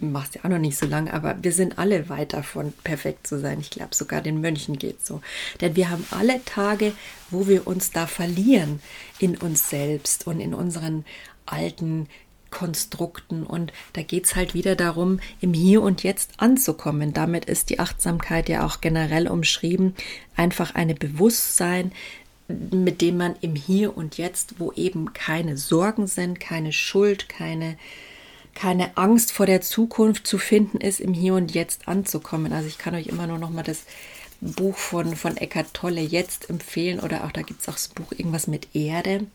mach's 0.00 0.34
ja 0.34 0.44
auch 0.44 0.50
noch 0.50 0.58
nicht 0.58 0.76
so 0.76 0.86
lange, 0.86 1.12
aber 1.14 1.36
wir 1.40 1.52
sind 1.52 1.78
alle 1.78 2.08
weit 2.08 2.32
davon, 2.32 2.72
perfekt 2.82 3.28
zu 3.28 3.38
sein. 3.38 3.60
Ich 3.60 3.70
glaube, 3.70 3.94
sogar 3.94 4.20
den 4.20 4.40
Mönchen 4.40 4.76
geht 4.76 5.06
so. 5.06 5.22
Denn 5.60 5.76
wir 5.76 5.88
haben 5.88 6.04
alle 6.10 6.44
Tage, 6.44 6.92
wo 7.30 7.46
wir 7.46 7.66
uns 7.68 7.92
da 7.92 8.08
verlieren 8.08 8.82
in 9.20 9.36
uns 9.36 9.70
selbst 9.70 10.26
und 10.26 10.40
in 10.40 10.52
unseren 10.52 11.04
alten 11.46 12.08
Konstrukten. 12.50 13.42
Und 13.42 13.72
da 13.92 14.02
geht 14.02 14.26
es 14.26 14.36
halt 14.36 14.54
wieder 14.54 14.76
darum, 14.76 15.20
im 15.40 15.52
Hier 15.52 15.82
und 15.82 16.02
Jetzt 16.02 16.32
anzukommen. 16.38 17.12
Damit 17.12 17.44
ist 17.44 17.70
die 17.70 17.78
Achtsamkeit 17.78 18.48
ja 18.48 18.64
auch 18.64 18.80
generell 18.80 19.28
umschrieben. 19.28 19.94
Einfach 20.36 20.74
eine 20.74 20.94
Bewusstsein, 20.94 21.92
mit 22.48 23.02
dem 23.02 23.18
man 23.18 23.36
im 23.40 23.54
Hier 23.54 23.96
und 23.96 24.16
Jetzt, 24.16 24.58
wo 24.58 24.72
eben 24.72 25.12
keine 25.12 25.56
Sorgen 25.56 26.06
sind, 26.06 26.40
keine 26.40 26.72
Schuld, 26.72 27.28
keine, 27.28 27.76
keine 28.54 28.96
Angst 28.96 29.32
vor 29.32 29.46
der 29.46 29.60
Zukunft 29.60 30.26
zu 30.26 30.38
finden 30.38 30.78
ist, 30.78 31.00
im 31.00 31.12
Hier 31.12 31.34
und 31.34 31.52
Jetzt 31.52 31.86
anzukommen. 31.88 32.52
Also 32.52 32.68
ich 32.68 32.78
kann 32.78 32.94
euch 32.94 33.06
immer 33.06 33.26
nur 33.26 33.38
noch 33.38 33.50
mal 33.50 33.62
das 33.62 33.84
Buch 34.40 34.76
von, 34.76 35.16
von 35.16 35.36
Eckart 35.36 35.74
Tolle 35.74 36.00
jetzt 36.00 36.48
empfehlen 36.48 37.00
oder 37.00 37.24
auch 37.24 37.32
da 37.32 37.42
gibt 37.42 37.60
es 37.60 37.68
auch 37.68 37.74
das 37.74 37.88
Buch 37.88 38.12
irgendwas 38.12 38.46
mit 38.46 38.74
Erde 38.74 39.26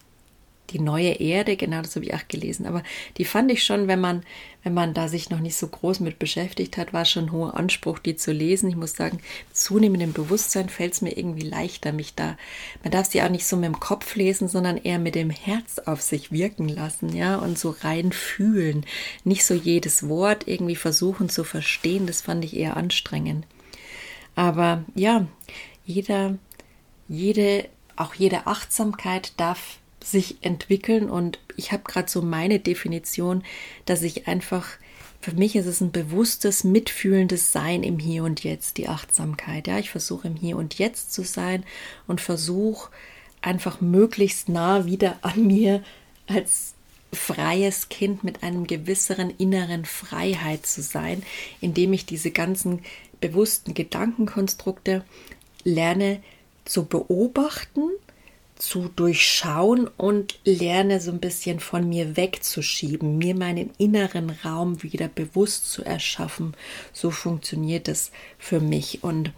die 0.74 0.80
neue 0.80 1.14
Erde, 1.14 1.56
genau 1.56 1.82
das 1.82 1.96
habe 1.96 2.06
ich 2.06 2.14
auch 2.14 2.28
gelesen. 2.28 2.66
Aber 2.66 2.84
die 3.18 3.26
fand 3.26 3.52
ich 3.52 3.64
schon, 3.64 3.88
wenn 3.88 4.02
man, 4.02 4.24
wenn 4.64 4.74
man 4.74 4.94
da 4.94 5.08
sich 5.08 5.30
noch 5.30 5.40
nicht 5.40 5.56
so 5.56 5.68
groß 5.68 6.00
mit 6.00 6.20
beschäftigt 6.20 6.78
hat, 6.78 6.94
war 6.94 7.06
schon 7.06 7.26
ein 7.26 7.32
hoher 7.32 7.56
Anspruch, 7.56 8.00
die 8.00 8.16
zu 8.16 8.32
lesen. 8.32 8.70
Ich 8.70 8.76
muss 8.76 8.94
sagen, 8.94 9.20
zunehmendem 9.52 10.14
Bewusstsein 10.14 10.70
fällt 10.70 10.94
es 10.94 11.02
mir 11.02 11.16
irgendwie 11.16 11.48
leichter, 11.48 11.92
mich 11.92 12.16
da, 12.16 12.38
man 12.84 12.92
darf 12.92 13.08
sie 13.08 13.22
auch 13.22 13.30
nicht 13.30 13.46
so 13.46 13.56
mit 13.56 13.66
dem 13.66 13.80
Kopf 13.80 14.16
lesen, 14.16 14.48
sondern 14.48 14.78
eher 14.78 15.00
mit 15.00 15.16
dem 15.16 15.30
Herz 15.30 15.80
auf 15.80 16.02
sich 16.02 16.32
wirken 16.32 16.68
lassen, 16.68 17.16
ja, 17.16 17.36
und 17.38 17.58
so 17.60 17.76
rein 17.82 18.12
fühlen. 18.12 18.86
Nicht 19.24 19.46
so 19.46 19.54
jedes 19.54 20.10
Wort 20.10 20.48
irgendwie 20.48 20.76
versuchen 20.76 21.30
zu 21.30 21.44
verstehen, 21.44 22.08
das 22.08 22.22
fand 22.22 22.44
ich 22.44 22.56
eher 22.56 22.78
anstrengend. 22.78 23.46
Aber 24.36 24.84
ja, 24.96 25.28
jeder, 25.86 26.38
jede, 27.08 27.70
auch 27.96 28.16
jede 28.16 28.48
Achtsamkeit 28.48 29.34
darf 29.38 29.78
sich 30.04 30.38
entwickeln. 30.42 31.10
Und 31.10 31.40
ich 31.58 31.72
habe 31.72 31.84
gerade 31.84 32.10
so 32.10 32.22
meine 32.22 32.60
Definition, 32.60 33.44
dass 33.86 34.02
ich 34.02 34.28
einfach, 34.28 34.68
für 35.22 35.32
mich 35.32 35.56
ist 35.56 35.66
es 35.66 35.82
ein 35.82 35.92
bewusstes, 35.92 36.64
mitfühlendes 36.64 37.52
Sein 37.52 37.84
im 37.84 38.00
Hier 38.00 38.24
und 38.24 38.44
Jetzt, 38.44 38.78
die 38.78 38.88
Achtsamkeit. 38.88 39.68
Ja, 39.68 39.80
ich 39.80 39.90
versuche 39.90 40.28
im 40.28 40.36
Hier 40.36 40.58
und 40.58 40.78
Jetzt 40.78 41.14
zu 41.14 41.24
sein 41.24 41.64
und 42.08 42.22
versuche 42.22 42.92
einfach 43.42 43.82
möglichst 43.82 44.50
nah 44.50 44.86
wieder 44.86 45.18
an 45.22 45.46
mir 45.48 45.84
als 46.28 46.74
freies 47.12 47.90
Kind 47.90 48.24
mit 48.24 48.44
einem 48.44 48.66
gewisseren 48.66 49.30
inneren 49.38 49.86
Freiheit 49.86 50.66
zu 50.66 50.82
sein, 50.82 51.24
indem 51.62 51.94
ich 51.94 52.06
diese 52.06 52.32
ganzen 52.32 52.82
bewussten 53.22 53.74
Gedankenkonstrukte 53.74 55.04
lerne 55.64 56.22
zu 56.66 56.86
beobachten 56.86 57.90
zu 58.56 58.90
durchschauen 58.96 59.90
und 59.98 60.40
lerne 60.46 61.02
so 61.02 61.12
ein 61.12 61.20
bisschen 61.20 61.60
von 61.60 61.88
mir 61.88 62.16
wegzuschieben, 62.18 63.18
mir 63.18 63.36
meinen 63.36 63.72
inneren 63.78 64.30
Raum 64.30 64.84
wieder 64.84 65.08
bewusst 65.08 65.72
zu 65.72 65.84
erschaffen. 65.84 66.56
So 66.92 67.12
funktioniert 67.12 67.88
es 67.88 68.12
für 68.38 68.60
mich. 68.60 69.04
Und 69.04 69.32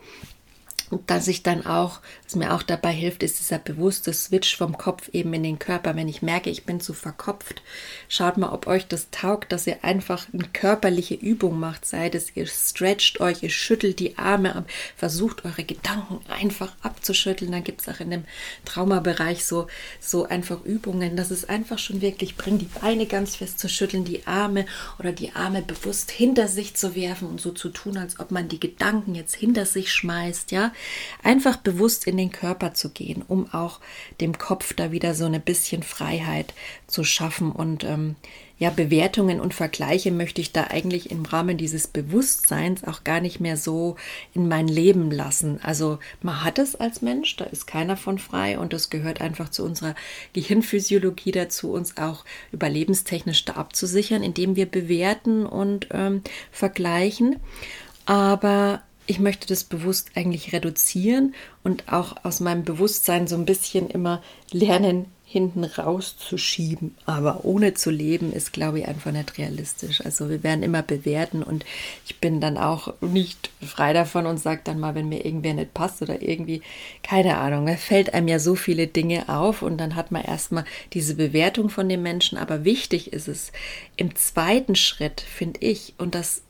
dass 1.08 1.27
ich 1.27 1.43
dann 1.43 1.65
auch, 1.65 1.99
was 2.23 2.36
mir 2.36 2.53
auch 2.53 2.63
dabei 2.63 2.91
hilft, 2.91 3.23
ist 3.23 3.39
dieser 3.39 3.60
bewusste 3.60 4.13
Switch 4.13 4.55
vom 4.55 4.77
Kopf 4.77 5.10
eben 5.13 5.34
in 5.34 5.43
den 5.43 5.60
Körper. 5.60 5.95
Wenn 5.95 6.08
ich 6.08 6.21
merke, 6.21 6.49
ich 6.49 6.65
bin 6.65 6.79
zu 6.79 6.93
verkopft, 6.93 7.62
schaut 8.08 8.38
mal, 8.38 8.51
ob 8.51 8.67
euch 8.67 8.88
das 8.88 9.10
taugt, 9.12 9.51
dass 9.51 9.67
ihr 9.67 9.84
einfach 9.84 10.27
eine 10.34 10.47
körperliche 10.53 11.15
Übung 11.15 11.60
macht. 11.60 11.86
Sei 11.86 12.10
es, 12.10 12.36
ihr 12.36 12.47
stretcht 12.47 13.19
euch, 13.19 13.43
ihr 13.43 13.49
schüttelt 13.49 13.99
die 13.99 14.17
Arme 14.17 14.55
ab, 14.55 14.69
versucht 14.95 15.45
eure 15.45 15.63
Gedanken 15.63 16.19
einfach 16.29 16.73
abzuschütteln. 16.81 17.51
Dann 17.51 17.63
gibt 17.63 17.81
es 17.81 17.89
auch 17.89 17.99
in 17.99 18.12
dem 18.12 18.25
Traumabereich 18.65 19.45
so, 19.45 19.67
so 19.99 20.25
einfach 20.25 20.63
Übungen, 20.63 21.15
dass 21.15 21.31
es 21.31 21.47
einfach 21.47 21.79
schon 21.79 22.01
wirklich 22.01 22.36
bringt, 22.38 22.62
die 22.62 22.79
Beine 22.79 23.05
ganz 23.05 23.36
fest 23.36 23.60
zu 23.60 23.69
schütteln, 23.69 24.05
die 24.05 24.27
Arme 24.27 24.65
oder 24.99 25.12
die 25.12 25.31
Arme 25.34 25.62
bewusst 25.62 26.12
hinter 26.12 26.47
sich 26.47 26.75
zu 26.75 26.95
werfen 26.95 27.27
und 27.27 27.41
so 27.41 27.51
zu 27.51 27.69
tun, 27.69 27.97
als 27.97 28.19
ob 28.19 28.31
man 28.31 28.47
die 28.49 28.60
Gedanken 28.60 29.15
jetzt 29.15 29.36
hinter 29.36 29.65
sich 29.65 29.91
schmeißt, 29.91 30.51
ja 30.51 30.71
einfach 31.23 31.57
bewusst 31.57 32.07
in 32.07 32.17
den 32.17 32.31
Körper 32.31 32.73
zu 32.73 32.89
gehen, 32.89 33.23
um 33.27 33.51
auch 33.53 33.79
dem 34.21 34.37
Kopf 34.37 34.73
da 34.73 34.91
wieder 34.91 35.13
so 35.13 35.25
ein 35.25 35.41
bisschen 35.41 35.83
Freiheit 35.83 36.53
zu 36.87 37.03
schaffen. 37.03 37.51
Und 37.51 37.83
ähm, 37.83 38.15
ja, 38.57 38.69
Bewertungen 38.69 39.41
und 39.41 39.53
Vergleiche 39.53 40.11
möchte 40.11 40.39
ich 40.39 40.53
da 40.53 40.65
eigentlich 40.65 41.11
im 41.11 41.25
Rahmen 41.25 41.57
dieses 41.57 41.87
Bewusstseins 41.87 42.86
auch 42.86 43.03
gar 43.03 43.19
nicht 43.19 43.41
mehr 43.41 43.57
so 43.57 43.97
in 44.33 44.47
mein 44.47 44.69
Leben 44.69 45.11
lassen. 45.11 45.59
Also 45.61 45.99
man 46.21 46.41
hat 46.43 46.57
es 46.57 46.75
als 46.75 47.01
Mensch, 47.01 47.36
da 47.36 47.45
ist 47.45 47.67
keiner 47.67 47.97
von 47.97 48.17
frei 48.17 48.57
und 48.57 48.71
das 48.71 48.89
gehört 48.89 49.19
einfach 49.19 49.49
zu 49.49 49.65
unserer 49.65 49.93
Gehirnphysiologie 50.31 51.33
dazu, 51.33 51.71
uns 51.71 51.97
auch 51.97 52.23
überlebenstechnisch 52.53 53.43
da 53.43 53.53
abzusichern, 53.53 54.23
indem 54.23 54.55
wir 54.55 54.67
bewerten 54.67 55.45
und 55.45 55.89
ähm, 55.91 56.21
vergleichen. 56.51 57.38
Aber 58.05 58.83
ich 59.08 59.20
möchte 59.20 59.47
das 59.47 59.64
bewusst 59.64 60.12
eigentlich 60.16 60.53
reduzieren 60.53 61.36
und 61.64 61.91
auch 61.91 62.16
aus 62.24 62.39
meinem 62.39 62.64
Bewusstsein 62.64 63.28
so 63.28 63.36
ein 63.36 63.45
bisschen 63.45 63.89
immer 63.89 64.22
lernen, 64.51 65.06
hinten 65.28 65.64
rauszuschieben. 65.66 66.95
Aber 67.06 67.43
ohne 67.43 67.74
zu 67.74 67.89
leben 67.89 68.32
ist, 68.32 68.53
glaube 68.53 68.80
ich, 68.80 68.88
einfach 68.88 69.12
nicht 69.12 69.38
realistisch. 69.38 70.06
Also 70.06 70.30
wir 70.30 70.43
werden 70.43 70.64
immer 70.64 70.82
bewerten 70.82 71.43
und 71.43 71.66
ich 72.06 72.22
bin 72.22 72.39
dann 72.39 72.58
auch 72.58 72.93
nicht 73.01 73.49
frei 73.62 73.91
davon 73.91 74.28
und 74.28 74.38
sage 74.38 74.62
dann 74.64 74.80
mal, 74.80 74.95
wenn 74.95 75.10
mir 75.10 75.26
irgendwer 75.26 75.56
nicht 75.56 75.74
passt 75.74 76.01
oder 76.01 76.22
irgendwie, 76.22 76.62
keine 77.03 77.38
Ahnung, 77.38 77.66
da 77.66 77.76
fällt 77.76 78.14
einem 78.14 78.28
ja 78.28 78.39
so 78.39 78.56
viele 78.56 78.88
Dinge 78.88 79.28
auf 79.28 79.62
und 79.62 79.78
dann 79.78 79.95
hat 79.95 80.12
man 80.12 80.24
erstmal 80.24 80.64
diese 80.93 81.16
Bewertung 81.16 81.70
von 81.70 81.89
dem 81.89 82.01
Menschen. 82.01 82.38
Aber 82.38 82.64
wichtig 82.64 83.12
ist 83.12 83.28
es 83.28 83.51
im 83.97 84.16
zweiten 84.16 84.76
Schritt, 84.76 85.20
finde 85.20 85.60
ich, 85.62 85.95
und 85.97 86.16
das 86.16 86.43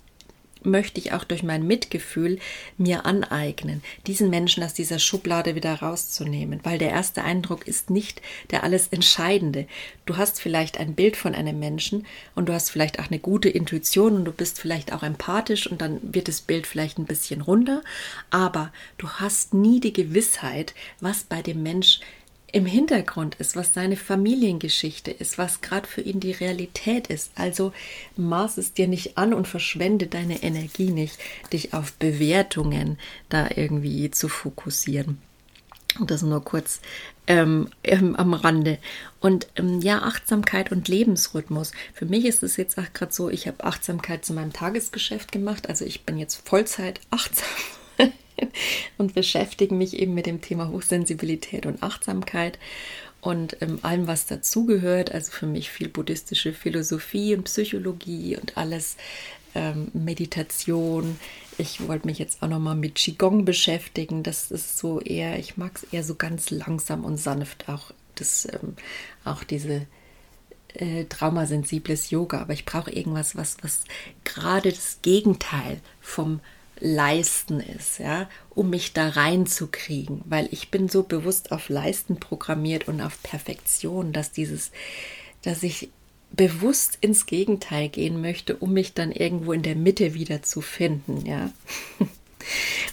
möchte 0.66 1.00
ich 1.00 1.14
auch 1.14 1.24
durch 1.24 1.44
mein 1.44 1.66
Mitgefühl 1.66 2.40
mir 2.78 3.06
aneignen, 3.06 3.84
diesen 4.08 4.30
Menschen 4.30 4.64
aus 4.64 4.74
dieser 4.74 5.00
Schublade 5.00 5.56
wieder 5.56 5.74
rauszunehmen, 5.76 6.60
weil 6.64 6.78
der 6.78 6.90
erste 6.90 7.24
Eindruck 7.24 7.68
ist 7.68 7.90
nicht 7.90 8.22
der 8.52 8.64
alles 8.64 8.88
Entscheidende. 8.88 9.68
Du 10.06 10.18
hast 10.18 10.42
vielleicht 10.42 10.80
ein 10.80 10.96
Bild 10.96 11.18
von 11.18 11.36
einem 11.36 11.60
Menschen 11.60 12.06
und 12.36 12.50
du 12.50 12.54
hast 12.54 12.70
vielleicht 12.70 13.00
auch 13.00 13.08
eine 13.08 13.20
gute 13.20 13.50
Intuition 13.50 14.16
und 14.16 14.26
du 14.26 14.32
bist 14.32 14.60
vielleicht 14.60 14.94
auch 14.94 15.04
empathisch 15.04 15.68
und 15.68 15.82
dann 15.82 16.00
wird 16.02 16.28
das 16.28 16.42
Bild 16.42 16.68
vielleicht 16.68 16.98
ein 16.98 17.06
bisschen 17.06 17.42
runder, 17.42 17.82
aber 18.30 18.72
du 18.98 19.10
hast 19.10 19.54
nie 19.54 19.80
die 19.80 19.94
Gewissheit, 19.94 20.74
was 21.00 21.24
bei 21.24 21.42
dem 21.42 21.64
Mensch 21.64 22.00
im 22.56 22.66
Hintergrund 22.66 23.36
ist, 23.36 23.58
was 23.58 23.74
seine 23.74 23.98
Familiengeschichte 23.98 25.12
ist, 25.12 25.38
was 25.38 25.60
gerade 25.60 25.86
für 25.86 26.00
ihn 26.00 26.22
die 26.22 26.32
Realität 26.32 27.08
ist. 27.08 27.32
Also 27.36 27.74
maß 28.16 28.58
es 28.60 28.72
dir 28.72 28.88
nicht 28.88 29.18
an 29.18 29.34
und 29.34 29.46
verschwende 29.46 30.08
deine 30.08 30.42
Energie 30.42 30.90
nicht, 30.90 31.20
dich 31.52 31.74
auf 31.74 31.92
Bewertungen 31.96 32.98
da 33.28 33.50
irgendwie 33.54 34.10
zu 34.10 34.30
fokussieren. 34.30 35.18
Und 36.00 36.12
das 36.12 36.22
nur 36.22 36.46
kurz 36.46 36.80
ähm, 37.28 37.68
ähm, 37.84 38.16
am 38.16 38.34
Rande. 38.34 38.78
Und 39.20 39.48
ähm, 39.58 39.82
ja, 39.82 40.04
Achtsamkeit 40.04 40.72
und 40.72 40.88
Lebensrhythmus. 40.88 41.74
Für 41.94 42.06
mich 42.06 42.24
ist 42.24 42.42
es 42.42 42.56
jetzt 42.56 42.78
auch 42.78 42.94
gerade 42.94 43.12
so, 43.12 43.30
ich 43.30 43.48
habe 43.48 43.66
Achtsamkeit 43.66 44.24
zu 44.24 44.32
meinem 44.32 44.54
Tagesgeschäft 44.54 45.34
gemacht. 45.34 45.68
Also 45.68 45.84
ich 45.84 46.06
bin 46.06 46.18
jetzt 46.18 46.48
Vollzeit 46.48 47.02
achtsam 47.12 47.50
und 48.98 49.14
beschäftige 49.14 49.74
mich 49.74 49.98
eben 49.98 50.14
mit 50.14 50.26
dem 50.26 50.42
Thema 50.42 50.70
Hochsensibilität 50.70 51.66
und 51.66 51.84
Achtsamkeit 51.84 52.60
und 53.22 53.58
ähm, 53.62 53.80
allem, 53.82 54.08
was 54.08 54.28
dazugehört. 54.28 55.12
Also 55.12 55.32
für 55.32 55.48
mich 55.48 55.72
viel 55.72 55.90
buddhistische 55.90 56.54
Philosophie 56.54 57.36
und 57.36 57.46
Psychologie 57.46 58.38
und 58.38 58.58
alles 58.58 58.98
ähm, 59.56 59.90
Meditation. 59.94 61.20
Ich 61.58 61.88
wollte 61.88 62.06
mich 62.06 62.20
jetzt 62.20 62.44
auch 62.44 62.48
noch 62.48 62.60
mal 62.60 62.76
mit 62.76 62.96
Qigong 62.96 63.46
beschäftigen. 63.46 64.22
Das 64.22 64.52
ist 64.52 64.78
so 64.78 65.02
eher, 65.02 65.40
ich 65.40 65.58
mag 65.58 65.72
es 65.76 65.84
eher 65.92 66.04
so 66.04 66.16
ganz 66.16 66.52
langsam 66.52 67.04
und 67.04 67.18
sanft 67.18 67.68
auch 67.68 67.92
das, 68.16 68.48
ähm, 68.52 68.76
auch 69.24 69.44
diese 69.44 69.88
äh, 70.76 71.06
traumasensibles 71.06 72.10
Yoga, 72.10 72.42
aber 72.42 72.54
ich 72.54 72.66
brauche 72.66 72.92
irgendwas, 72.92 73.36
was, 73.36 73.58
was 73.62 73.86
gerade 74.24 74.72
das 74.72 75.00
Gegenteil 75.02 75.80
vom 76.02 76.42
Leisten 76.80 77.60
ist, 77.60 78.00
ja, 78.00 78.30
um 78.50 78.70
mich 78.70 78.94
da 78.94 79.10
reinzukriegen, 79.10 80.22
weil 80.26 80.48
ich 80.52 80.72
bin 80.72 80.90
so 80.90 81.04
bewusst 81.04 81.52
auf 81.52 81.70
Leisten 81.70 82.18
programmiert 82.18 82.88
und 82.88 83.02
auf 83.02 83.22
Perfektion, 83.24 84.14
dass 84.14 84.32
dieses, 84.32 84.72
dass 85.42 85.64
ich 85.64 85.90
bewusst 86.32 86.98
ins 87.02 87.26
Gegenteil 87.26 87.90
gehen 87.90 88.20
möchte, 88.20 88.58
um 88.58 88.74
mich 88.74 88.94
dann 88.94 89.12
irgendwo 89.12 89.54
in 89.54 89.62
der 89.62 89.76
Mitte 89.76 90.14
wieder 90.14 90.42
zu 90.42 90.62
finden, 90.62 91.26
ja. 91.26 91.52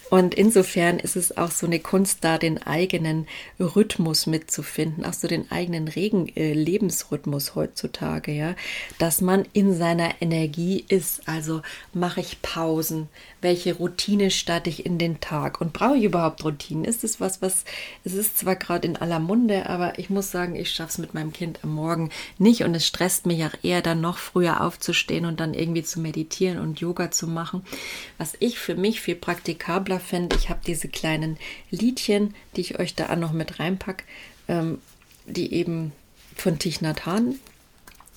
Und 0.09 0.35
insofern 0.35 0.99
ist 0.99 1.15
es 1.15 1.35
auch 1.37 1.51
so 1.51 1.65
eine 1.65 1.79
Kunst, 1.79 2.19
da 2.21 2.37
den 2.37 2.61
eigenen 2.61 3.27
Rhythmus 3.59 4.27
mitzufinden, 4.27 5.05
auch 5.05 5.13
so 5.13 5.27
den 5.27 5.51
eigenen 5.51 5.87
Regen, 5.87 6.27
äh, 6.35 6.53
Lebensrhythmus 6.53 7.55
heutzutage, 7.55 8.31
ja, 8.31 8.55
dass 8.99 9.21
man 9.21 9.45
in 9.53 9.73
seiner 9.75 10.21
Energie 10.21 10.85
ist. 10.87 11.27
Also 11.27 11.61
mache 11.93 12.21
ich 12.21 12.41
Pausen, 12.41 13.09
welche 13.41 13.75
Routine 13.75 14.31
starte 14.31 14.69
ich 14.69 14.85
in 14.85 14.97
den 14.97 15.19
Tag 15.19 15.61
und 15.61 15.73
brauche 15.73 15.97
ich 15.97 16.03
überhaupt 16.03 16.43
Routinen? 16.43 16.85
Ist 16.85 17.03
es 17.03 17.19
was, 17.19 17.41
was, 17.41 17.65
es 18.03 18.13
ist 18.13 18.37
zwar 18.37 18.55
gerade 18.55 18.87
in 18.87 18.95
aller 18.95 19.19
Munde, 19.19 19.67
aber 19.67 19.97
ich 19.99 20.09
muss 20.09 20.31
sagen, 20.31 20.55
ich 20.55 20.71
schaffe 20.71 20.91
es 20.91 20.97
mit 20.97 21.13
meinem 21.13 21.33
Kind 21.33 21.59
am 21.63 21.73
Morgen 21.73 22.09
nicht 22.37 22.63
und 22.63 22.75
es 22.75 22.85
stresst 22.85 23.25
mich 23.25 23.43
auch 23.45 23.55
eher 23.63 23.81
dann 23.81 24.01
noch 24.01 24.17
früher 24.17 24.61
aufzustehen 24.61 25.25
und 25.25 25.39
dann 25.39 25.53
irgendwie 25.53 25.83
zu 25.83 25.99
meditieren 25.99 26.59
und 26.59 26.79
Yoga 26.79 27.11
zu 27.11 27.27
machen. 27.27 27.65
Was 28.17 28.33
ich 28.39 28.59
für 28.59 28.75
mich 28.75 29.01
viel 29.01 29.15
praktikabler 29.43 29.99
finde, 29.99 30.37
ich 30.37 30.49
habe 30.49 30.61
diese 30.65 30.87
kleinen 30.87 31.37
Liedchen, 31.69 32.33
die 32.55 32.61
ich 32.61 32.79
euch 32.79 32.95
da 32.95 33.13
noch 33.17 33.33
mit 33.33 33.59
reinpacke, 33.59 34.05
ähm, 34.47 34.79
die 35.25 35.53
eben 35.53 35.91
von 36.35 36.59
Thich 36.59 36.81
Nhat 36.81 37.05
Hanh 37.05 37.35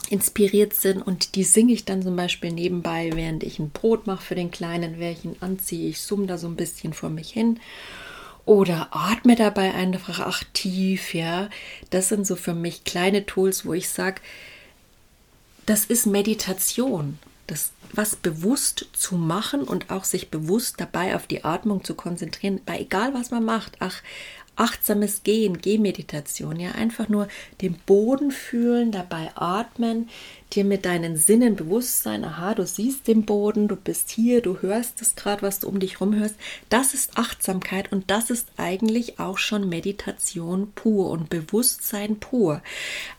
inspiriert 0.09 0.72
sind 0.72 1.03
und 1.03 1.35
die 1.35 1.43
singe 1.43 1.72
ich 1.72 1.85
dann 1.85 2.03
zum 2.03 2.14
Beispiel 2.14 2.53
nebenbei, 2.53 3.11
während 3.14 3.43
ich 3.43 3.59
ein 3.59 3.70
Brot 3.70 4.07
mache 4.07 4.22
für 4.22 4.35
den 4.37 4.53
Kleinen, 4.53 5.01
ihn 5.01 5.37
anziehe. 5.41 5.89
Ich 5.89 6.01
summe 6.01 6.29
da 6.29 6.39
so 6.39 6.47
ein 6.47 6.55
bisschen 6.55 6.93
vor 6.93 7.11
mich 7.11 7.31
hin 7.31 7.59
oder 8.45 8.89
atme 8.93 9.35
dabei 9.35 9.74
einfach 9.74 10.20
aktiv, 10.20 11.12
ja. 11.12 11.51
Das 11.91 12.09
sind 12.09 12.24
so 12.24 12.37
für 12.37 12.55
mich 12.55 12.85
kleine 12.85 13.27
Tools, 13.27 13.66
wo 13.66 13.72
ich 13.72 13.89
sage, 13.89 14.20
das 15.66 15.87
ist 15.87 16.07
Meditation. 16.07 17.18
Das 17.49 17.72
was 17.93 18.16
bewusst 18.16 18.89
zu 18.93 19.16
machen 19.16 19.62
und 19.62 19.91
auch 19.91 20.05
sich 20.05 20.30
bewusst 20.30 20.76
dabei 20.78 21.16
auf 21.16 21.26
die 21.26 21.45
Atmung 21.45 21.84
zu 21.84 21.95
konzentrieren, 21.95 22.61
bei 22.64 22.80
egal 22.80 23.14
was 23.14 23.30
man 23.30 23.45
macht. 23.45 23.76
Ach, 23.80 24.03
achtsames 24.57 25.22
Gehen, 25.22 25.59
Gehmeditation, 25.59 26.59
ja, 26.59 26.72
einfach 26.72 27.09
nur 27.09 27.28
den 27.61 27.74
Boden 27.74 28.30
fühlen, 28.30 28.91
dabei 28.91 29.30
atmen, 29.34 30.09
dir 30.53 30.64
mit 30.64 30.87
deinen 30.87 31.16
Sinnen 31.16 31.57
bewusst 31.57 32.03
sein, 32.03 32.24
aha, 32.24 32.55
du 32.55 32.66
siehst 32.66 33.07
den 33.07 33.26
Boden, 33.26 33.68
du 33.68 33.76
bist 33.76 34.11
hier, 34.11 34.41
du 34.41 34.62
hörst 34.62 35.01
das 35.01 35.14
gerade, 35.14 35.43
was 35.43 35.61
du 35.61 35.68
um 35.68 35.78
dich 35.78 36.01
rum 36.01 36.14
hörst. 36.14 36.37
Das 36.68 36.95
ist 36.95 37.18
Achtsamkeit 37.18 37.93
und 37.93 38.11
das 38.11 38.30
ist 38.30 38.49
eigentlich 38.57 39.20
auch 39.20 39.39
schon 39.39 39.68
Meditation 39.68 40.72
pur 40.74 41.11
und 41.11 41.28
Bewusstsein 41.28 42.16
pur. 42.18 42.62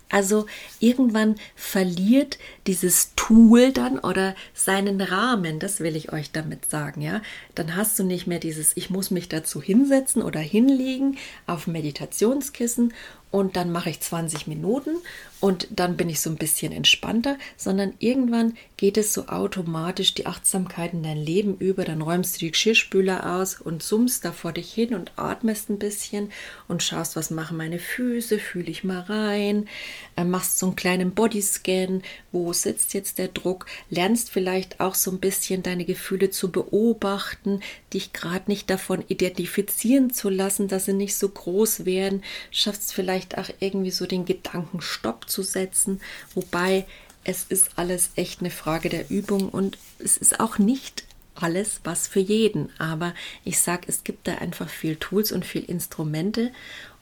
Also 0.10 0.46
irgendwann 0.80 1.36
verliert 1.56 2.38
dieses 2.66 3.14
Tool 3.16 3.74
dann 3.74 4.00
oder 4.00 4.36
seinen 4.54 5.02
Rahmen, 5.02 5.60
das 5.60 5.82
will 5.82 5.96
ich 5.96 6.14
euch 6.14 6.32
damit 6.32 6.70
sagen, 6.70 7.02
ja. 7.02 7.22
Dann 7.56 7.76
hast 7.76 8.00
du 8.00 8.04
nicht 8.04 8.26
mehr 8.26 8.40
dieses, 8.40 8.76
ich 8.78 8.90
muss 8.90 9.12
mich 9.12 9.28
dazu 9.28 9.62
hinsetzen 9.62 10.22
oder 10.22 10.40
hinlegen 10.40 11.18
auf 11.46 11.68
Meditationskissen 11.68 12.94
und 13.32 13.58
dann 13.58 13.72
mache 13.72 13.90
ich 13.90 14.00
20 14.00 14.48
Minuten 14.48 14.92
und 15.40 15.68
dann 15.70 15.98
bin 15.98 16.10
ich 16.10 16.20
so 16.20 16.32
ein 16.32 16.36
bisschen 16.36 16.72
entspannter, 16.72 17.38
sondern 17.58 17.94
irgendwann 18.00 18.58
geht 18.76 18.98
es 18.98 19.14
so 19.14 19.28
automatisch 19.28 20.16
die 20.16 20.26
Achtsamkeit 20.26 20.94
in 20.94 21.04
dein 21.04 21.18
Leben 21.18 21.58
über. 21.58 21.84
Dann 21.84 22.02
räumst 22.02 22.36
du 22.36 22.40
die 22.40 22.52
Geschirrspüler 22.52 23.36
aus 23.36 23.62
und 23.62 23.84
summst 23.84 24.26
da 24.26 24.32
vor 24.32 24.52
dich 24.52 24.74
hin 24.74 24.96
und 24.96 25.12
atmest 25.16 25.70
ein 25.70 25.78
bisschen 25.78 26.32
und 26.68 26.82
schaust, 26.82 27.16
was 27.16 27.30
machen 27.30 27.58
meine 27.58 27.78
Füße, 27.78 28.40
fühle 28.40 28.72
ich 28.72 28.84
mal 28.84 29.02
rein, 29.02 29.68
äh, 30.16 30.24
machst 30.24 30.58
so 30.58 30.68
einen 30.68 30.76
kleinen 30.76 31.12
Bodyscan, 31.12 32.02
wo 32.32 32.52
sitzt 32.54 32.96
jetzt 32.96 33.20
der 33.20 33.28
Druck, 33.28 33.68
lernst 33.90 34.32
vielleicht 34.32 34.80
auch 34.80 34.96
so 34.96 35.12
ein 35.12 35.20
bisschen 35.20 35.62
deine 35.62 35.86
Gefühle 35.86 36.32
zu 36.32 36.52
beobachten, 36.52 37.62
dich 37.94 38.14
gerade 38.14 38.46
nicht 38.48 38.70
davon 38.70 39.04
identifizieren 39.08 40.12
zu 40.12 40.30
lassen, 40.30 40.68
dass 40.68 40.86
sie 40.86 40.94
nicht 40.94 41.16
so 41.16 41.30
groß 41.30 41.86
werden, 41.86 42.24
schaffst 42.50 42.94
vielleicht 42.94 43.38
auch 43.38 43.50
irgendwie 43.60 43.92
so 43.92 44.06
den 44.06 44.26
Gedanken 44.26 44.82
Stopp 45.28 45.30
zu 45.30 45.44
setzen, 45.44 46.02
wobei 46.34 46.86
es 47.24 47.46
ist 47.50 47.72
alles 47.76 48.12
echt 48.16 48.40
eine 48.40 48.50
Frage 48.50 48.90
der 48.90 49.10
Übung 49.10 49.50
und 49.50 49.78
es 50.00 50.18
ist 50.18 50.40
auch 50.40 50.58
nicht 50.58 51.04
alles 51.36 51.82
was 51.84 52.08
für 52.08 52.20
jeden, 52.20 52.70
aber 52.80 53.14
ich 53.44 53.60
sage, 53.60 53.84
es 53.88 54.04
gibt 54.04 54.28
da 54.28 54.36
einfach 54.36 54.70
viel 54.70 54.96
Tools 54.96 55.32
und 55.32 55.46
viel 55.46 55.64
Instrumente 55.64 56.52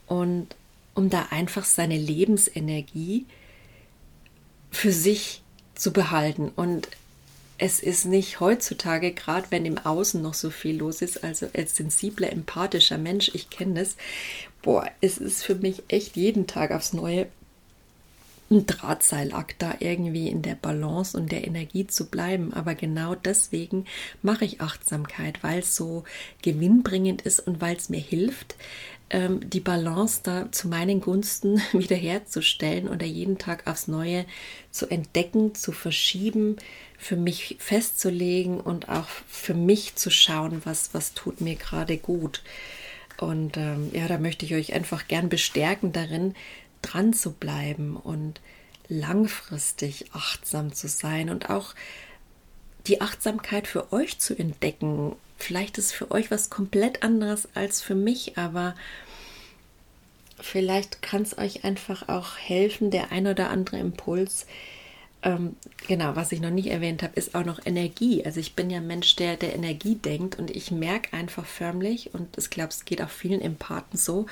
und 0.07 0.55
um 0.93 1.09
da 1.09 1.27
einfach 1.29 1.63
seine 1.63 1.97
Lebensenergie 1.97 3.25
für 4.71 4.91
sich 4.91 5.41
zu 5.73 5.93
behalten. 5.93 6.51
Und 6.55 6.89
es 7.57 7.79
ist 7.79 8.05
nicht 8.05 8.41
heutzutage, 8.41 9.13
gerade 9.13 9.47
wenn 9.51 9.65
im 9.65 9.77
Außen 9.77 10.21
noch 10.21 10.33
so 10.33 10.49
viel 10.49 10.77
los 10.77 11.01
ist, 11.01 11.23
also 11.23 11.47
als 11.53 11.77
sensibler, 11.77 12.31
empathischer 12.31 12.97
Mensch, 12.97 13.31
ich 13.33 13.49
kenne 13.49 13.79
das, 13.81 13.95
boah, 14.61 14.89
es 14.99 15.17
ist 15.17 15.43
für 15.43 15.55
mich 15.55 15.83
echt 15.87 16.17
jeden 16.17 16.47
Tag 16.47 16.71
aufs 16.71 16.91
Neue 16.91 17.27
ein 18.55 18.65
Drahtseilakt, 18.65 19.61
da 19.61 19.75
irgendwie 19.79 20.29
in 20.29 20.41
der 20.41 20.55
Balance 20.55 21.17
und 21.17 21.31
der 21.31 21.45
Energie 21.45 21.87
zu 21.87 22.09
bleiben. 22.09 22.53
Aber 22.53 22.75
genau 22.75 23.15
deswegen 23.15 23.85
mache 24.21 24.45
ich 24.45 24.61
Achtsamkeit, 24.61 25.43
weil 25.43 25.59
es 25.59 25.75
so 25.75 26.03
gewinnbringend 26.41 27.21
ist 27.21 27.39
und 27.41 27.61
weil 27.61 27.75
es 27.75 27.89
mir 27.89 27.99
hilft, 27.99 28.55
ähm, 29.09 29.47
die 29.49 29.59
Balance 29.59 30.21
da 30.23 30.51
zu 30.51 30.67
meinen 30.67 31.01
Gunsten 31.01 31.61
wiederherzustellen 31.73 32.87
oder 32.87 33.05
jeden 33.05 33.37
Tag 33.37 33.67
aufs 33.67 33.87
Neue 33.87 34.25
zu 34.71 34.87
entdecken, 34.87 35.53
zu 35.55 35.71
verschieben, 35.71 36.57
für 36.97 37.15
mich 37.15 37.57
festzulegen 37.59 38.59
und 38.59 38.89
auch 38.89 39.07
für 39.27 39.53
mich 39.53 39.95
zu 39.95 40.09
schauen, 40.09 40.61
was, 40.65 40.93
was 40.93 41.13
tut 41.13 41.41
mir 41.41 41.55
gerade 41.55 41.97
gut. 41.97 42.41
Und 43.17 43.57
ähm, 43.57 43.91
ja, 43.93 44.07
da 44.07 44.17
möchte 44.17 44.45
ich 44.45 44.55
euch 44.55 44.73
einfach 44.73 45.07
gern 45.07 45.29
bestärken 45.29 45.93
darin, 45.93 46.33
dran 46.85 47.13
zu 47.13 47.31
bleiben 47.31 47.97
und 47.97 48.39
langfristig 48.87 50.13
achtsam 50.13 50.73
zu 50.73 50.87
sein 50.87 51.29
und 51.29 51.49
auch 51.49 51.73
die 52.87 53.01
Achtsamkeit 53.01 53.67
für 53.67 53.91
euch 53.91 54.19
zu 54.19 54.37
entdecken. 54.37 55.15
Vielleicht 55.37 55.77
ist 55.77 55.91
für 55.91 56.11
euch 56.11 56.29
was 56.31 56.49
komplett 56.49 57.03
anderes 57.03 57.47
als 57.55 57.81
für 57.81 57.95
mich, 57.95 58.37
aber 58.37 58.75
vielleicht 60.39 61.01
kann 61.01 61.23
es 61.23 61.37
euch 61.37 61.63
einfach 61.63 62.07
auch 62.09 62.37
helfen, 62.37 62.91
der 62.91 63.11
ein 63.11 63.27
oder 63.27 63.49
andere 63.49 63.79
Impuls, 63.79 64.45
ähm, 65.25 65.55
genau, 65.87 66.15
was 66.15 66.31
ich 66.31 66.39
noch 66.39 66.51
nicht 66.51 66.67
erwähnt 66.67 67.01
habe, 67.01 67.15
ist 67.15 67.33
auch 67.33 67.43
noch 67.43 67.59
Energie. 67.65 68.23
Also 68.23 68.39
ich 68.39 68.53
bin 68.53 68.69
ja 68.69 68.77
ein 68.77 68.85
Mensch, 68.85 69.15
der 69.15 69.35
der 69.37 69.55
Energie 69.55 69.95
denkt 69.95 70.37
und 70.37 70.51
ich 70.51 70.69
merke 70.69 71.13
einfach 71.13 71.47
förmlich, 71.47 72.13
und 72.13 72.37
ich 72.37 72.51
glaube, 72.51 72.69
es 72.69 72.85
geht 72.85 73.01
auch 73.01 73.09
vielen 73.09 73.41
Empathen 73.41 73.97
so, 73.97 74.27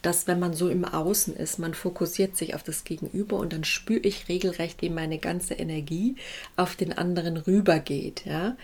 dass 0.00 0.26
wenn 0.26 0.38
man 0.38 0.54
so 0.54 0.70
im 0.70 0.86
Außen 0.86 1.36
ist, 1.36 1.58
man 1.58 1.74
fokussiert 1.74 2.34
sich 2.34 2.54
auf 2.54 2.62
das 2.62 2.84
Gegenüber 2.84 3.36
und 3.36 3.52
dann 3.52 3.64
spüre 3.64 4.00
ich 4.00 4.30
regelrecht, 4.30 4.80
wie 4.80 4.88
meine 4.88 5.18
ganze 5.18 5.52
Energie 5.52 6.16
auf 6.56 6.76
den 6.76 6.96
anderen 6.96 7.36
rübergeht. 7.36 8.24
Ja? 8.24 8.56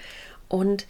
Und 0.48 0.86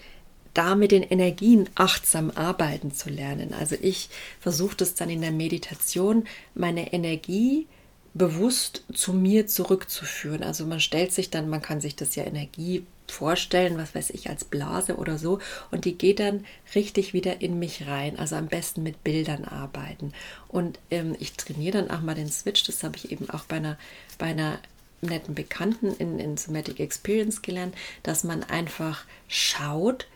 da 0.54 0.76
mit 0.76 0.92
den 0.92 1.02
Energien 1.02 1.68
achtsam 1.74 2.30
arbeiten 2.30 2.92
zu 2.92 3.10
lernen. 3.10 3.52
Also 3.52 3.74
ich 3.82 4.10
versuche 4.38 4.76
das 4.76 4.94
dann 4.94 5.10
in 5.10 5.22
der 5.22 5.32
Meditation, 5.32 6.24
meine 6.54 6.92
Energie 6.92 7.66
bewusst 8.14 8.84
zu 8.92 9.12
mir 9.12 9.46
zurückzuführen. 9.46 10.42
Also 10.42 10.64
man 10.66 10.80
stellt 10.80 11.12
sich 11.12 11.30
dann, 11.30 11.48
man 11.48 11.62
kann 11.62 11.80
sich 11.80 11.96
das 11.96 12.14
ja 12.14 12.24
Energie 12.24 12.86
vorstellen, 13.08 13.76
was 13.76 13.94
weiß 13.94 14.10
ich, 14.10 14.30
als 14.30 14.44
Blase 14.44 14.96
oder 14.96 15.18
so, 15.18 15.40
und 15.70 15.84
die 15.84 15.98
geht 15.98 16.20
dann 16.20 16.46
richtig 16.74 17.12
wieder 17.12 17.42
in 17.42 17.58
mich 17.58 17.86
rein. 17.86 18.18
Also 18.18 18.36
am 18.36 18.46
besten 18.46 18.82
mit 18.82 19.04
Bildern 19.04 19.44
arbeiten. 19.44 20.12
Und 20.48 20.78
ähm, 20.90 21.16
ich 21.18 21.34
trainiere 21.34 21.78
dann 21.78 21.90
auch 21.90 22.00
mal 22.00 22.14
den 22.14 22.30
Switch, 22.30 22.64
das 22.64 22.82
habe 22.82 22.96
ich 22.96 23.10
eben 23.10 23.28
auch 23.30 23.44
bei 23.44 23.56
einer, 23.56 23.78
bei 24.16 24.26
einer 24.26 24.58
netten 25.02 25.34
Bekannten 25.34 25.92
in, 25.98 26.18
in 26.18 26.36
Somatic 26.36 26.80
Experience 26.80 27.42
gelernt, 27.42 27.74
dass 28.02 28.24
man 28.24 28.42
einfach 28.44 29.04
schaut, 29.28 30.06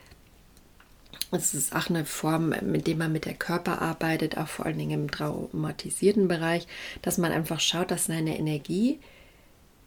es 1.31 1.55
ist 1.55 1.75
auch 1.75 1.91
eine 1.91 2.05
Form, 2.05 2.55
mit 2.63 2.87
der 2.87 2.97
man 2.97 3.13
mit 3.13 3.27
der 3.27 3.35
Körper 3.35 3.83
arbeitet, 3.83 4.39
auch 4.39 4.49
vor 4.49 4.67
allen 4.67 4.79
Dingen 4.79 5.03
im 5.03 5.11
traumatisierten 5.11 6.29
Bereich, 6.29 6.67
dass 7.03 7.19
man 7.19 7.33
einfach 7.33 7.61
schaut, 7.61 7.91
dass 7.91 8.07
seine 8.07 8.39
Energie 8.39 8.99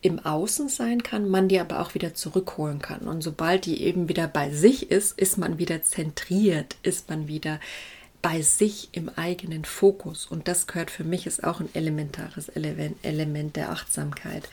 im 0.02 0.20
Außen 0.20 0.68
sein 0.70 1.04
kann, 1.04 1.30
man 1.30 1.48
die 1.48 1.60
aber 1.60 1.80
auch 1.80 1.94
wieder 1.94 2.14
zurückholen 2.14 2.80
kann. 2.80 3.02
Und 3.02 3.22
sobald 3.22 3.66
die 3.66 3.84
eben 3.84 4.10
wieder 4.10 4.28
bei 4.28 4.52
sich 4.52 4.90
ist, 4.92 5.18
ist 5.18 5.38
man 5.38 5.58
wieder 5.58 5.84
zentriert, 5.84 6.76
ist 6.84 7.10
man 7.10 7.28
wieder 7.28 7.60
bei 8.22 8.42
sich 8.42 8.90
im 8.92 9.10
eigenen 9.10 9.66
Fokus. 9.66 10.26
Und 10.26 10.48
das 10.48 10.68
gehört 10.68 10.92
für 10.92 11.04
mich, 11.04 11.26
ist 11.26 11.44
auch 11.44 11.60
ein 11.60 11.70
elementares 11.74 12.50
Element 12.50 13.56
der 13.56 13.72
Achtsamkeit. 13.72 14.48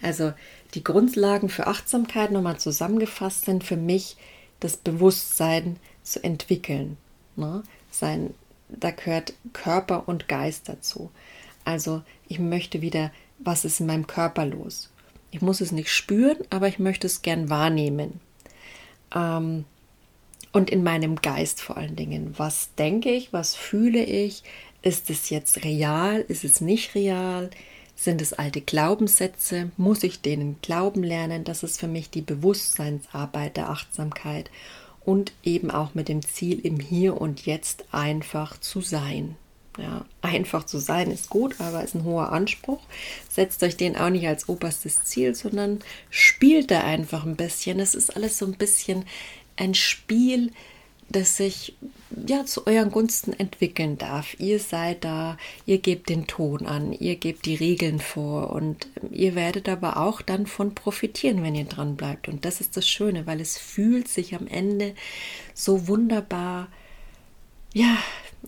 Also 0.00 0.32
die 0.74 0.84
Grundlagen 0.84 1.48
für 1.48 1.66
Achtsamkeit 1.66 2.32
nochmal 2.32 2.58
zusammengefasst 2.58 3.44
sind 3.44 3.64
für 3.64 3.76
mich 3.76 4.16
das 4.60 4.76
Bewusstsein, 4.76 5.76
zu 6.02 6.22
entwickeln. 6.22 6.96
Ne? 7.36 7.62
Sein, 7.90 8.34
da 8.68 8.90
gehört 8.90 9.34
Körper 9.52 10.08
und 10.08 10.28
Geist 10.28 10.68
dazu. 10.68 11.10
Also 11.64 12.02
ich 12.28 12.38
möchte 12.38 12.82
wieder, 12.82 13.12
was 13.38 13.64
ist 13.64 13.80
in 13.80 13.86
meinem 13.86 14.06
Körper 14.06 14.46
los? 14.46 14.90
Ich 15.30 15.40
muss 15.40 15.60
es 15.60 15.72
nicht 15.72 15.90
spüren, 15.90 16.38
aber 16.50 16.68
ich 16.68 16.78
möchte 16.78 17.06
es 17.06 17.22
gern 17.22 17.48
wahrnehmen. 17.48 18.20
Ähm, 19.14 19.64
und 20.52 20.70
in 20.70 20.82
meinem 20.82 21.16
Geist 21.16 21.60
vor 21.60 21.78
allen 21.78 21.96
Dingen. 21.96 22.34
Was 22.36 22.74
denke 22.74 23.10
ich? 23.10 23.32
Was 23.32 23.54
fühle 23.54 24.04
ich? 24.04 24.42
Ist 24.82 25.08
es 25.08 25.30
jetzt 25.30 25.64
real? 25.64 26.20
Ist 26.28 26.44
es 26.44 26.60
nicht 26.60 26.94
real? 26.94 27.50
Sind 27.96 28.20
es 28.20 28.32
alte 28.32 28.60
Glaubenssätze? 28.60 29.70
Muss 29.76 30.02
ich 30.02 30.20
denen 30.20 30.56
glauben 30.60 31.02
lernen? 31.02 31.44
Das 31.44 31.62
ist 31.62 31.80
für 31.80 31.88
mich 31.88 32.10
die 32.10 32.20
Bewusstseinsarbeit 32.20 33.56
der 33.56 33.70
Achtsamkeit 33.70 34.50
und 35.04 35.32
eben 35.42 35.70
auch 35.70 35.94
mit 35.94 36.08
dem 36.08 36.22
Ziel, 36.22 36.60
im 36.64 36.78
Hier 36.80 37.20
und 37.20 37.46
Jetzt 37.46 37.84
einfach 37.92 38.58
zu 38.58 38.80
sein. 38.80 39.36
Ja, 39.78 40.04
einfach 40.20 40.64
zu 40.64 40.78
sein 40.78 41.10
ist 41.10 41.30
gut, 41.30 41.54
aber 41.58 41.82
ist 41.82 41.94
ein 41.94 42.04
hoher 42.04 42.30
Anspruch. 42.30 42.80
Setzt 43.30 43.62
euch 43.62 43.76
den 43.76 43.96
auch 43.96 44.10
nicht 44.10 44.26
als 44.26 44.48
oberstes 44.48 45.02
Ziel, 45.04 45.34
sondern 45.34 45.80
spielt 46.10 46.70
da 46.70 46.82
einfach 46.82 47.24
ein 47.24 47.36
bisschen. 47.36 47.80
Es 47.80 47.94
ist 47.94 48.14
alles 48.14 48.36
so 48.36 48.44
ein 48.44 48.52
bisschen 48.58 49.06
ein 49.56 49.74
Spiel, 49.74 50.50
das 51.12 51.36
sich 51.36 51.74
ja 52.26 52.44
zu 52.44 52.66
euren 52.66 52.90
Gunsten 52.90 53.32
entwickeln 53.32 53.98
darf. 53.98 54.38
Ihr 54.38 54.58
seid 54.58 55.04
da, 55.04 55.36
ihr 55.66 55.78
gebt 55.78 56.08
den 56.08 56.26
Ton 56.26 56.66
an, 56.66 56.92
ihr 56.92 57.16
gebt 57.16 57.46
die 57.46 57.54
Regeln 57.54 58.00
vor 58.00 58.50
und 58.50 58.88
ihr 59.10 59.34
werdet 59.34 59.68
aber 59.68 59.96
auch 59.96 60.22
dann 60.22 60.46
von 60.46 60.74
profitieren, 60.74 61.42
wenn 61.42 61.54
ihr 61.54 61.64
dran 61.64 61.96
bleibt. 61.96 62.28
Und 62.28 62.44
das 62.44 62.60
ist 62.60 62.76
das 62.76 62.88
Schöne, 62.88 63.26
weil 63.26 63.40
es 63.40 63.58
fühlt 63.58 64.08
sich 64.08 64.34
am 64.34 64.46
Ende 64.46 64.94
so 65.54 65.88
wunderbar, 65.88 66.68
ja, 67.72 67.96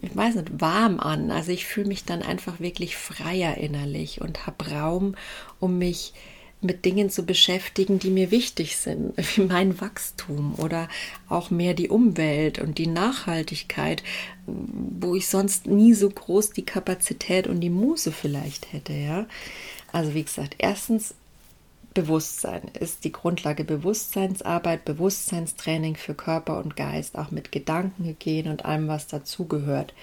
ich 0.02 0.14
weiß 0.14 0.34
nicht, 0.36 0.60
warm 0.60 1.00
an. 1.00 1.30
Also 1.30 1.52
ich 1.52 1.66
fühle 1.66 1.88
mich 1.88 2.04
dann 2.04 2.22
einfach 2.22 2.60
wirklich 2.60 2.96
freier 2.96 3.56
innerlich 3.56 4.20
und 4.20 4.46
habe 4.46 4.70
Raum, 4.70 5.14
um 5.60 5.78
mich 5.78 6.12
mit 6.64 6.84
Dingen 6.84 7.10
zu 7.10 7.24
beschäftigen, 7.24 7.98
die 7.98 8.10
mir 8.10 8.30
wichtig 8.30 8.76
sind, 8.76 9.14
wie 9.36 9.42
mein 9.42 9.80
Wachstum 9.80 10.54
oder 10.58 10.88
auch 11.28 11.50
mehr 11.50 11.74
die 11.74 11.88
Umwelt 11.88 12.58
und 12.58 12.78
die 12.78 12.86
Nachhaltigkeit, 12.86 14.02
wo 14.46 15.14
ich 15.14 15.28
sonst 15.28 15.66
nie 15.66 15.94
so 15.94 16.10
groß 16.10 16.50
die 16.50 16.64
Kapazität 16.64 17.46
und 17.46 17.60
die 17.60 17.70
Muße 17.70 18.12
vielleicht 18.12 18.72
hätte, 18.72 18.92
ja. 18.92 19.26
Also 19.92 20.14
wie 20.14 20.24
gesagt, 20.24 20.56
erstens 20.58 21.14
Bewusstsein 21.94 22.62
ist 22.80 23.04
die 23.04 23.12
Grundlage 23.12 23.62
Bewusstseinsarbeit, 23.62 24.84
Bewusstseinstraining 24.84 25.94
für 25.94 26.14
Körper 26.14 26.58
und 26.58 26.74
Geist, 26.74 27.16
auch 27.16 27.30
mit 27.30 27.52
Gedankenhygiene 27.52 28.50
und 28.50 28.64
allem, 28.64 28.88
was 28.88 29.06
dazugehört. 29.06 29.94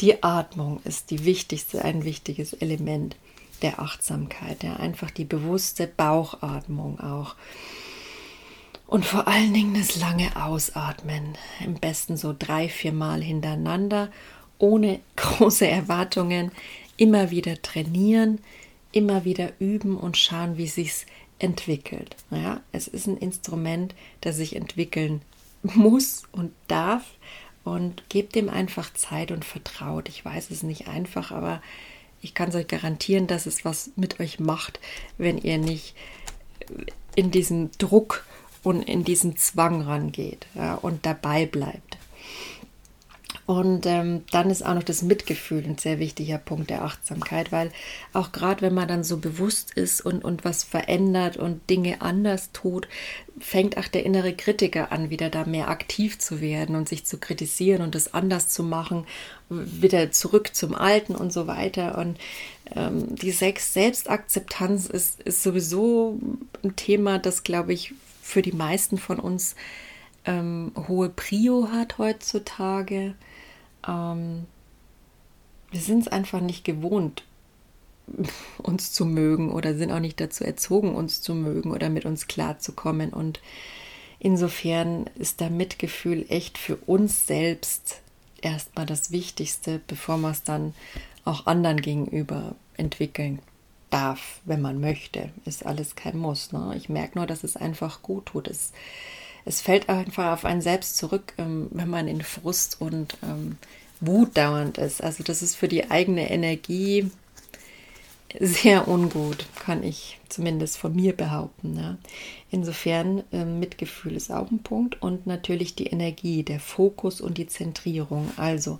Die 0.00 0.22
Atmung 0.22 0.80
ist 0.84 1.10
die 1.10 1.26
wichtigste, 1.26 1.84
ein 1.84 2.04
wichtiges 2.04 2.54
Element 2.54 3.16
der 3.62 3.80
Achtsamkeit, 3.80 4.62
ja, 4.62 4.76
einfach 4.76 5.10
die 5.10 5.24
bewusste 5.24 5.86
Bauchatmung 5.86 7.00
auch. 7.00 7.34
Und 8.86 9.04
vor 9.04 9.28
allen 9.28 9.54
Dingen 9.54 9.74
das 9.74 9.96
lange 9.96 10.34
Ausatmen, 10.34 11.38
am 11.64 11.74
besten 11.74 12.16
so 12.16 12.34
drei, 12.36 12.68
vier 12.68 12.92
Mal 12.92 13.22
hintereinander, 13.22 14.10
ohne 14.58 15.00
große 15.16 15.66
Erwartungen, 15.66 16.50
immer 16.96 17.30
wieder 17.30 17.62
trainieren, 17.62 18.40
immer 18.92 19.24
wieder 19.24 19.52
üben 19.60 19.96
und 19.96 20.16
schauen, 20.16 20.58
wie 20.58 20.66
sich's 20.66 21.06
entwickelt. 21.38 22.16
Ja, 22.30 22.60
es 22.72 22.88
ist 22.88 23.06
ein 23.06 23.16
Instrument, 23.16 23.94
das 24.20 24.36
sich 24.36 24.56
entwickeln 24.56 25.22
muss 25.62 26.24
und 26.32 26.52
darf 26.68 27.04
und 27.64 28.08
gebt 28.08 28.34
dem 28.34 28.48
einfach 28.48 28.92
Zeit 28.92 29.30
und 29.30 29.44
vertraut. 29.44 30.08
Ich 30.08 30.24
weiß 30.24 30.50
es 30.50 30.62
nicht 30.62 30.88
einfach, 30.88 31.30
aber 31.30 31.62
ich 32.22 32.34
kann 32.34 32.50
es 32.50 32.54
euch 32.54 32.68
garantieren, 32.68 33.26
dass 33.26 33.46
es 33.46 33.64
was 33.64 33.90
mit 33.96 34.20
euch 34.20 34.40
macht, 34.40 34.80
wenn 35.18 35.38
ihr 35.38 35.58
nicht 35.58 35.94
in 37.16 37.30
diesen 37.30 37.70
Druck 37.78 38.24
und 38.62 38.82
in 38.82 39.04
diesen 39.04 39.36
Zwang 39.36 39.82
rangeht 39.82 40.46
ja, 40.54 40.74
und 40.74 41.06
dabei 41.06 41.46
bleibt. 41.46 41.89
Und 43.50 43.84
ähm, 43.84 44.22
dann 44.30 44.48
ist 44.48 44.64
auch 44.64 44.74
noch 44.74 44.84
das 44.84 45.02
Mitgefühl 45.02 45.64
ein 45.64 45.76
sehr 45.76 45.98
wichtiger 45.98 46.38
Punkt 46.38 46.70
der 46.70 46.84
Achtsamkeit, 46.84 47.50
weil 47.50 47.72
auch 48.12 48.30
gerade 48.30 48.62
wenn 48.62 48.74
man 48.74 48.86
dann 48.86 49.02
so 49.02 49.16
bewusst 49.16 49.72
ist 49.72 50.00
und, 50.06 50.24
und 50.24 50.44
was 50.44 50.62
verändert 50.62 51.36
und 51.36 51.68
Dinge 51.68 52.00
anders 52.00 52.52
tut, 52.52 52.86
fängt 53.40 53.76
auch 53.76 53.88
der 53.88 54.06
innere 54.06 54.34
Kritiker 54.34 54.92
an, 54.92 55.10
wieder 55.10 55.30
da 55.30 55.46
mehr 55.46 55.68
aktiv 55.68 56.20
zu 56.20 56.40
werden 56.40 56.76
und 56.76 56.88
sich 56.88 57.04
zu 57.06 57.18
kritisieren 57.18 57.82
und 57.82 57.96
es 57.96 58.14
anders 58.14 58.50
zu 58.50 58.62
machen, 58.62 59.04
wieder 59.48 60.12
zurück 60.12 60.54
zum 60.54 60.76
Alten 60.76 61.16
und 61.16 61.32
so 61.32 61.48
weiter. 61.48 61.98
Und 61.98 62.20
ähm, 62.76 63.16
die 63.16 63.32
Sex 63.32 63.74
Selbstakzeptanz 63.74 64.86
ist, 64.86 65.22
ist 65.22 65.42
sowieso 65.42 66.20
ein 66.62 66.76
Thema, 66.76 67.18
das, 67.18 67.42
glaube 67.42 67.72
ich, 67.72 67.94
für 68.22 68.42
die 68.42 68.52
meisten 68.52 68.96
von 68.96 69.18
uns 69.18 69.56
ähm, 70.24 70.70
hohe 70.86 71.08
Prio 71.08 71.70
hat 71.72 71.98
heutzutage. 71.98 73.16
Ähm, 73.86 74.46
wir 75.70 75.80
sind 75.80 76.00
es 76.00 76.08
einfach 76.08 76.40
nicht 76.40 76.64
gewohnt, 76.64 77.24
uns 78.58 78.92
zu 78.92 79.04
mögen 79.04 79.52
oder 79.52 79.74
sind 79.74 79.92
auch 79.92 80.00
nicht 80.00 80.20
dazu 80.20 80.44
erzogen, 80.44 80.94
uns 80.94 81.22
zu 81.22 81.34
mögen 81.34 81.70
oder 81.70 81.88
mit 81.88 82.04
uns 82.04 82.26
klarzukommen. 82.26 83.12
Und 83.12 83.40
insofern 84.18 85.08
ist 85.16 85.40
da 85.40 85.48
Mitgefühl 85.48 86.26
echt 86.28 86.58
für 86.58 86.76
uns 86.76 87.26
selbst 87.26 88.00
erstmal 88.42 88.86
das 88.86 89.10
Wichtigste, 89.12 89.80
bevor 89.86 90.16
man 90.16 90.32
es 90.32 90.42
dann 90.42 90.74
auch 91.24 91.46
anderen 91.46 91.80
gegenüber 91.80 92.54
entwickeln 92.76 93.40
darf, 93.90 94.40
wenn 94.44 94.60
man 94.60 94.80
möchte. 94.80 95.30
Ist 95.44 95.66
alles 95.66 95.94
kein 95.94 96.16
Muss. 96.16 96.52
Ne? 96.52 96.74
Ich 96.76 96.88
merke 96.88 97.18
nur, 97.18 97.26
dass 97.26 97.44
es 97.44 97.56
einfach 97.56 98.02
gut 98.02 98.26
tut. 98.26 98.48
Es 98.48 98.72
es 99.44 99.60
fällt 99.60 99.88
einfach 99.88 100.32
auf 100.32 100.44
einen 100.44 100.60
selbst 100.60 100.96
zurück, 100.96 101.32
ähm, 101.38 101.68
wenn 101.70 101.88
man 101.88 102.08
in 102.08 102.22
Frust 102.22 102.80
und 102.80 103.16
ähm, 103.22 103.56
Wut 104.00 104.36
dauernd 104.36 104.78
ist. 104.78 105.02
Also 105.02 105.22
das 105.22 105.42
ist 105.42 105.56
für 105.56 105.68
die 105.68 105.90
eigene 105.90 106.30
Energie 106.30 107.10
sehr 108.38 108.86
ungut, 108.86 109.46
kann 109.56 109.82
ich 109.82 110.20
zumindest 110.28 110.78
von 110.78 110.94
mir 110.94 111.16
behaupten. 111.16 111.76
Ja. 111.76 111.98
Insofern 112.50 113.24
äh, 113.32 113.44
Mitgefühl 113.44 114.14
ist 114.14 114.30
auch 114.30 114.50
ein 114.50 114.62
Punkt 114.62 115.02
und 115.02 115.26
natürlich 115.26 115.74
die 115.74 115.86
Energie, 115.86 116.42
der 116.42 116.60
Fokus 116.60 117.20
und 117.20 117.38
die 117.38 117.48
Zentrierung. 117.48 118.30
Also 118.36 118.78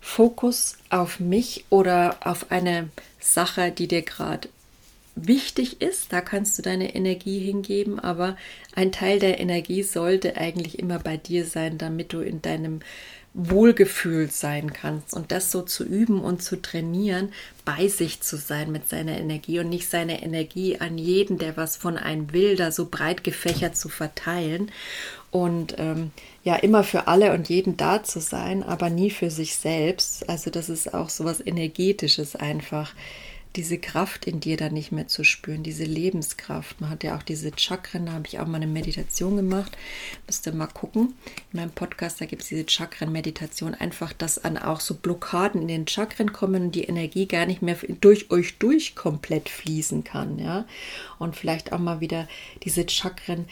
Fokus 0.00 0.78
auf 0.90 1.20
mich 1.20 1.64
oder 1.70 2.16
auf 2.24 2.50
eine 2.50 2.88
Sache, 3.20 3.70
die 3.70 3.88
dir 3.88 4.02
gerade 4.02 4.48
wichtig 5.14 5.82
ist, 5.82 6.12
da 6.12 6.20
kannst 6.20 6.58
du 6.58 6.62
deine 6.62 6.94
Energie 6.94 7.38
hingeben, 7.38 8.00
aber 8.00 8.36
ein 8.74 8.92
Teil 8.92 9.18
der 9.18 9.40
Energie 9.40 9.82
sollte 9.82 10.36
eigentlich 10.36 10.78
immer 10.78 10.98
bei 10.98 11.16
dir 11.16 11.44
sein, 11.44 11.78
damit 11.78 12.12
du 12.12 12.20
in 12.20 12.42
deinem 12.42 12.80
Wohlgefühl 13.34 14.30
sein 14.30 14.74
kannst 14.74 15.14
und 15.14 15.32
das 15.32 15.50
so 15.50 15.62
zu 15.62 15.84
üben 15.84 16.20
und 16.20 16.42
zu 16.42 16.60
trainieren, 16.60 17.32
bei 17.64 17.88
sich 17.88 18.20
zu 18.20 18.36
sein 18.36 18.70
mit 18.70 18.88
seiner 18.88 19.18
Energie 19.18 19.58
und 19.58 19.70
nicht 19.70 19.88
seine 19.88 20.22
Energie 20.22 20.78
an 20.78 20.98
jeden, 20.98 21.38
der 21.38 21.56
was 21.56 21.76
von 21.78 21.96
einem 21.96 22.32
will, 22.34 22.56
da 22.56 22.70
so 22.70 22.88
breit 22.90 23.24
gefächert 23.24 23.74
zu 23.74 23.88
verteilen 23.88 24.70
und 25.30 25.76
ähm, 25.78 26.10
ja 26.44 26.56
immer 26.56 26.84
für 26.84 27.08
alle 27.08 27.32
und 27.32 27.48
jeden 27.48 27.78
da 27.78 28.02
zu 28.02 28.20
sein, 28.20 28.62
aber 28.62 28.90
nie 28.90 29.10
für 29.10 29.30
sich 29.30 29.56
selbst. 29.56 30.28
Also 30.28 30.50
das 30.50 30.68
ist 30.68 30.92
auch 30.92 31.08
so 31.08 31.24
was 31.24 31.44
energetisches 31.44 32.36
einfach 32.36 32.92
diese 33.56 33.78
Kraft 33.78 34.26
in 34.26 34.40
dir 34.40 34.56
dann 34.56 34.72
nicht 34.72 34.92
mehr 34.92 35.08
zu 35.08 35.24
spüren, 35.24 35.62
diese 35.62 35.84
Lebenskraft. 35.84 36.80
Man 36.80 36.90
hat 36.90 37.04
ja 37.04 37.16
auch 37.16 37.22
diese 37.22 37.50
Chakren, 37.56 38.06
da 38.06 38.12
habe 38.12 38.26
ich 38.26 38.38
auch 38.38 38.46
mal 38.46 38.56
eine 38.56 38.66
Meditation 38.66 39.36
gemacht. 39.36 39.76
Müsst 40.26 40.46
ihr 40.46 40.52
mal 40.52 40.66
gucken. 40.66 41.14
In 41.52 41.60
meinem 41.60 41.70
Podcast, 41.70 42.20
da 42.20 42.24
gibt 42.24 42.42
es 42.42 42.48
diese 42.48 42.68
Chakren-Meditation. 42.68 43.74
Einfach, 43.74 44.12
dass 44.12 44.42
an 44.42 44.56
auch 44.56 44.80
so 44.80 44.94
Blockaden 44.94 45.62
in 45.62 45.68
den 45.68 45.86
Chakren 45.86 46.32
kommen 46.32 46.64
und 46.64 46.74
die 46.74 46.84
Energie 46.84 47.26
gar 47.26 47.46
nicht 47.46 47.62
mehr 47.62 47.76
durch 48.00 48.30
euch 48.30 48.58
durch 48.58 48.94
komplett 48.94 49.48
fließen 49.48 50.04
kann. 50.04 50.38
Ja? 50.38 50.66
Und 51.18 51.36
vielleicht 51.36 51.72
auch 51.72 51.78
mal 51.78 52.00
wieder 52.00 52.28
diese 52.62 52.88
Chakren 52.88 53.46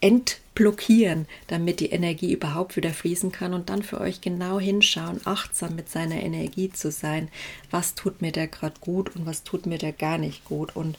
entblockieren, 0.00 1.26
damit 1.46 1.80
die 1.80 1.90
Energie 1.90 2.32
überhaupt 2.32 2.76
wieder 2.76 2.90
fließen 2.90 3.32
kann 3.32 3.54
und 3.54 3.68
dann 3.68 3.82
für 3.82 4.00
euch 4.00 4.20
genau 4.20 4.60
hinschauen, 4.60 5.20
achtsam 5.24 5.74
mit 5.76 5.88
seiner 5.90 6.22
Energie 6.22 6.70
zu 6.70 6.90
sein. 6.90 7.28
Was 7.70 7.94
tut 7.94 8.22
mir 8.22 8.32
da 8.32 8.46
gerade 8.46 8.76
gut 8.80 9.14
und 9.16 9.26
was 9.26 9.42
tut 9.44 9.66
mir 9.66 9.78
da 9.78 9.90
gar 9.90 10.18
nicht 10.18 10.44
gut 10.44 10.74
und 10.76 10.98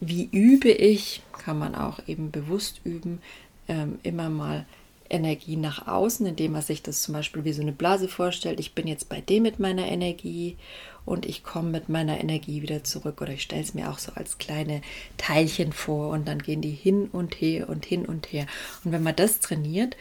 wie 0.00 0.28
übe 0.30 0.70
ich, 0.70 1.22
kann 1.32 1.58
man 1.58 1.74
auch 1.74 2.00
eben 2.06 2.30
bewusst 2.30 2.80
üben, 2.84 3.20
ähm, 3.68 3.98
immer 4.02 4.28
mal 4.28 4.66
Energie 5.10 5.56
nach 5.56 5.86
außen, 5.86 6.26
indem 6.26 6.52
man 6.52 6.62
sich 6.62 6.82
das 6.82 7.02
zum 7.02 7.14
Beispiel 7.14 7.44
wie 7.44 7.52
so 7.52 7.62
eine 7.62 7.72
Blase 7.72 8.08
vorstellt. 8.08 8.60
Ich 8.60 8.74
bin 8.74 8.86
jetzt 8.86 9.08
bei 9.08 9.20
dem 9.20 9.42
mit 9.42 9.58
meiner 9.58 9.86
Energie 9.86 10.56
und 11.04 11.24
ich 11.24 11.44
komme 11.44 11.70
mit 11.70 11.88
meiner 11.88 12.20
Energie 12.20 12.62
wieder 12.62 12.84
zurück. 12.84 13.22
Oder 13.22 13.32
ich 13.32 13.42
stelle 13.42 13.62
es 13.62 13.74
mir 13.74 13.90
auch 13.90 13.98
so 13.98 14.12
als 14.14 14.38
kleine 14.38 14.82
Teilchen 15.16 15.72
vor 15.72 16.10
und 16.10 16.26
dann 16.28 16.40
gehen 16.40 16.60
die 16.60 16.70
hin 16.70 17.08
und 17.12 17.34
her 17.34 17.68
und 17.68 17.86
hin 17.86 18.04
und 18.04 18.32
her. 18.32 18.46
Und 18.84 18.92
wenn 18.92 19.02
man 19.02 19.16
das 19.16 19.40
trainiert, 19.40 19.96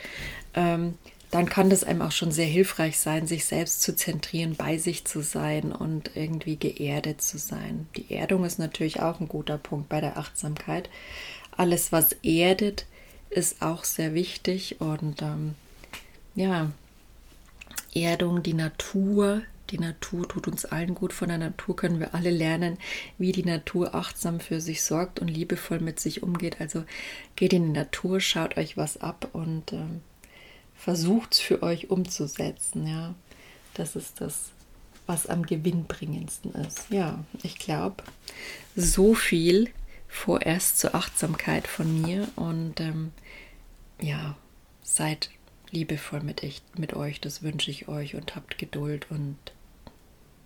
ähm, 0.55 0.95
dann 1.31 1.49
kann 1.49 1.69
das 1.69 1.83
einem 1.83 2.01
auch 2.01 2.11
schon 2.11 2.31
sehr 2.31 2.45
hilfreich 2.45 2.97
sein, 2.97 3.27
sich 3.27 3.45
selbst 3.45 3.81
zu 3.81 3.95
zentrieren, 3.95 4.55
bei 4.55 4.77
sich 4.77 5.05
zu 5.05 5.21
sein 5.21 5.71
und 5.71 6.11
irgendwie 6.15 6.55
geerdet 6.55 7.21
zu 7.21 7.37
sein. 7.37 7.87
Die 7.97 8.13
Erdung 8.13 8.45
ist 8.45 8.57
natürlich 8.57 9.01
auch 9.01 9.19
ein 9.19 9.27
guter 9.27 9.57
Punkt 9.57 9.89
bei 9.89 9.99
der 10.01 10.17
Achtsamkeit. 10.17 10.89
Alles, 11.51 11.91
was 11.91 12.13
erdet, 12.23 12.85
ist 13.29 13.61
auch 13.61 13.83
sehr 13.83 14.13
wichtig 14.13 14.79
und 14.79 15.21
ähm, 15.21 15.55
ja, 16.35 16.71
Erdung, 17.93 18.43
die 18.43 18.53
Natur, 18.53 19.41
die 19.69 19.79
Natur 19.79 20.27
tut 20.27 20.47
uns 20.47 20.65
allen 20.65 20.93
gut. 20.93 21.13
Von 21.13 21.29
der 21.29 21.37
Natur 21.37 21.75
können 21.75 21.99
wir 21.99 22.13
alle 22.13 22.29
lernen, 22.29 22.77
wie 23.17 23.31
die 23.31 23.45
Natur 23.45 23.95
achtsam 23.95 24.39
für 24.39 24.61
sich 24.61 24.83
sorgt 24.83 25.19
und 25.19 25.27
liebevoll 25.27 25.79
mit 25.79 25.99
sich 25.99 26.21
umgeht. 26.21 26.59
Also 26.59 26.83
geht 27.35 27.53
in 27.53 27.73
die 27.73 27.79
Natur, 27.79 28.19
schaut 28.19 28.57
euch 28.57 28.77
was 28.77 28.97
ab 28.97 29.29
und 29.33 29.73
ähm, 29.73 30.01
versucht 30.75 31.33
es 31.33 31.39
für 31.39 31.63
euch 31.63 31.89
umzusetzen. 31.89 32.85
Ja, 32.85 33.15
das 33.73 33.95
ist 33.95 34.21
das, 34.21 34.51
was 35.07 35.27
am 35.27 35.45
gewinnbringendsten 35.45 36.53
ist. 36.53 36.89
Ja, 36.89 37.23
ich 37.43 37.57
glaube, 37.57 38.03
so 38.75 39.15
viel 39.15 39.71
vorerst 40.15 40.79
zur 40.79 40.95
Achtsamkeit 40.95 41.67
von 41.67 42.01
mir 42.01 42.27
und 42.35 42.79
ähm, 42.79 43.11
ja, 43.99 44.35
seid 44.81 45.29
liebevoll 45.71 46.21
mit, 46.21 46.41
ich, 46.43 46.61
mit 46.77 46.93
euch, 46.93 47.19
das 47.19 47.43
wünsche 47.43 47.69
ich 47.69 47.87
euch 47.87 48.15
und 48.15 48.35
habt 48.35 48.57
Geduld 48.57 49.07
und 49.11 49.37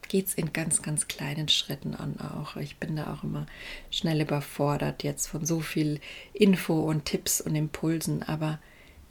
geht 0.08 0.28
es 0.28 0.34
in 0.34 0.54
ganz, 0.54 0.82
ganz 0.82 1.08
kleinen 1.08 1.50
Schritten 1.50 1.94
an 1.94 2.20
auch. 2.20 2.56
Ich 2.56 2.78
bin 2.78 2.96
da 2.96 3.14
auch 3.14 3.24
immer 3.24 3.46
schnell 3.92 4.22
überfordert 4.22 5.04
jetzt 5.04 5.28
von 5.28 5.46
so 5.46 5.60
viel 5.60 6.02
Info 6.34 6.80
und 6.80 7.06
Tipps 7.06 7.40
und 7.40 7.56
Impulsen, 7.56 8.24
aber 8.24 8.60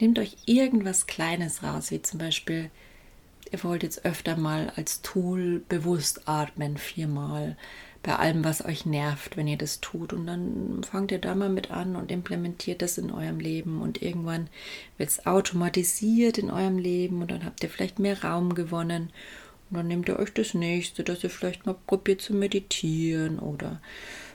nehmt 0.01 0.19
euch 0.19 0.37
irgendwas 0.47 1.07
Kleines 1.07 1.63
raus, 1.63 1.93
wie 1.93 2.03
zum 2.03 2.19
Beispiel, 2.19 2.71
ihr 3.53 3.63
wollt 3.63 3.85
jetzt 3.85 4.05
öfter 4.05 4.37
mal 4.37 4.73
als 4.75 5.03
Tool 5.03 5.63
bewusst 5.69 6.27
atmen, 6.27 6.77
viermal 6.77 7.57
bei 8.03 8.17
allem, 8.17 8.45
was 8.45 8.65
euch 8.65 8.87
nervt, 8.87 9.37
wenn 9.37 9.49
ihr 9.49 9.59
das 9.59 9.81
tut. 9.81 10.13
Und 10.13 10.27
dann 10.27 10.83
fangt 10.85 11.11
ihr 11.11 11.19
da 11.19 11.35
mal 11.35 11.49
mit 11.49 11.71
an 11.71 11.97
und 11.97 12.11
implementiert 12.11 12.83
das 12.83 12.99
in 12.99 13.11
eurem 13.11 13.41
Leben. 13.41 13.83
Und 13.83 14.03
irgendwann 14.03 14.49
wird 14.97 15.11
es 15.11 15.27
automatisiert 15.27 16.39
in 16.39 16.51
eurem 16.51 16.79
Leben 16.79 17.21
und 17.21 17.31
dann 17.31 17.45
habt 17.45 17.63
ihr 17.63 17.69
vielleicht 17.69 17.99
mehr 17.99 18.23
Raum 18.23 18.55
gewonnen. 18.55 19.11
Und 19.71 19.77
dann 19.77 19.89
nehmt 19.89 20.09
ihr 20.09 20.19
euch 20.19 20.33
das 20.33 20.55
nächste, 20.55 21.05
dass 21.05 21.25
ihr 21.25 21.31
vielleicht 21.31 21.67
mal 21.67 21.77
probiert 21.87 22.23
zu 22.23 22.35
meditieren 22.35 23.39
oder 23.39 23.81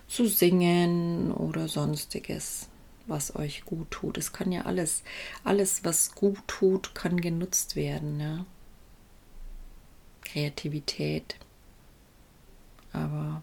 zu 0.08 0.28
singen 0.28 1.32
oder 1.32 1.68
sonstiges, 1.68 2.68
was 3.08 3.36
euch 3.36 3.66
gut 3.66 3.90
tut. 3.90 4.18
Es 4.18 4.34
kann 4.34 4.52
ja 4.52 4.64
alles, 4.64 5.04
alles, 5.44 5.84
was 5.84 6.14
gut 6.14 6.40
tut, 6.48 6.94
kann 6.94 7.20
genutzt 7.20 7.76
werden. 7.76 8.20
Ja? 8.20 8.46
Kreativität. 10.22 11.38
Aber 12.92 13.42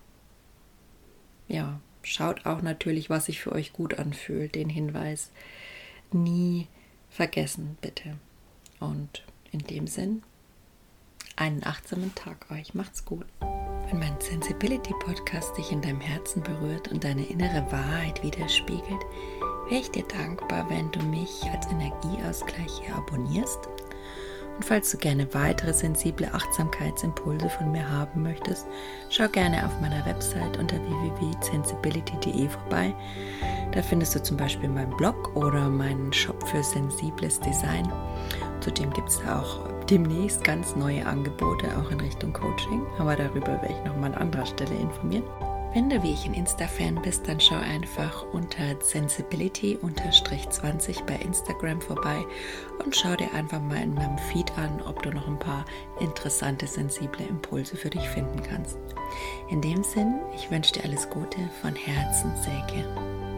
ja, 1.50 1.80
schaut 2.02 2.46
auch 2.46 2.62
natürlich, 2.62 3.10
was 3.10 3.26
sich 3.26 3.40
für 3.40 3.52
euch 3.52 3.72
gut 3.72 3.98
anfühlt. 3.98 4.54
Den 4.54 4.68
Hinweis 4.68 5.30
nie 6.12 6.68
vergessen, 7.10 7.76
bitte. 7.80 8.16
Und 8.78 9.24
in 9.52 9.60
dem 9.60 9.86
Sinn, 9.86 10.22
einen 11.36 11.64
achtsamen 11.64 12.14
Tag 12.14 12.50
euch. 12.50 12.74
Macht's 12.74 13.04
gut. 13.04 13.26
Wenn 13.40 13.98
mein 13.98 14.20
Sensibility 14.20 14.94
Podcast 15.00 15.56
dich 15.58 15.72
in 15.72 15.82
deinem 15.82 16.00
Herzen 16.00 16.42
berührt 16.42 16.88
und 16.88 17.02
deine 17.02 17.24
innere 17.26 17.70
Wahrheit 17.72 18.22
widerspiegelt, 18.22 19.02
wäre 19.68 19.80
ich 19.80 19.90
dir 19.90 20.04
dankbar, 20.04 20.70
wenn 20.70 20.90
du 20.92 21.00
mich 21.06 21.42
als 21.52 21.66
Energieausgleich 21.66 22.80
hier 22.84 22.94
abonnierst 22.94 23.68
und 24.60 24.66
falls 24.66 24.90
du 24.90 24.98
gerne 24.98 25.26
weitere 25.32 25.72
sensible 25.72 26.28
Achtsamkeitsimpulse 26.34 27.48
von 27.48 27.72
mir 27.72 27.90
haben 27.90 28.22
möchtest, 28.22 28.66
schau 29.08 29.26
gerne 29.26 29.64
auf 29.64 29.80
meiner 29.80 30.04
Website 30.04 30.58
unter 30.58 30.76
www.sensibility.de 30.76 32.46
vorbei. 32.46 32.94
Da 33.72 33.80
findest 33.80 34.14
du 34.14 34.22
zum 34.22 34.36
Beispiel 34.36 34.68
meinen 34.68 34.94
Blog 34.98 35.34
oder 35.34 35.70
meinen 35.70 36.12
Shop 36.12 36.46
für 36.46 36.62
sensibles 36.62 37.40
Design. 37.40 37.90
Zudem 38.60 38.92
gibt 38.92 39.08
es 39.08 39.22
auch 39.26 39.66
demnächst 39.88 40.44
ganz 40.44 40.76
neue 40.76 41.06
Angebote, 41.06 41.66
auch 41.78 41.90
in 41.90 42.00
Richtung 42.00 42.34
Coaching, 42.34 42.82
aber 42.98 43.16
darüber 43.16 43.52
werde 43.62 43.70
ich 43.72 43.84
nochmal 43.86 44.12
an 44.12 44.18
anderer 44.18 44.44
Stelle 44.44 44.74
informieren. 44.74 45.24
Wenn 45.72 45.88
du 45.88 46.02
wie 46.02 46.12
ich 46.12 46.26
ein 46.26 46.34
Insta-Fan 46.34 47.00
bist, 47.00 47.28
dann 47.28 47.38
schau 47.38 47.54
einfach 47.54 48.24
unter 48.32 48.74
Sensibility-20 48.80 51.04
bei 51.04 51.14
Instagram 51.14 51.80
vorbei 51.80 52.24
und 52.84 52.96
schau 52.96 53.14
dir 53.14 53.32
einfach 53.32 53.60
mal 53.60 53.80
in 53.80 53.94
meinem 53.94 54.18
Feed 54.18 54.50
an, 54.58 54.82
ob 54.82 55.00
du 55.04 55.10
noch 55.10 55.28
ein 55.28 55.38
paar 55.38 55.64
interessante, 56.00 56.66
sensible 56.66 57.24
Impulse 57.24 57.76
für 57.76 57.90
dich 57.90 58.08
finden 58.08 58.42
kannst. 58.42 58.78
In 59.48 59.60
dem 59.60 59.84
Sinn, 59.84 60.18
ich 60.34 60.50
wünsche 60.50 60.72
dir 60.72 60.82
alles 60.82 61.08
Gute 61.08 61.38
von 61.62 61.76
Herzen, 61.76 62.32
Säge. 62.42 63.29